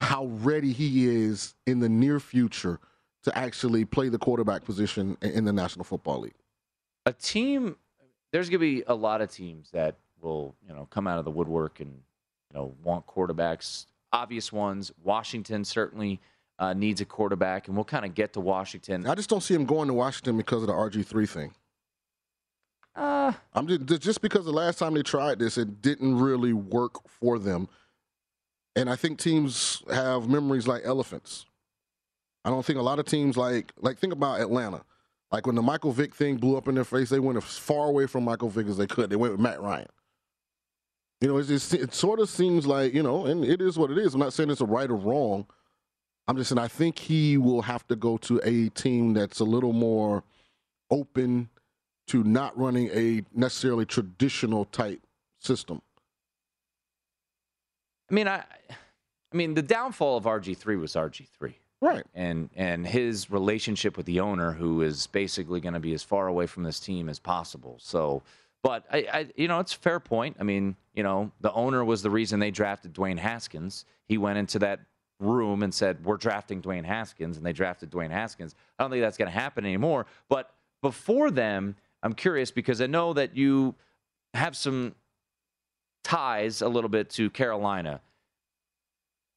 how 0.00 0.24
ready 0.24 0.72
he 0.72 1.06
is 1.06 1.54
in 1.66 1.80
the 1.80 1.88
near 1.90 2.18
future 2.18 2.80
to 3.24 3.36
actually 3.36 3.84
play 3.84 4.08
the 4.08 4.16
quarterback 4.16 4.64
position 4.64 5.18
in 5.20 5.44
the 5.44 5.52
National 5.52 5.84
Football 5.84 6.20
League. 6.20 6.34
A 7.04 7.12
team, 7.12 7.76
there's 8.32 8.48
going 8.48 8.58
to 8.58 8.66
be 8.76 8.84
a 8.86 8.94
lot 8.94 9.20
of 9.20 9.30
teams 9.30 9.70
that 9.72 9.96
will, 10.22 10.54
you 10.66 10.74
know, 10.74 10.86
come 10.88 11.06
out 11.06 11.18
of 11.18 11.26
the 11.26 11.30
woodwork 11.30 11.80
and, 11.80 11.90
you 11.90 12.58
know, 12.58 12.74
want 12.82 13.06
quarterbacks. 13.06 13.84
Obvious 14.14 14.50
ones. 14.50 14.92
Washington 15.04 15.62
certainly 15.62 16.22
uh, 16.58 16.72
needs 16.72 17.02
a 17.02 17.04
quarterback, 17.04 17.68
and 17.68 17.76
we'll 17.76 17.84
kind 17.84 18.06
of 18.06 18.14
get 18.14 18.32
to 18.32 18.40
Washington. 18.40 19.06
I 19.06 19.14
just 19.14 19.28
don't 19.28 19.42
see 19.42 19.52
him 19.52 19.66
going 19.66 19.88
to 19.88 19.94
Washington 19.94 20.38
because 20.38 20.62
of 20.62 20.68
the 20.68 20.72
RG 20.72 21.04
three 21.04 21.26
thing. 21.26 21.52
Uh, 22.96 23.32
I'm 23.54 23.66
just, 23.68 24.02
just 24.02 24.22
because 24.22 24.46
the 24.46 24.52
last 24.52 24.78
time 24.78 24.94
they 24.94 25.02
tried 25.02 25.38
this, 25.38 25.58
it 25.58 25.82
didn't 25.82 26.18
really 26.18 26.54
work 26.54 27.06
for 27.08 27.38
them. 27.38 27.68
And 28.74 28.88
I 28.88 28.96
think 28.96 29.18
teams 29.18 29.82
have 29.90 30.28
memories 30.28 30.66
like 30.66 30.82
elephants. 30.84 31.44
I 32.44 32.50
don't 32.50 32.64
think 32.64 32.78
a 32.78 32.82
lot 32.82 32.98
of 32.98 33.06
teams 33.06 33.36
like 33.36 33.72
like 33.78 33.98
think 33.98 34.12
about 34.12 34.40
Atlanta. 34.40 34.82
Like 35.32 35.46
when 35.46 35.56
the 35.56 35.62
Michael 35.62 35.92
Vick 35.92 36.14
thing 36.14 36.36
blew 36.36 36.56
up 36.56 36.68
in 36.68 36.74
their 36.74 36.84
face, 36.84 37.10
they 37.10 37.18
went 37.18 37.36
as 37.36 37.58
far 37.58 37.88
away 37.88 38.06
from 38.06 38.24
Michael 38.24 38.48
Vick 38.48 38.68
as 38.68 38.76
they 38.76 38.86
could. 38.86 39.10
They 39.10 39.16
went 39.16 39.32
with 39.32 39.40
Matt 39.40 39.60
Ryan. 39.60 39.88
You 41.20 41.28
know, 41.28 41.42
just, 41.42 41.72
it 41.74 41.94
sort 41.94 42.20
of 42.20 42.28
seems 42.28 42.66
like 42.66 42.94
you 42.94 43.02
know, 43.02 43.26
and 43.26 43.44
it 43.44 43.60
is 43.60 43.78
what 43.78 43.90
it 43.90 43.98
is. 43.98 44.14
I'm 44.14 44.20
not 44.20 44.32
saying 44.32 44.50
it's 44.50 44.60
a 44.60 44.66
right 44.66 44.88
or 44.88 44.96
wrong. 44.96 45.46
I'm 46.28 46.36
just 46.36 46.50
saying 46.50 46.58
I 46.58 46.68
think 46.68 46.98
he 46.98 47.36
will 47.38 47.62
have 47.62 47.86
to 47.88 47.96
go 47.96 48.16
to 48.18 48.40
a 48.44 48.68
team 48.70 49.14
that's 49.14 49.40
a 49.40 49.44
little 49.44 49.72
more 49.72 50.22
open 50.90 51.48
to 52.08 52.22
not 52.22 52.56
running 52.56 52.88
a 52.92 53.22
necessarily 53.34 53.84
traditional 53.84 54.64
type 54.66 55.00
system. 55.38 55.82
I 58.10 58.14
mean, 58.14 58.28
I, 58.28 58.44
I 59.32 59.36
mean, 59.36 59.54
the 59.54 59.62
downfall 59.62 60.16
of 60.16 60.24
RG 60.24 60.56
three 60.56 60.76
was 60.76 60.92
RG 60.92 61.26
three, 61.28 61.58
right? 61.80 62.04
And 62.14 62.50
and 62.54 62.86
his 62.86 63.30
relationship 63.30 63.96
with 63.96 64.06
the 64.06 64.20
owner, 64.20 64.52
who 64.52 64.82
is 64.82 65.06
basically 65.08 65.60
going 65.60 65.74
to 65.74 65.80
be 65.80 65.92
as 65.94 66.02
far 66.02 66.28
away 66.28 66.46
from 66.46 66.62
this 66.62 66.78
team 66.78 67.08
as 67.08 67.18
possible. 67.18 67.76
So, 67.80 68.22
but 68.62 68.84
I, 68.92 68.98
I, 69.12 69.26
you 69.36 69.48
know, 69.48 69.58
it's 69.58 69.74
a 69.74 69.78
fair 69.78 69.98
point. 69.98 70.36
I 70.38 70.44
mean, 70.44 70.76
you 70.94 71.02
know, 71.02 71.32
the 71.40 71.52
owner 71.52 71.84
was 71.84 72.02
the 72.02 72.10
reason 72.10 72.38
they 72.38 72.52
drafted 72.52 72.94
Dwayne 72.94 73.18
Haskins. 73.18 73.84
He 74.06 74.18
went 74.18 74.38
into 74.38 74.60
that 74.60 74.80
room 75.18 75.64
and 75.64 75.74
said, 75.74 76.04
"We're 76.04 76.18
drafting 76.18 76.62
Dwayne 76.62 76.84
Haskins," 76.84 77.36
and 77.36 77.44
they 77.44 77.52
drafted 77.52 77.90
Dwayne 77.90 78.10
Haskins. 78.10 78.54
I 78.78 78.84
don't 78.84 78.92
think 78.92 79.02
that's 79.02 79.18
going 79.18 79.30
to 79.30 79.36
happen 79.36 79.64
anymore. 79.64 80.06
But 80.28 80.52
before 80.80 81.32
them, 81.32 81.74
I'm 82.06 82.12
curious 82.12 82.52
because 82.52 82.80
I 82.80 82.86
know 82.86 83.12
that 83.14 83.36
you 83.36 83.74
have 84.32 84.56
some 84.56 84.94
ties 86.04 86.62
a 86.62 86.68
little 86.68 86.88
bit 86.88 87.10
to 87.10 87.28
Carolina. 87.30 88.00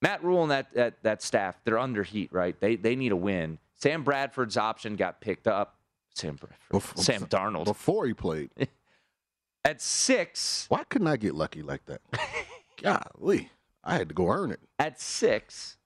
Matt 0.03 0.23
Rhule 0.23 0.43
and 0.43 0.51
that, 0.51 0.71
that, 0.75 1.01
that 1.01 1.23
staff, 1.23 1.59
they're 1.63 1.79
under 1.79 2.03
heat, 2.03 2.31
right? 2.31 2.57
They, 2.59 2.75
they 2.75 2.95
need 2.95 3.11
a 3.11 3.15
win. 3.15 3.57
Sam 3.73 4.03
Bradford's 4.03 4.55
option 4.55 4.95
got 4.95 5.19
picked 5.19 5.47
up. 5.47 5.79
Sam 6.13 6.35
Bradford. 6.35 6.59
Before, 6.69 7.03
Sam 7.03 7.25
Darnold. 7.25 7.65
Before 7.65 8.05
he 8.05 8.13
played. 8.13 8.51
At 9.65 9.81
six. 9.81 10.67
Why 10.69 10.83
couldn't 10.83 11.07
I 11.07 11.17
get 11.17 11.33
lucky 11.33 11.63
like 11.63 11.83
that? 11.87 12.01
Golly. 12.83 13.49
I 13.83 13.95
had 13.95 14.09
to 14.09 14.15
go 14.15 14.29
earn 14.29 14.51
it. 14.51 14.59
At 14.77 15.01
six, 15.01 15.77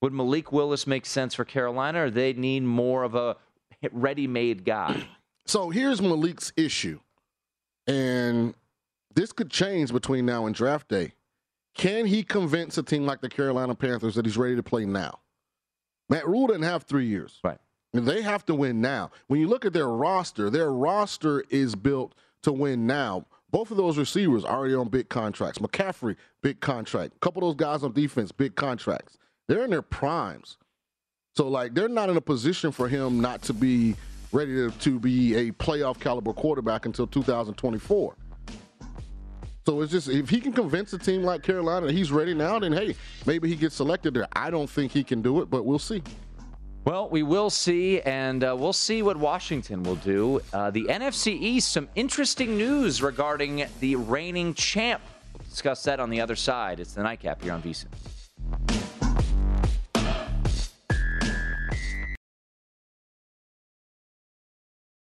would 0.00 0.12
Malik 0.12 0.52
Willis 0.52 0.86
make 0.86 1.06
sense 1.06 1.34
for 1.34 1.44
Carolina, 1.44 2.04
or 2.04 2.10
they 2.10 2.34
need 2.34 2.62
more 2.62 3.02
of 3.02 3.16
a 3.16 3.36
ready-made 3.90 4.64
guy? 4.64 5.08
So 5.46 5.70
here's 5.70 6.00
Malik's 6.00 6.52
issue, 6.56 7.00
and 7.86 8.54
this 9.14 9.32
could 9.32 9.50
change 9.50 9.92
between 9.92 10.24
now 10.24 10.46
and 10.46 10.54
draft 10.54 10.88
day. 10.88 11.12
Can 11.74 12.06
he 12.06 12.22
convince 12.22 12.78
a 12.78 12.82
team 12.82 13.04
like 13.04 13.20
the 13.20 13.28
Carolina 13.28 13.74
Panthers 13.74 14.14
that 14.14 14.24
he's 14.24 14.36
ready 14.36 14.56
to 14.56 14.62
play 14.62 14.84
now? 14.84 15.20
Matt 16.08 16.26
Rhule 16.26 16.46
didn't 16.46 16.62
have 16.62 16.84
three 16.84 17.06
years. 17.06 17.40
Right. 17.42 17.58
And 17.92 18.06
they 18.06 18.22
have 18.22 18.44
to 18.46 18.54
win 18.54 18.80
now. 18.80 19.10
When 19.28 19.40
you 19.40 19.48
look 19.48 19.64
at 19.64 19.72
their 19.72 19.88
roster, 19.88 20.50
their 20.50 20.72
roster 20.72 21.44
is 21.50 21.74
built 21.74 22.14
to 22.42 22.52
win 22.52 22.86
now. 22.86 23.26
Both 23.50 23.70
of 23.70 23.76
those 23.76 23.98
receivers 23.98 24.44
already 24.44 24.74
on 24.74 24.88
big 24.88 25.08
contracts. 25.08 25.58
McCaffrey, 25.58 26.16
big 26.42 26.60
contract. 26.60 27.14
A 27.14 27.18
couple 27.20 27.48
of 27.48 27.56
those 27.56 27.64
guys 27.64 27.84
on 27.84 27.92
defense, 27.92 28.32
big 28.32 28.56
contracts. 28.56 29.16
They're 29.46 29.64
in 29.64 29.70
their 29.70 29.82
primes. 29.82 30.56
So, 31.36 31.48
like, 31.48 31.74
they're 31.74 31.88
not 31.88 32.10
in 32.10 32.16
a 32.16 32.20
position 32.20 32.72
for 32.72 32.88
him 32.88 33.20
not 33.20 33.42
to 33.42 33.52
be 33.52 33.94
ready 34.34 34.54
to, 34.54 34.70
to 34.70 34.98
be 34.98 35.34
a 35.36 35.52
playoff 35.52 36.00
caliber 36.00 36.32
quarterback 36.32 36.86
until 36.86 37.06
2024. 37.06 38.16
So 39.66 39.80
it's 39.80 39.92
just 39.92 40.08
if 40.08 40.28
he 40.28 40.40
can 40.40 40.52
convince 40.52 40.92
a 40.92 40.98
team 40.98 41.22
like 41.22 41.42
Carolina 41.42 41.86
that 41.86 41.94
he's 41.94 42.12
ready 42.12 42.34
now, 42.34 42.58
then 42.58 42.72
hey, 42.72 42.94
maybe 43.24 43.48
he 43.48 43.56
gets 43.56 43.76
selected 43.76 44.12
there. 44.12 44.26
I 44.32 44.50
don't 44.50 44.68
think 44.68 44.92
he 44.92 45.02
can 45.02 45.22
do 45.22 45.40
it, 45.40 45.48
but 45.48 45.64
we'll 45.64 45.78
see. 45.78 46.02
Well, 46.84 47.08
we 47.08 47.22
will 47.22 47.48
see, 47.48 48.02
and 48.02 48.44
uh, 48.44 48.54
we'll 48.58 48.74
see 48.74 49.00
what 49.00 49.16
Washington 49.16 49.82
will 49.84 49.96
do. 49.96 50.42
Uh, 50.52 50.70
the 50.70 50.84
NFC 50.84 51.28
East, 51.28 51.72
some 51.72 51.88
interesting 51.94 52.58
news 52.58 53.00
regarding 53.00 53.64
the 53.80 53.96
reigning 53.96 54.52
champ. 54.52 55.00
We'll 55.32 55.48
discuss 55.48 55.82
that 55.84 55.98
on 55.98 56.10
the 56.10 56.20
other 56.20 56.36
side. 56.36 56.80
It's 56.80 56.92
the 56.92 57.02
nightcap 57.02 57.40
here 57.40 57.54
on 57.54 57.62
VSIN. 57.62 57.86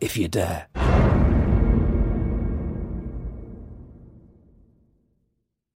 If 0.00 0.16
you 0.18 0.28
dare. 0.28 1.15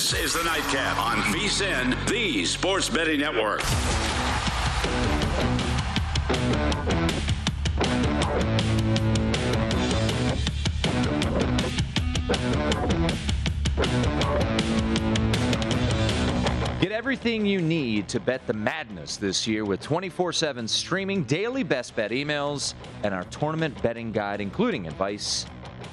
This 0.00 0.14
is 0.14 0.32
the 0.32 0.42
Nightcap 0.44 0.96
on 0.96 1.18
VSIN, 1.24 2.08
the 2.08 2.42
Sports 2.46 2.88
Betting 2.88 3.20
Network. 3.20 3.60
Get 16.80 16.92
everything 16.92 17.44
you 17.44 17.60
need 17.60 18.08
to 18.08 18.20
bet 18.20 18.46
the 18.46 18.54
madness 18.54 19.18
this 19.18 19.46
year 19.46 19.66
with 19.66 19.82
24 19.82 20.32
7 20.32 20.66
streaming, 20.66 21.24
daily 21.24 21.62
best 21.62 21.94
bet 21.94 22.10
emails, 22.10 22.72
and 23.04 23.12
our 23.12 23.24
tournament 23.24 23.82
betting 23.82 24.12
guide, 24.12 24.40
including 24.40 24.86
advice, 24.86 25.44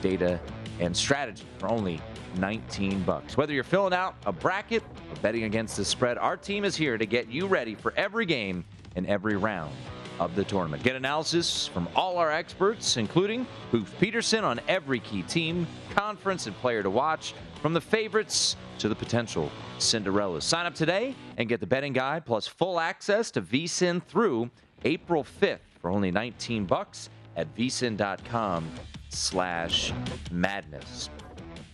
data, 0.02 0.40
and 0.80 0.96
strategy 0.96 1.46
for 1.58 1.70
only 1.70 2.02
19 2.38 3.04
bucks. 3.04 3.38
Whether 3.38 3.54
you're 3.54 3.64
filling 3.64 3.94
out 3.94 4.16
a 4.26 4.32
bracket 4.32 4.84
or 4.84 5.16
betting 5.22 5.44
against 5.44 5.78
the 5.78 5.86
spread, 5.86 6.18
our 6.18 6.38
team 6.38 6.64
is 6.66 6.76
here 6.76 6.98
to 6.98 7.06
get 7.06 7.30
you 7.30 7.48
ready 7.48 7.76
for 7.76 7.94
every 7.96 8.26
game 8.26 8.64
and 8.96 9.06
every 9.08 9.36
round 9.36 9.74
of 10.20 10.36
the 10.36 10.44
tournament. 10.44 10.84
Get 10.84 10.96
analysis 10.96 11.68
from 11.68 11.88
all 11.96 12.18
our 12.18 12.32
experts, 12.32 12.98
including 12.98 13.46
Booth 13.72 13.94
Peterson 14.00 14.44
on 14.44 14.60
every 14.68 15.00
key 15.00 15.22
team, 15.24 15.68
conference, 15.92 16.48
and 16.48 16.56
player 16.58 16.82
to 16.82 16.90
watch, 16.90 17.34
from 17.62 17.74
the 17.74 17.82
favorites 17.82 18.56
to 18.80 18.90
the 18.90 18.96
potential 18.96 19.52
Cinderellas. 19.80 20.44
Sign 20.44 20.66
up 20.66 20.76
today 20.76 21.16
and 21.38 21.50
get 21.50 21.60
the 21.60 21.68
betting 21.68 21.94
guide 21.94 22.26
plus 22.26 22.48
full 22.48 22.80
access 22.80 23.32
to 23.32 23.42
VSIN 23.42 24.02
through 24.04 24.50
April 24.86 25.24
5th 25.24 25.60
for 25.82 25.90
only 25.92 26.12
19 26.12 26.66
bucks 26.66 27.10
at 27.36 27.54
vsin.com 27.56 28.68
slash 29.10 29.94
madness. 30.32 31.10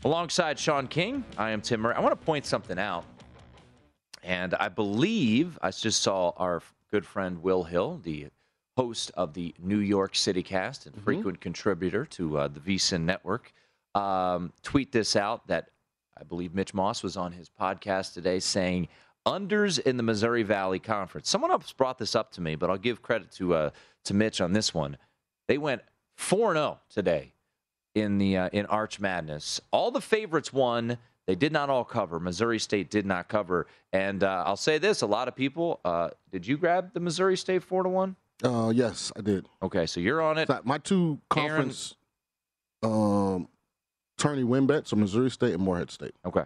Alongside 0.06 0.60
Sean 0.60 0.88
King, 0.88 1.24
I 1.38 1.52
am 1.52 1.62
Tim 1.62 1.82
Murray. 1.82 1.96
I 1.96 2.00
want 2.00 2.20
to 2.20 2.26
point 2.26 2.46
something 2.46 2.78
out. 2.78 3.06
And 4.24 4.54
I 4.56 4.70
believe 4.70 5.58
I 5.62 5.72
just 5.72 6.02
saw 6.02 6.32
our 6.38 6.62
good 6.92 7.06
friend 7.06 7.42
Will 7.42 7.64
Hill, 7.64 8.00
the 8.04 8.28
host 8.78 9.12
of 9.16 9.34
the 9.34 9.54
New 9.60 9.80
York 9.80 10.16
City 10.16 10.44
cast 10.44 10.86
and 10.86 11.04
frequent 11.04 11.40
contributor 11.42 12.06
to 12.06 12.38
uh, 12.38 12.48
the 12.48 12.60
VSIN 12.60 13.02
network, 13.02 13.52
um, 13.96 14.52
tweet 14.64 14.92
this 14.92 15.16
out 15.16 15.48
that 15.48 15.70
I 16.18 16.24
believe 16.24 16.54
Mitch 16.54 16.74
Moss 16.74 17.04
was 17.04 17.18
on 17.18 17.32
his 17.32 17.50
podcast 17.50 18.14
today 18.14 18.40
saying 18.40 18.88
unders 19.26 19.80
in 19.80 19.98
the 19.98 20.04
Missouri 20.04 20.44
Valley 20.44 20.80
Conference. 20.80 21.30
Someone 21.30 21.52
else 21.52 21.72
brought 21.72 21.98
this 21.98 22.16
up 22.16 22.32
to 22.34 22.42
me, 22.42 22.56
but 22.56 22.70
I'll 22.70 22.78
give 22.78 23.02
credit 23.02 23.32
to 23.34 23.56
uh, 23.56 23.70
to 24.06 24.14
Mitch 24.14 24.42
on 24.42 24.54
this 24.54 24.74
one. 24.74 24.98
They 25.48 25.58
went 25.58 25.82
4 26.24 26.54
0 26.54 26.80
today 26.90 27.34
in 27.96 28.18
the 28.18 28.38
uh, 28.38 28.50
in 28.54 28.66
Arch 28.68 29.00
Madness. 29.00 29.60
All 29.72 29.92
the 29.92 30.02
favorites 30.02 30.54
won. 30.54 30.98
They 31.28 31.36
did 31.36 31.52
not 31.52 31.70
all 31.70 31.86
cover. 31.86 32.20
Missouri 32.20 32.60
State 32.60 32.90
did 32.90 33.06
not 33.06 33.28
cover. 33.30 33.68
And 33.92 34.24
uh, 34.24 34.44
I'll 34.46 34.58
say 34.58 34.78
this: 34.78 35.02
a 35.02 35.06
lot 35.06 35.28
of 35.28 35.36
people. 35.36 35.80
Uh, 35.84 36.10
did 36.32 36.48
you 36.48 36.58
grab 36.58 36.94
the 36.94 37.00
Missouri 37.00 37.38
State 37.38 37.64
four 37.64 37.84
to 37.84 37.90
one? 37.90 38.16
Uh, 38.44 38.72
yes, 38.74 39.12
I 39.16 39.22
did. 39.22 39.48
Okay, 39.62 39.86
so 39.86 40.00
you're 40.00 40.22
on 40.22 40.38
it. 40.38 40.50
My 40.66 40.78
two 40.78 41.20
conference 41.30 41.96
um, 42.82 43.48
tourney 44.18 44.44
win 44.44 44.66
bets 44.66 44.92
are 44.92 44.98
Missouri 44.98 45.30
State 45.30 45.54
and 45.54 45.62
Morehead 45.62 45.92
State. 45.92 46.16
Okay, 46.26 46.44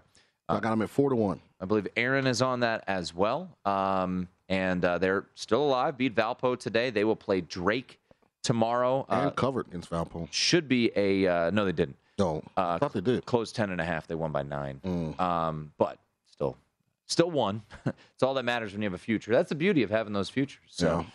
I 0.50 0.60
got 0.60 0.72
them 0.72 0.82
at 0.82 0.90
four 0.90 1.10
to 1.10 1.16
one. 1.16 1.40
I 1.62 1.66
believe 1.66 1.88
Aaron 1.96 2.28
is 2.28 2.42
on 2.42 2.60
that 2.62 2.84
as 2.88 3.16
well. 3.16 3.58
Um, 3.66 4.28
and 4.50 4.84
uh, 4.84 4.98
they're 4.98 5.26
still 5.36 5.64
alive. 5.64 5.98
Beat 5.98 6.16
Valpo 6.16 6.58
today. 6.58 6.90
They 6.90 7.04
will 7.04 7.16
play 7.16 7.42
Drake 7.42 8.00
tomorrow. 8.48 9.06
And 9.10 9.28
Uh, 9.28 9.32
covered 9.32 9.68
against 9.68 9.90
Valpo. 9.92 10.28
should 10.32 10.68
be 10.68 10.92
a 10.96 11.28
uh, 11.28 11.50
no. 11.52 11.66
They 11.66 11.72
didn't. 11.74 11.98
No, 12.18 12.42
Uh, 12.58 12.70
I 12.70 12.78
thought 12.80 12.94
they 12.94 13.02
did. 13.02 13.26
Closed 13.26 13.56
ten 13.56 13.70
and 13.70 13.80
a 13.80 13.84
half. 13.86 14.08
They 14.08 14.16
won 14.16 14.32
by 14.32 14.42
nine. 14.42 14.82
Mm. 14.84 15.20
Um, 15.20 15.72
but 15.78 16.00
still, 16.32 16.58
still 17.06 17.30
won. 17.30 17.62
it's 17.86 18.24
all 18.24 18.34
that 18.34 18.44
matters 18.46 18.72
when 18.74 18.82
you 18.82 18.88
have 18.88 18.96
a 18.96 18.98
future. 18.98 19.32
That's 19.32 19.50
the 19.50 19.56
beauty 19.56 19.84
of 19.84 19.92
having 19.92 20.14
those 20.14 20.30
futures. 20.30 20.64
So, 20.70 21.06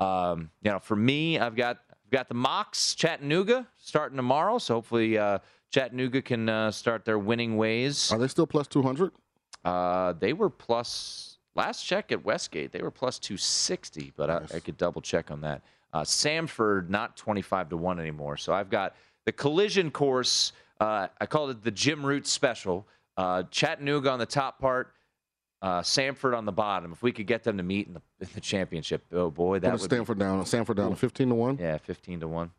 um, 0.00 0.50
you 0.62 0.70
know, 0.72 0.80
for 0.80 0.96
me, 0.96 1.38
I've 1.38 1.54
got 1.54 1.78
I've 2.06 2.10
got 2.10 2.28
the 2.28 2.34
Mocs 2.34 2.96
Chattanooga 2.96 3.68
starting 3.78 4.16
tomorrow. 4.16 4.58
So 4.58 4.74
hopefully, 4.74 5.16
uh, 5.18 5.38
Chattanooga 5.70 6.22
can 6.22 6.48
uh, 6.48 6.70
start 6.72 7.04
their 7.04 7.18
winning 7.18 7.56
ways. 7.56 8.10
Are 8.10 8.18
they 8.18 8.28
still 8.28 8.46
plus 8.46 8.66
two 8.66 8.82
hundred? 8.82 9.12
Uh, 9.64 10.14
they 10.14 10.32
were 10.32 10.50
plus 10.50 11.38
last 11.54 11.84
check 11.84 12.10
at 12.10 12.24
Westgate. 12.24 12.72
They 12.72 12.82
were 12.82 12.90
plus 12.90 13.18
two 13.20 13.36
sixty, 13.36 14.12
but 14.16 14.28
I, 14.30 14.42
I 14.56 14.60
could 14.60 14.76
double 14.76 15.02
check 15.02 15.30
on 15.30 15.42
that. 15.42 15.62
Uh, 15.92 16.02
Samford 16.02 16.88
not 16.90 17.16
twenty 17.16 17.42
five 17.42 17.68
to 17.70 17.76
one 17.76 17.98
anymore. 17.98 18.36
So 18.36 18.52
I've 18.52 18.70
got 18.70 18.94
the 19.24 19.32
collision 19.32 19.90
course. 19.90 20.52
Uh, 20.80 21.08
I 21.20 21.26
called 21.26 21.50
it 21.50 21.62
the 21.62 21.70
Jim 21.70 22.04
Root 22.04 22.26
Special. 22.26 22.86
Uh, 23.16 23.42
Chattanooga 23.50 24.10
on 24.10 24.18
the 24.20 24.26
top 24.26 24.60
part, 24.60 24.92
uh, 25.60 25.80
Samford 25.80 26.36
on 26.36 26.44
the 26.44 26.52
bottom. 26.52 26.92
If 26.92 27.02
we 27.02 27.10
could 27.10 27.26
get 27.26 27.42
them 27.42 27.56
to 27.56 27.64
meet 27.64 27.88
in 27.88 27.94
the, 27.94 28.02
in 28.20 28.28
the 28.32 28.40
championship, 28.40 29.04
oh 29.12 29.30
boy, 29.30 29.58
that 29.58 29.72
would 29.80 29.90
Samford 29.90 30.18
down. 30.18 30.42
Samford 30.44 30.76
down 30.76 30.94
fifteen 30.94 31.30
to 31.30 31.34
one. 31.34 31.58
yeah, 31.60 31.78
15 31.78 32.20
to 32.20 32.28
1. 32.28 32.50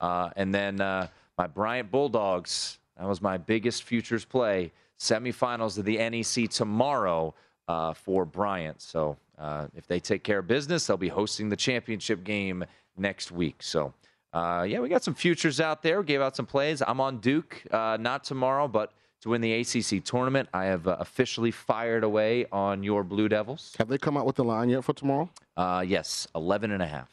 Uh, 0.00 0.30
and 0.36 0.52
then 0.54 0.80
uh, 0.80 1.06
my 1.36 1.46
Bryant 1.46 1.90
Bulldogs, 1.90 2.78
that 2.96 3.06
was 3.06 3.20
my 3.22 3.36
biggest 3.36 3.84
futures 3.84 4.24
play. 4.24 4.72
Semifinals 4.98 5.78
of 5.78 5.84
the 5.84 5.98
NEC 5.98 6.50
tomorrow 6.50 7.34
uh, 7.68 7.92
for 7.92 8.24
Bryant. 8.24 8.80
So 8.80 9.16
uh, 9.38 9.66
if 9.76 9.86
they 9.86 10.00
take 10.00 10.24
care 10.24 10.38
of 10.40 10.46
business, 10.48 10.86
they'll 10.86 10.96
be 10.96 11.08
hosting 11.08 11.48
the 11.48 11.56
championship 11.56 12.24
game 12.24 12.64
next 12.96 13.30
week. 13.30 13.62
So, 13.62 13.94
uh, 14.32 14.66
yeah, 14.68 14.80
we 14.80 14.88
got 14.88 15.04
some 15.04 15.14
futures 15.14 15.60
out 15.60 15.82
there. 15.82 16.00
We 16.00 16.06
gave 16.06 16.20
out 16.20 16.34
some 16.34 16.46
plays. 16.46 16.82
I'm 16.86 17.00
on 17.00 17.18
Duke, 17.18 17.62
uh, 17.70 17.96
not 18.00 18.24
tomorrow, 18.24 18.66
but 18.66 18.92
to 19.20 19.28
win 19.30 19.40
the 19.40 19.52
ACC 19.52 20.02
tournament. 20.04 20.48
I 20.54 20.64
have 20.64 20.86
uh, 20.88 20.96
officially 20.98 21.50
fired 21.50 22.04
away 22.04 22.46
on 22.52 22.82
your 22.82 23.04
Blue 23.04 23.28
Devils. 23.28 23.74
Have 23.78 23.88
they 23.88 23.98
come 23.98 24.16
out 24.16 24.26
with 24.26 24.36
the 24.36 24.44
line 24.44 24.68
yet 24.68 24.84
for 24.84 24.92
tomorrow? 24.92 25.30
Uh, 25.56 25.84
yes, 25.86 26.26
11 26.34 26.70
and 26.72 26.82
a 26.82 26.86
half. 26.86 27.08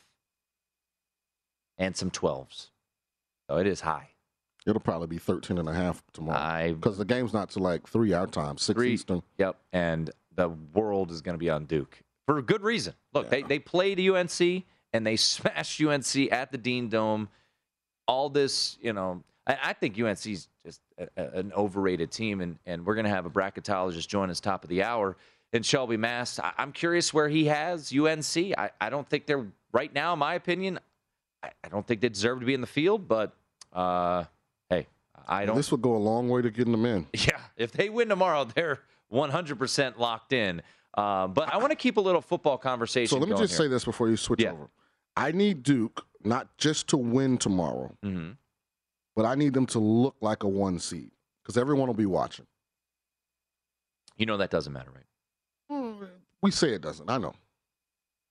And 1.78 1.96
some 1.96 2.10
12s. 2.10 2.70
So 3.50 3.58
it 3.58 3.68
is 3.68 3.82
high. 3.82 4.10
It'll 4.66 4.80
probably 4.82 5.08
be 5.08 5.18
13 5.20 5.58
and 5.60 5.70
a 5.70 5.74
half 5.74 6.02
tomorrow. 6.14 6.74
Because 6.74 6.98
the 6.98 7.06
game's 7.06 7.34
not 7.34 7.50
to 7.52 7.60
like 7.60 7.88
three 7.88 8.14
our 8.14 8.26
time, 8.26 8.58
six 8.58 8.76
Three- 8.78 8.94
Eastern. 8.94 9.22
Yep. 9.38 9.58
And 9.74 10.10
the 10.36 10.50
world 10.50 11.12
is 11.12 11.22
going 11.22 11.36
to 11.36 11.40
be 11.40 11.50
on 11.50 11.66
Duke 11.66 11.98
for 12.26 12.38
a 12.38 12.42
good 12.42 12.62
reason. 12.64 12.94
Look, 13.14 13.30
they, 13.30 13.42
they 13.44 13.60
played 13.60 14.00
UNC 14.00 14.64
and 14.94 15.06
they 15.06 15.16
smashed 15.16 15.82
UNC 15.82 16.32
at 16.32 16.52
the 16.52 16.58
Dean 16.58 16.90
Dome. 16.90 17.30
All 18.08 18.30
this, 18.30 18.78
you 18.82 18.94
know, 18.94 19.24
I, 19.48 19.58
I 19.64 19.74
think 19.74 20.00
UNC's 20.00 20.48
just 20.66 20.82
a, 20.98 21.08
a- 21.18 21.40
an 21.40 21.54
overrated 21.54 22.12
team, 22.12 22.42
and, 22.42 22.58
and 22.66 22.86
we're 22.86 22.96
going 22.96 23.06
to 23.06 23.12
have 23.12 23.26
a 23.26 23.30
bracketologist 23.30 24.08
join 24.08 24.30
us 24.30 24.40
top 24.40 24.64
of 24.64 24.70
the 24.70 24.84
hour. 24.84 25.18
And 25.54 25.66
Shelby 25.66 25.98
Mast, 25.98 26.40
I, 26.40 26.52
I'm 26.58 26.72
curious 26.72 27.14
where 27.14 27.30
he 27.30 27.46
has 27.46 27.92
UNC. 27.94 28.38
I, 28.58 28.70
I 28.80 28.90
don't 28.90 29.08
think 29.08 29.26
they're, 29.26 29.46
right 29.72 29.94
now, 29.94 30.14
in 30.14 30.20
my 30.20 30.36
opinion, 30.36 30.80
I, 31.42 31.50
I 31.64 31.70
don't 31.70 31.86
think 31.86 32.02
they 32.02 32.10
deserve 32.10 32.40
to 32.42 32.46
be 32.46 32.54
in 32.54 32.62
the 32.62 32.68
field, 32.68 33.08
but 33.08 33.34
uh, 33.74 34.26
hey, 34.70 34.88
I 35.28 35.46
don't. 35.46 35.56
This 35.56 35.72
would 35.72 35.82
go 35.82 35.96
a 35.96 35.98
long 35.98 36.30
way 36.30 36.42
to 36.42 36.50
getting 36.52 36.72
them 36.72 36.86
in. 36.86 37.08
Yeah, 37.14 37.40
if 37.58 37.72
they 37.72 37.90
win 37.90 38.10
tomorrow, 38.10 38.44
they're 38.46 38.80
100% 39.12 39.98
locked 39.98 40.34
in. 40.34 40.62
Uh, 40.98 41.28
but 41.28 41.54
I 41.54 41.58
want 41.58 41.72
to 41.72 41.76
keep 41.76 41.98
a 41.98 42.02
little 42.02 42.22
football 42.22 42.58
conversation. 42.58 43.10
So 43.10 43.18
let 43.18 43.28
me 43.30 43.36
just 43.38 43.52
here. 43.54 43.66
say 43.66 43.68
this 43.68 43.84
before 43.86 44.10
you 44.10 44.18
switch 44.18 44.42
Yeah. 44.42 44.52
over. 44.54 44.70
I 45.18 45.32
need 45.32 45.64
Duke 45.64 46.06
not 46.24 46.56
just 46.58 46.88
to 46.90 46.98
win 46.98 47.38
tomorrow, 47.38 47.96
Mm-hmm. 48.04 48.32
but 49.16 49.26
I 49.26 49.36
need 49.36 49.54
them 49.54 49.66
to 49.68 49.80
look 49.80 50.16
like 50.22 50.44
a 50.44 50.48
one 50.48 50.80
seed 50.80 51.12
because 51.44 51.58
everyone 51.58 51.88
will 51.88 51.94
be 51.94 52.06
watching. 52.06 52.48
You 54.18 54.26
know 54.26 54.38
that 54.38 54.50
doesn't 54.50 54.72
matter, 54.74 54.92
right? 54.92 56.10
We 56.42 56.52
say 56.52 56.74
it 56.74 56.82
doesn't. 56.82 57.10
I 57.10 57.18
know. 57.18 57.34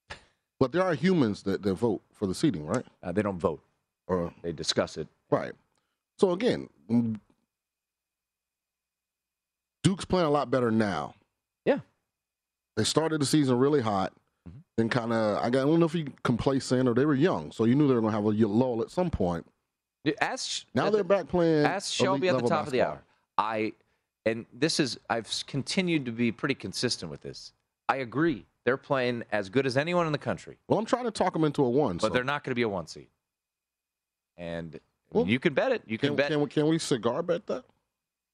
But 0.59 0.71
there 0.71 0.83
are 0.83 0.93
humans 0.93 1.43
that, 1.43 1.61
that 1.63 1.73
vote 1.73 2.01
for 2.13 2.27
the 2.27 2.33
seating, 2.33 2.65
right? 2.65 2.85
Uh, 3.03 3.11
they 3.11 3.21
don't 3.21 3.37
vote. 3.37 3.61
Or 4.07 4.33
They 4.41 4.53
discuss 4.53 4.95
it. 4.97 5.07
right. 5.29 5.51
So 6.17 6.31
again, 6.31 6.69
mm, 6.89 7.19
Duke's 9.95 10.03
playing 10.03 10.27
a 10.27 10.29
lot 10.29 10.51
better 10.51 10.71
now. 10.71 11.15
Yeah. 11.63 11.79
They 12.75 12.83
started 12.83 13.21
the 13.21 13.25
season 13.25 13.57
really 13.57 13.79
hot. 13.79 14.11
Mm-hmm. 14.47 14.59
Then 14.75 14.89
kind 14.89 15.13
of, 15.13 15.41
I 15.41 15.49
don't 15.49 15.79
know 15.79 15.85
if 15.85 15.95
you 15.95 16.07
complacent 16.23 16.89
or 16.89 16.93
they 16.93 17.05
were 17.05 17.15
young, 17.15 17.53
so 17.53 17.63
you 17.63 17.75
knew 17.75 17.87
they 17.87 17.93
were 17.93 18.01
going 18.01 18.11
to 18.11 18.17
have 18.17 18.25
a 18.25 18.47
lull 18.47 18.81
at 18.81 18.91
some 18.91 19.09
point. 19.09 19.45
Ask 20.19 20.65
Now 20.75 20.89
they're 20.89 21.05
back 21.05 21.29
playing. 21.29 21.65
Ask 21.65 21.93
Shelby 21.93 22.27
at 22.27 22.37
the 22.37 22.47
top 22.47 22.67
of 22.67 22.73
the 22.73 22.81
hour. 22.81 23.01
I 23.37 23.73
and 24.25 24.45
this 24.53 24.79
is 24.79 24.99
I've 25.09 25.31
continued 25.47 26.05
to 26.05 26.11
be 26.11 26.31
pretty 26.31 26.53
consistent 26.53 27.09
with 27.09 27.21
this. 27.21 27.53
I 27.89 27.97
agree. 27.97 28.45
They're 28.65 28.77
playing 28.77 29.23
as 29.31 29.49
good 29.49 29.65
as 29.65 29.77
anyone 29.77 30.05
in 30.05 30.11
the 30.11 30.19
country, 30.19 30.57
Well, 30.67 30.77
I'm 30.77 30.85
trying 30.85 31.05
to 31.05 31.11
talk 31.11 31.33
them 31.33 31.43
into 31.43 31.63
a 31.63 31.69
one. 31.69 31.97
but 31.97 32.07
so 32.07 32.09
they're 32.09 32.23
not 32.23 32.43
going 32.43 32.51
to 32.51 32.55
be 32.55 32.63
a 32.63 32.69
one 32.69 32.85
seed. 32.85 33.07
And 34.37 34.79
Well, 35.11 35.25
you 35.25 35.39
can 35.39 35.53
bet 35.55 35.71
it. 35.71 35.81
You 35.87 35.97
can, 35.97 36.09
Can, 36.09 36.15
bet. 36.17 36.27
can, 36.27 36.41
we, 36.41 36.49
can 36.49 36.67
we 36.67 36.77
cigar 36.77 37.23
bet 37.23 37.47
that? 37.47 37.63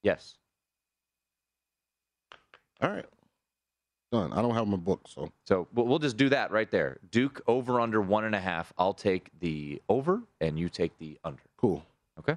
yes. 0.03 0.35
All 2.81 2.89
right. 2.89 3.05
Done. 4.11 4.33
I 4.33 4.41
don't 4.41 4.53
have 4.55 4.67
my 4.67 4.75
book, 4.77 5.07
so 5.07 5.31
So 5.45 5.67
we'll 5.73 5.87
we'll 5.87 5.99
just 5.99 6.17
do 6.17 6.27
that 6.29 6.51
right 6.51 6.69
there. 6.69 6.97
Duke 7.11 7.41
over 7.47 7.79
under 7.79 8.01
one 8.01 8.25
and 8.25 8.35
a 8.35 8.39
half. 8.41 8.73
I'll 8.77 8.93
take 8.93 9.29
the 9.39 9.81
over, 9.87 10.21
and 10.41 10.59
you 10.59 10.67
take 10.67 10.97
the 10.97 11.17
under. 11.23 11.41
cool. 11.57 11.85
Okay. 12.19 12.35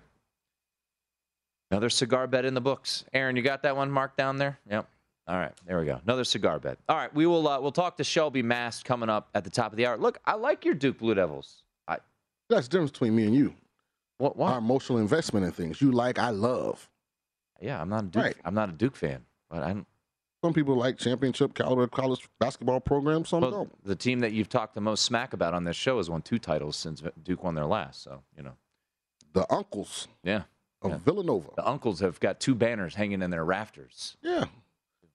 Another 1.71 1.91
cigar 1.91 2.27
bet 2.29 2.45
in 2.45 2.55
the 2.55 2.61
books. 2.61 3.05
Aaron, 3.13 3.35
you 3.35 3.43
got 3.43 3.63
that 3.65 3.77
one 3.77 3.91
marked 3.91 4.17
down 4.17 4.37
there? 4.39 4.59
Yep. 4.71 4.89
All 5.27 5.37
right, 5.37 5.53
there 5.67 5.81
we 5.81 5.87
go. 5.87 5.99
Another 6.05 6.23
cigar 6.23 6.61
bet. 6.61 6.79
All 6.89 6.97
right, 6.97 7.13
we 7.15 7.27
will 7.27 7.49
uh, 7.49 7.59
we'll 7.59 7.73
talk 7.73 7.97
to 7.97 8.05
Shelby 8.05 8.43
Mast 8.43 8.85
coming 8.85 9.09
up 9.09 9.29
at 9.35 9.43
the 9.43 9.51
top 9.51 9.73
of 9.73 9.77
the 9.77 9.87
hour. 9.87 9.97
Look, 9.97 10.19
I 10.27 10.35
like 10.35 10.65
your 10.65 10.75
Duke 10.75 10.99
Blue 10.99 11.15
Devils. 11.15 11.63
I 11.89 11.97
That's 12.51 12.69
the 12.69 12.73
difference 12.73 12.91
between 12.93 13.17
me 13.17 13.25
and 13.25 13.35
you. 13.35 13.55
what 14.19 14.37
what? 14.37 14.53
Our 14.53 14.59
emotional 14.59 14.99
investment 14.99 15.45
in 15.47 15.51
things. 15.53 15.81
You 15.81 15.91
like, 15.91 16.19
I 16.21 16.31
love. 16.31 16.89
yeah, 17.61 17.81
I'm 17.81 17.89
not 17.89 18.05
a 18.05 18.07
Duke. 18.07 18.23
Right. 18.23 18.37
I'm 18.45 18.55
not 18.55 18.69
a 18.69 18.73
Duke 18.73 18.95
fan, 18.95 19.25
but 19.51 19.63
I'm 19.65 19.87
Some 20.45 20.53
people 20.53 20.77
like 20.77 20.99
championship 20.99 21.55
caliber 21.55 21.87
college 21.87 22.29
basketball 22.39 22.79
programs. 22.79 23.31
Some 23.31 23.41
well, 23.41 23.51
don't. 23.51 23.85
the 23.87 23.97
team 23.97 24.21
that 24.21 24.33
you've 24.33 24.51
talked 24.51 24.75
the 24.75 24.81
most 24.83 25.03
smack 25.03 25.33
about 25.33 25.55
on 25.55 25.65
this 25.65 25.75
show 25.75 25.97
has 25.97 26.11
won 26.11 26.21
two 26.21 26.39
titles 26.39 26.77
since 26.77 27.03
Duke 27.23 27.43
won 27.43 27.55
their 27.55 27.65
last. 27.65 28.03
So 28.03 28.23
you 28.37 28.43
know, 28.43 28.53
The 29.33 29.51
uncles 29.51 30.07
yeah, 30.23 30.43
of 30.83 30.91
Yeah. 30.91 30.97
Villanova. 30.99 31.49
the 31.57 31.67
uncles 31.67 32.01
have 32.01 32.21
got 32.21 32.41
two 32.41 32.55
banners 32.55 32.95
hanging 32.95 33.23
in 33.23 33.31
their 33.31 33.43
rafters. 33.43 34.19
Yeah. 34.21 34.45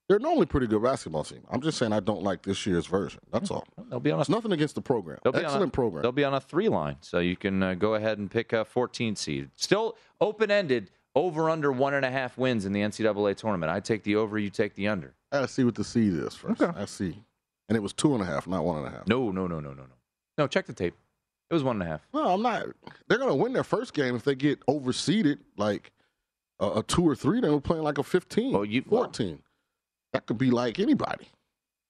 They're 0.08 0.18
normally 0.18 0.48
pretty 0.48 0.66
good 0.66 0.82
basketball 0.82 1.24
team. 1.24 1.44
I'm 1.52 1.62
just 1.62 1.78
saying 1.78 1.94
I 1.94 2.00
don't 2.00 2.24
like 2.24 2.42
this 2.42 2.66
year's 2.66 2.88
version. 2.88 3.20
That's 3.32 3.52
all. 3.52 3.68
They'll 3.92 4.00
be 4.00 4.10
on 4.10 4.18
a 4.18 4.22
It's 4.22 4.30
nothing 4.32 4.52
against 4.52 4.74
the 4.74 4.82
program. 4.82 5.20
They'll 5.22 5.32
be 5.32 5.38
on 5.38 5.44
a- 5.46 5.48
Excellent 5.50 5.74
program. 5.74 6.02
They'll 6.02 6.12
be 6.12 6.24
on 6.24 6.34
a 6.34 6.42
three 6.42 6.70
line, 6.70 6.98
so 7.02 7.20
you 7.20 7.36
can 7.36 7.62
uh, 7.62 7.76
go 7.76 7.94
ahead 7.94 8.18
and 8.18 8.32
pick 8.32 8.52
a 8.52 8.66
14 8.66 9.16
seed. 9.16 9.52
Still 9.56 9.96
open 10.20 10.50
ended, 10.50 10.90
over 11.14 11.52
under 11.52 11.72
one 11.72 11.94
and 11.94 12.04
a 12.04 12.10
half 12.10 12.36
wins 12.36 12.66
in 12.66 12.74
the 12.74 12.80
NCAA 12.82 13.36
tournament. 13.38 13.72
I 13.72 13.80
take 13.80 14.02
the 14.02 14.16
over, 14.16 14.40
you 14.40 14.50
take 14.50 14.74
the 14.74 14.88
under. 14.88 15.14
I 15.32 15.38
gotta 15.38 15.48
see 15.48 15.64
what 15.64 15.76
the 15.76 15.84
seed 15.84 16.14
is 16.14 16.36
first. 16.36 16.62
Okay. 16.62 16.80
I 16.80 16.86
see. 16.86 17.18
And 17.68 17.76
it 17.76 17.82
was 17.82 17.94
two 17.94 18.14
and 18.14 18.24
a 18.24 18.26
half, 18.26 18.48
not 18.48 18.66
one 18.66 18.80
and 18.80 18.88
a 18.88 18.90
half. 18.90 19.08
No, 19.08 19.32
no, 19.32 19.46
no, 19.48 19.60
no, 19.60 19.70
no, 19.74 19.84
no. 19.84 19.96
No, 20.38 20.48
check 20.48 20.66
the 20.66 20.74
tape. 20.74 20.96
It 21.50 21.54
was 21.54 21.64
one 21.64 21.76
and 21.82 21.84
a 21.84 21.92
half. 21.92 22.02
No, 22.14 22.34
I'm 22.34 22.42
not. 22.42 22.66
They're 23.08 23.18
gonna 23.18 23.36
win 23.36 23.54
their 23.54 23.64
first 23.64 23.94
game 23.94 24.16
if 24.16 24.24
they 24.24 24.36
get 24.36 24.60
overseeded, 24.68 25.40
like 25.58 25.92
a, 26.60 26.80
a 26.80 26.84
two 26.84 27.08
or 27.08 27.16
three. 27.16 27.42
Then 27.42 27.52
we're 27.52 27.60
playing 27.60 27.84
like 27.84 27.98
a 27.98 28.04
15, 28.04 28.54
Well, 28.54 28.66
you- 28.66 28.84
well- 28.88 29.04
14. 29.04 29.40
That 30.14 30.26
could 30.26 30.40
be 30.40 30.50
like 30.50 30.80
anybody. 30.80 31.28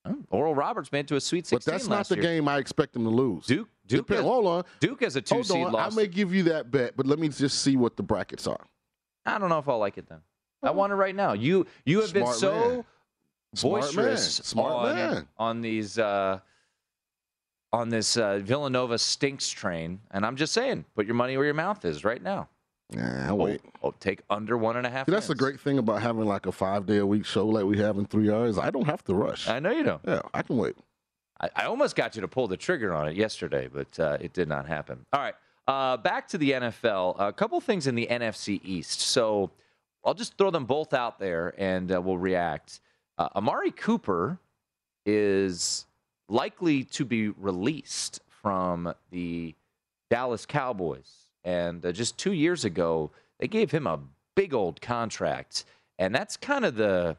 Oh, 0.04 0.16
Oral 0.30 0.54
Roberts 0.54 0.92
made 0.92 1.00
it 1.00 1.08
to 1.08 1.16
a 1.16 1.20
Sweet 1.20 1.46
16 1.46 1.58
But 1.58 1.64
that's 1.78 1.88
not 1.88 2.06
the 2.08 2.16
year. 2.16 2.22
game 2.22 2.48
I 2.48 2.56
expect 2.58 2.92
them 2.94 3.04
to 3.04 3.10
lose. 3.10 3.46
Duke, 3.46 3.68
Duke, 3.86 4.06
Depend- 4.06 4.20
as, 4.20 4.24
hold 4.26 4.46
on. 4.46 4.64
Duke 4.80 5.02
has 5.02 5.16
a 5.16 5.20
two 5.22 5.36
Hold 5.36 5.46
seed 5.46 5.66
on. 5.66 5.72
loss. 5.72 5.92
I 5.92 5.96
may 5.96 6.06
give 6.06 6.34
you 6.34 6.42
that 6.44 6.70
bet, 6.70 6.96
but 6.96 7.06
let 7.06 7.18
me 7.18 7.28
just 7.28 7.60
see 7.62 7.76
what 7.76 7.96
the 7.96 8.02
brackets 8.02 8.46
are. 8.46 8.66
I 9.26 9.38
don't 9.38 9.48
know 9.50 9.58
if 9.58 9.68
I'll 9.68 9.78
like 9.78 9.96
it 9.98 10.06
then. 10.08 10.20
I 10.62 10.70
want 10.70 10.92
it 10.92 10.96
right 10.96 11.14
now. 11.14 11.32
You 11.32 11.66
you 11.86 12.00
have 12.02 12.12
been 12.12 12.26
so 12.26 12.52
man. 12.52 12.84
Smart 13.54 13.82
boisterous 13.82 14.38
man. 14.38 14.44
Smart 14.44 14.72
on, 14.72 14.94
man. 14.94 15.28
on 15.38 15.60
these 15.60 15.98
uh, 15.98 16.38
on 17.72 17.88
this 17.88 18.16
uh, 18.16 18.38
Villanova 18.42 18.98
stinks 18.98 19.48
train, 19.48 20.00
and 20.10 20.24
I'm 20.26 20.36
just 20.36 20.52
saying, 20.52 20.84
put 20.94 21.06
your 21.06 21.14
money 21.14 21.36
where 21.36 21.46
your 21.46 21.54
mouth 21.54 21.84
is 21.84 22.04
right 22.04 22.22
now. 22.22 22.48
Nah, 22.92 23.28
Oh, 23.30 23.34
wait. 23.36 23.60
oh, 23.84 23.92
take 24.00 24.20
under 24.28 24.58
one 24.58 24.76
and 24.76 24.84
a 24.86 24.90
half. 24.90 25.06
See, 25.06 25.12
that's 25.12 25.28
the 25.28 25.34
great 25.36 25.60
thing 25.60 25.78
about 25.78 26.02
having 26.02 26.24
like 26.24 26.46
a 26.46 26.52
five 26.52 26.86
day 26.86 26.96
a 26.98 27.06
week 27.06 27.24
show 27.24 27.46
like 27.46 27.64
we 27.64 27.78
have 27.78 27.96
in 27.98 28.06
three 28.06 28.30
hours. 28.32 28.58
I 28.58 28.70
don't 28.70 28.86
have 28.86 29.04
to 29.04 29.14
rush. 29.14 29.48
I 29.48 29.60
know 29.60 29.70
you 29.70 29.84
don't. 29.84 30.00
yeah, 30.06 30.22
I 30.34 30.42
can 30.42 30.56
wait. 30.56 30.74
I, 31.40 31.48
I 31.54 31.64
almost 31.66 31.94
got 31.94 32.16
you 32.16 32.20
to 32.22 32.28
pull 32.28 32.48
the 32.48 32.56
trigger 32.56 32.92
on 32.92 33.08
it 33.08 33.16
yesterday, 33.16 33.68
but 33.72 33.98
uh, 34.00 34.18
it 34.20 34.32
did 34.32 34.48
not 34.48 34.66
happen. 34.66 35.06
All 35.12 35.20
right, 35.20 35.34
uh, 35.68 35.96
back 35.96 36.26
to 36.28 36.38
the 36.38 36.50
NFL. 36.52 37.14
A 37.20 37.32
couple 37.32 37.60
things 37.60 37.86
in 37.86 37.94
the 37.94 38.08
NFC 38.10 38.60
East. 38.64 39.00
So 39.00 39.50
I'll 40.04 40.14
just 40.14 40.36
throw 40.36 40.50
them 40.50 40.64
both 40.66 40.92
out 40.92 41.20
there, 41.20 41.54
and 41.58 41.92
uh, 41.92 42.00
we'll 42.02 42.18
react. 42.18 42.80
Uh, 43.20 43.28
Amari 43.36 43.70
Cooper 43.70 44.38
is 45.04 45.84
likely 46.30 46.84
to 46.84 47.04
be 47.04 47.28
released 47.28 48.22
from 48.30 48.94
the 49.10 49.54
Dallas 50.08 50.46
Cowboys, 50.46 51.26
and 51.44 51.84
uh, 51.84 51.92
just 51.92 52.16
two 52.16 52.32
years 52.32 52.64
ago 52.64 53.10
they 53.38 53.46
gave 53.46 53.70
him 53.72 53.86
a 53.86 54.00
big 54.34 54.54
old 54.54 54.80
contract, 54.80 55.66
and 55.98 56.14
that's 56.14 56.38
kind 56.38 56.64
of 56.64 56.76
the 56.76 57.14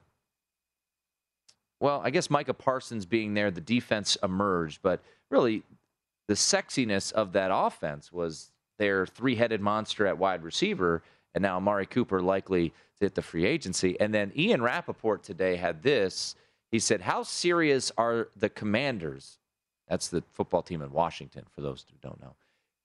well, 1.80 2.02
I 2.04 2.10
guess 2.10 2.32
Micah 2.32 2.56
Parsons 2.56 3.06
being 3.06 3.36
there, 3.36 3.52
the 3.52 3.62
defense 3.62 4.18
emerged, 4.24 4.80
but 4.82 5.02
really 5.30 5.62
the 6.28 6.34
sexiness 6.34 7.12
of 7.12 7.34
that 7.34 7.52
offense 7.54 8.12
was 8.12 8.50
their 8.80 9.06
three 9.06 9.36
headed 9.36 9.62
monster 9.62 10.08
at 10.08 10.18
wide 10.18 10.42
receiver, 10.42 11.04
and 11.34 11.42
now 11.42 11.58
Amari 11.58 11.86
Cooper 11.86 12.22
likely 12.22 12.70
to 12.70 13.06
hit 13.06 13.16
the 13.16 13.22
free 13.22 13.46
agency. 13.46 14.00
And 14.00 14.14
then 14.14 14.32
Ian 14.36 14.62
Rapoport 14.62 15.24
today 15.24 15.56
had 15.56 15.82
this. 15.82 16.36
He 16.72 16.80
said, 16.80 17.02
How 17.02 17.24
serious 17.24 17.92
are 17.98 18.30
the 18.36 18.50
commanders? 18.50 19.40
That's 19.88 20.08
the 20.08 20.24
football 20.32 20.62
team 20.62 20.82
in 20.82 20.92
Washington, 20.92 21.46
for 21.54 21.62
those 21.62 21.86
who 21.90 21.98
don't 22.02 22.22
know. 22.22 22.36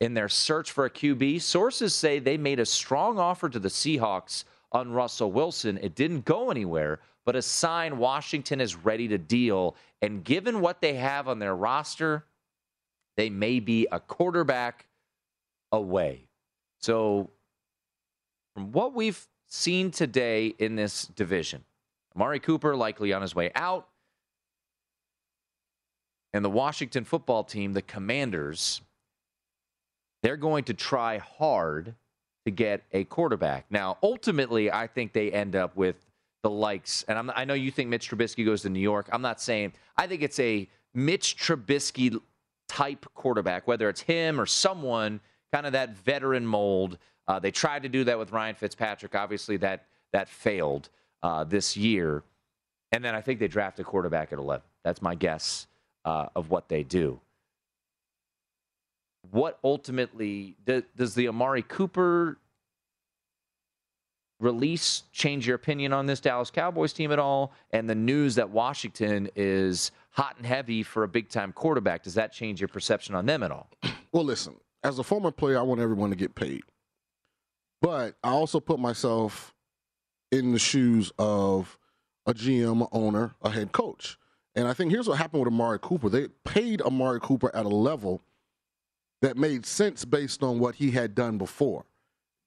In 0.00 0.14
their 0.14 0.28
search 0.28 0.72
for 0.72 0.84
a 0.84 0.90
QB, 0.90 1.40
sources 1.40 1.94
say 1.94 2.18
they 2.18 2.36
made 2.36 2.60
a 2.60 2.66
strong 2.66 3.18
offer 3.18 3.48
to 3.48 3.58
the 3.58 3.68
Seahawks 3.68 4.44
on 4.72 4.92
Russell 4.92 5.32
Wilson. 5.32 5.78
It 5.80 5.94
didn't 5.94 6.24
go 6.24 6.50
anywhere, 6.50 7.00
but 7.24 7.36
a 7.36 7.42
sign 7.42 7.98
Washington 7.98 8.60
is 8.60 8.76
ready 8.76 9.08
to 9.08 9.18
deal. 9.18 9.76
And 10.02 10.22
given 10.22 10.60
what 10.60 10.80
they 10.80 10.94
have 10.94 11.28
on 11.28 11.38
their 11.38 11.54
roster, 11.54 12.24
they 13.16 13.30
may 13.30 13.60
be 13.60 13.86
a 13.90 14.00
quarterback 14.00 14.86
away. 15.72 16.28
So, 16.78 17.30
from 18.56 18.72
what 18.72 18.94
we've 18.94 19.28
seen 19.46 19.90
today 19.90 20.46
in 20.58 20.76
this 20.76 21.08
division, 21.08 21.62
Amari 22.14 22.40
Cooper 22.40 22.74
likely 22.74 23.12
on 23.12 23.20
his 23.20 23.34
way 23.34 23.50
out. 23.54 23.86
And 26.32 26.42
the 26.42 26.48
Washington 26.48 27.04
football 27.04 27.44
team, 27.44 27.74
the 27.74 27.82
Commanders, 27.82 28.80
they're 30.22 30.38
going 30.38 30.64
to 30.64 30.74
try 30.74 31.18
hard 31.18 31.96
to 32.46 32.50
get 32.50 32.82
a 32.92 33.04
quarterback. 33.04 33.66
Now, 33.68 33.98
ultimately, 34.02 34.72
I 34.72 34.86
think 34.86 35.12
they 35.12 35.30
end 35.30 35.54
up 35.54 35.76
with 35.76 35.96
the 36.42 36.48
likes, 36.48 37.04
and 37.08 37.18
I'm, 37.18 37.30
I 37.36 37.44
know 37.44 37.52
you 37.52 37.70
think 37.70 37.90
Mitch 37.90 38.08
Trubisky 38.08 38.42
goes 38.42 38.62
to 38.62 38.70
New 38.70 38.80
York. 38.80 39.10
I'm 39.12 39.20
not 39.20 39.38
saying, 39.38 39.74
I 39.98 40.06
think 40.06 40.22
it's 40.22 40.40
a 40.40 40.66
Mitch 40.94 41.36
Trubisky 41.36 42.18
type 42.70 43.04
quarterback, 43.14 43.68
whether 43.68 43.90
it's 43.90 44.00
him 44.00 44.40
or 44.40 44.46
someone, 44.46 45.20
kind 45.52 45.66
of 45.66 45.72
that 45.72 45.94
veteran 45.94 46.46
mold. 46.46 46.96
Uh, 47.28 47.38
they 47.38 47.50
tried 47.50 47.82
to 47.82 47.88
do 47.88 48.04
that 48.04 48.18
with 48.18 48.32
Ryan 48.32 48.54
Fitzpatrick. 48.54 49.14
Obviously, 49.14 49.56
that 49.58 49.86
that 50.12 50.28
failed 50.28 50.88
uh, 51.22 51.44
this 51.44 51.76
year. 51.76 52.22
And 52.92 53.04
then 53.04 53.14
I 53.14 53.20
think 53.20 53.40
they 53.40 53.48
draft 53.48 53.78
a 53.80 53.84
quarterback 53.84 54.32
at 54.32 54.38
11. 54.38 54.64
That's 54.84 55.02
my 55.02 55.14
guess 55.14 55.66
uh, 56.04 56.26
of 56.36 56.50
what 56.50 56.68
they 56.68 56.82
do. 56.82 57.20
What 59.32 59.58
ultimately 59.64 60.56
does, 60.64 60.84
does 60.96 61.14
the 61.14 61.28
Amari 61.28 61.62
Cooper 61.62 62.38
release 64.38 65.02
change 65.12 65.46
your 65.46 65.56
opinion 65.56 65.92
on 65.92 66.06
this 66.06 66.20
Dallas 66.20 66.50
Cowboys 66.50 66.92
team 66.92 67.10
at 67.10 67.18
all? 67.18 67.52
And 67.72 67.90
the 67.90 67.94
news 67.96 68.36
that 68.36 68.50
Washington 68.50 69.28
is 69.34 69.90
hot 70.10 70.36
and 70.36 70.46
heavy 70.46 70.84
for 70.84 71.02
a 71.02 71.08
big 71.08 71.28
time 71.28 71.52
quarterback, 71.52 72.04
does 72.04 72.14
that 72.14 72.32
change 72.32 72.60
your 72.60 72.68
perception 72.68 73.16
on 73.16 73.26
them 73.26 73.42
at 73.42 73.50
all? 73.50 73.68
Well, 74.12 74.24
listen, 74.24 74.54
as 74.84 74.98
a 75.00 75.02
former 75.02 75.32
player, 75.32 75.58
I 75.58 75.62
want 75.62 75.80
everyone 75.80 76.10
to 76.10 76.16
get 76.16 76.36
paid. 76.36 76.62
But 77.86 78.16
I 78.24 78.30
also 78.30 78.58
put 78.58 78.80
myself 78.80 79.54
in 80.32 80.50
the 80.50 80.58
shoes 80.58 81.12
of 81.20 81.78
a 82.26 82.34
GM, 82.34 82.82
a 82.82 82.88
owner, 82.90 83.36
a 83.42 83.48
head 83.48 83.70
coach. 83.70 84.18
And 84.56 84.66
I 84.66 84.72
think 84.72 84.90
here's 84.90 85.06
what 85.06 85.18
happened 85.18 85.44
with 85.44 85.52
Amari 85.52 85.78
Cooper. 85.80 86.08
They 86.08 86.26
paid 86.44 86.82
Amari 86.82 87.20
Cooper 87.20 87.54
at 87.54 87.64
a 87.64 87.68
level 87.68 88.22
that 89.22 89.36
made 89.36 89.64
sense 89.64 90.04
based 90.04 90.42
on 90.42 90.58
what 90.58 90.74
he 90.74 90.90
had 90.90 91.14
done 91.14 91.38
before. 91.38 91.84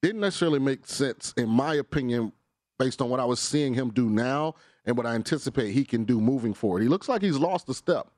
Didn't 0.02 0.20
necessarily 0.20 0.58
make 0.58 0.84
sense, 0.84 1.32
in 1.38 1.48
my 1.48 1.76
opinion, 1.76 2.34
based 2.78 3.00
on 3.00 3.08
what 3.08 3.18
I 3.18 3.24
was 3.24 3.40
seeing 3.40 3.72
him 3.72 3.92
do 3.94 4.10
now 4.10 4.56
and 4.84 4.94
what 4.94 5.06
I 5.06 5.14
anticipate 5.14 5.72
he 5.72 5.86
can 5.86 6.04
do 6.04 6.20
moving 6.20 6.52
forward. 6.52 6.82
He 6.82 6.88
looks 6.88 7.08
like 7.08 7.22
he's 7.22 7.38
lost 7.38 7.66
a 7.70 7.72
step. 7.72 8.08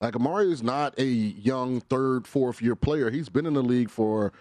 Like 0.00 0.16
Amari 0.16 0.50
is 0.50 0.62
not 0.62 0.98
a 0.98 1.04
young 1.04 1.82
third, 1.82 2.26
fourth 2.26 2.62
year 2.62 2.74
player. 2.74 3.10
He's 3.10 3.28
been 3.28 3.44
in 3.44 3.52
the 3.52 3.62
league 3.62 3.90
for 3.90 4.32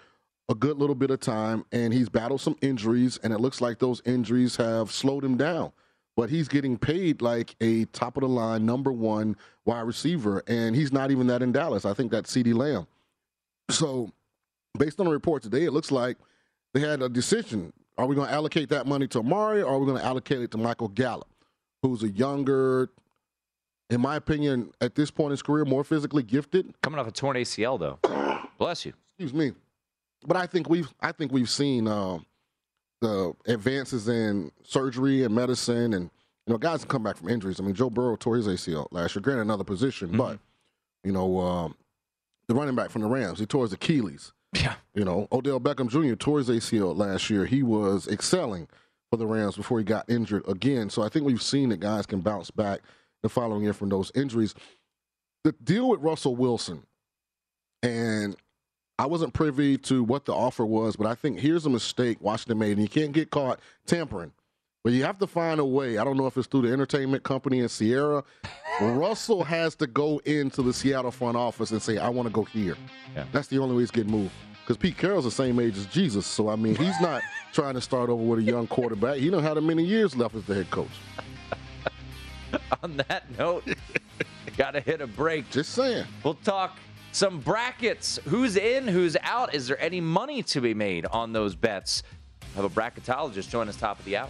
a 0.49 0.55
good 0.55 0.77
little 0.77 0.95
bit 0.95 1.11
of 1.11 1.19
time 1.19 1.65
and 1.71 1.93
he's 1.93 2.09
battled 2.09 2.41
some 2.41 2.55
injuries, 2.61 3.19
and 3.23 3.33
it 3.33 3.39
looks 3.39 3.61
like 3.61 3.79
those 3.79 4.01
injuries 4.05 4.55
have 4.57 4.91
slowed 4.91 5.23
him 5.23 5.37
down. 5.37 5.71
But 6.15 6.29
he's 6.29 6.47
getting 6.47 6.77
paid 6.77 7.21
like 7.21 7.55
a 7.59 7.85
top 7.85 8.15
of 8.15 8.21
the 8.21 8.29
line 8.29 8.65
number 8.65 8.91
one 8.91 9.35
wide 9.65 9.81
receiver, 9.81 10.43
and 10.47 10.75
he's 10.75 10.93
not 10.93 11.11
even 11.11 11.27
that 11.27 11.41
in 11.41 11.51
Dallas. 11.51 11.83
I 11.83 11.93
think 11.93 12.11
that's 12.11 12.33
CeeDee 12.33 12.55
Lamb. 12.55 12.87
So, 13.69 14.11
based 14.77 14.99
on 14.99 15.07
the 15.07 15.11
report 15.11 15.43
today, 15.43 15.65
it 15.65 15.71
looks 15.71 15.91
like 15.91 16.17
they 16.73 16.79
had 16.79 17.01
a 17.01 17.09
decision. 17.09 17.73
Are 17.97 18.05
we 18.05 18.15
going 18.15 18.27
to 18.27 18.33
allocate 18.33 18.69
that 18.69 18.85
money 18.85 19.07
to 19.07 19.19
Amari 19.19 19.61
or 19.61 19.73
are 19.73 19.79
we 19.79 19.85
going 19.85 19.99
to 19.99 20.05
allocate 20.05 20.41
it 20.41 20.51
to 20.51 20.57
Michael 20.57 20.89
Gallup, 20.89 21.27
who's 21.81 22.03
a 22.03 22.09
younger, 22.09 22.89
in 23.89 23.99
my 23.99 24.15
opinion, 24.15 24.71
at 24.79 24.95
this 24.95 25.11
point 25.11 25.27
in 25.27 25.31
his 25.31 25.41
career, 25.41 25.65
more 25.65 25.83
physically 25.83 26.23
gifted? 26.23 26.73
Coming 26.81 26.99
off 26.99 27.07
a 27.07 27.11
torn 27.11 27.35
ACL, 27.35 27.77
though. 27.77 27.99
Bless 28.57 28.85
you. 28.85 28.93
Excuse 29.17 29.33
me. 29.33 29.53
But 30.26 30.38
I 30.38 30.47
think 30.47 30.70
we've 30.70 30.91
I 31.01 31.11
think 31.11 31.32
we've 31.32 31.49
seen 31.49 31.88
uh, 31.88 32.20
the 33.01 33.34
advances 33.47 34.07
in 34.07 34.51
surgery 34.63 35.24
and 35.24 35.34
medicine, 35.34 35.93
and 35.93 36.09
you 36.47 36.53
know, 36.53 36.57
guys 36.57 36.80
can 36.80 36.89
come 36.89 37.03
back 37.03 37.18
from 37.18 37.30
injuries. 37.30 37.59
I 37.59 37.63
mean, 37.63 37.76
Joe 37.76 37.89
Burrow 37.89 38.16
tore 38.16 38.36
his 38.36 38.47
ACL 38.47 38.88
last 38.91 39.16
year, 39.16 39.22
granted 39.22 39.41
another 39.43 39.63
position, 39.63 40.09
mm-hmm. 40.09 40.18
but 40.18 40.39
you 41.03 41.11
know, 41.11 41.39
um, 41.39 41.76
the 42.47 42.55
running 42.55 42.76
back 42.76 42.89
from 42.89 43.01
the 43.01 43.07
Rams, 43.07 43.39
he 43.39 43.45
tore 43.45 43.63
his 43.63 43.74
Achilles. 43.74 44.32
Yeah. 44.53 44.76
You 44.93 45.03
know, 45.03 45.28
Odell 45.32 45.59
Beckham 45.59 45.89
Jr. 45.89 46.16
tore 46.16 46.39
his 46.39 46.49
ACL 46.49 46.97
last 46.97 47.30
year. 47.30 47.45
He 47.45 47.61
was 47.61 48.07
excelling 48.07 48.68
for 49.11 49.18
the 49.18 49.28
Rams 49.28 49.57
before 49.57 49.80
he 49.80 49.86
got 49.86 50.09
injured 50.09 50.47
again. 50.47 50.89
So 50.89 51.03
I 51.03 51.09
think 51.09 51.26
we've 51.26 51.41
seen 51.41 51.70
that 51.70 51.80
guys 51.80 52.05
can 52.05 52.22
bounce 52.22 52.51
back 52.51 52.80
the 53.22 53.30
following 53.30 53.63
year 53.63 53.74
from 53.74 53.89
those 53.89 54.11
injuries. 54.16 54.55
The 55.43 55.51
deal 55.63 55.89
with 55.89 56.01
Russell 56.01 56.36
Wilson, 56.36 56.84
and 57.84 58.36
I 58.97 59.07
wasn't 59.07 59.33
privy 59.33 59.77
to 59.79 60.03
what 60.03 60.25
the 60.25 60.33
offer 60.33 60.65
was, 60.65 60.95
but 60.95 61.05
I 61.05 61.15
think 61.15 61.39
here's 61.39 61.65
a 61.65 61.69
mistake 61.69 62.17
Washington 62.21 62.59
made, 62.59 62.77
and 62.77 62.81
you 62.81 62.87
can't 62.87 63.11
get 63.11 63.29
caught 63.29 63.59
tampering. 63.85 64.31
But 64.85 64.93
you 64.93 65.03
have 65.03 65.17
to 65.17 65.27
find 65.27 65.59
a 65.59 65.65
way. 65.65 65.97
I 65.97 66.03
don't 66.03 66.15
know 66.15 66.27
if 66.27 66.37
it's 66.37 66.47
through 66.47 66.61
the 66.67 66.71
entertainment 66.71 67.23
company 67.23 67.59
in 67.59 67.67
Sierra. 67.67 68.23
Russell 68.79 69.43
has 69.43 69.73
to 69.77 69.87
go 69.87 70.19
into 70.25 70.61
the 70.61 70.71
Seattle 70.71 71.09
front 71.09 71.35
office 71.35 71.71
and 71.71 71.81
say, 71.81 71.97
I 71.97 72.07
want 72.07 72.27
to 72.27 72.31
go 72.31 72.43
here. 72.43 72.77
Yeah. 73.15 73.25
That's 73.31 73.47
the 73.47 73.57
only 73.57 73.75
way 73.75 73.81
he's 73.81 73.91
getting 73.91 74.11
moved. 74.11 74.31
Because 74.61 74.77
Pete 74.77 74.97
Carroll's 74.97 75.25
the 75.25 75.31
same 75.31 75.59
age 75.59 75.75
as 75.77 75.87
Jesus. 75.87 76.25
So, 76.25 76.49
I 76.49 76.55
mean, 76.55 76.75
he's 76.75 76.99
not 77.01 77.23
trying 77.53 77.73
to 77.73 77.81
start 77.81 78.09
over 78.09 78.23
with 78.23 78.39
a 78.39 78.43
young 78.43 78.67
quarterback. 78.67 79.17
He 79.17 79.29
don't 79.29 79.43
have 79.43 79.61
many 79.63 79.83
years 79.83 80.15
left 80.15 80.35
as 80.35 80.45
the 80.45 80.53
head 80.53 80.69
coach. 80.69 80.87
On 82.83 82.97
that 83.09 83.23
note, 83.37 83.63
got 84.57 84.71
to 84.71 84.81
hit 84.81 85.01
a 85.01 85.07
break. 85.07 85.49
Just 85.49 85.71
saying. 85.73 86.05
We'll 86.23 86.35
talk 86.35 86.77
some 87.16 87.39
brackets. 87.39 88.20
Who's 88.26 88.57
in, 88.57 88.89
who's 88.89 89.16
out? 89.22 89.55
Is 89.55 89.70
there 89.70 89.82
any 89.82 90.01
money 90.01 90.43
to 90.43 90.59
be 90.59 90.74
made 90.74 91.05
on 91.05 91.32
those 91.32 91.55
bets? 91.55 92.03
Have 92.55 92.66
a 92.66 92.70
bracketologist 92.70 93.49
join 93.49 93.70
us 93.70 93.78
top 93.78 93.97
of 93.99 94.05
the 94.05 94.18
hour. 94.18 94.30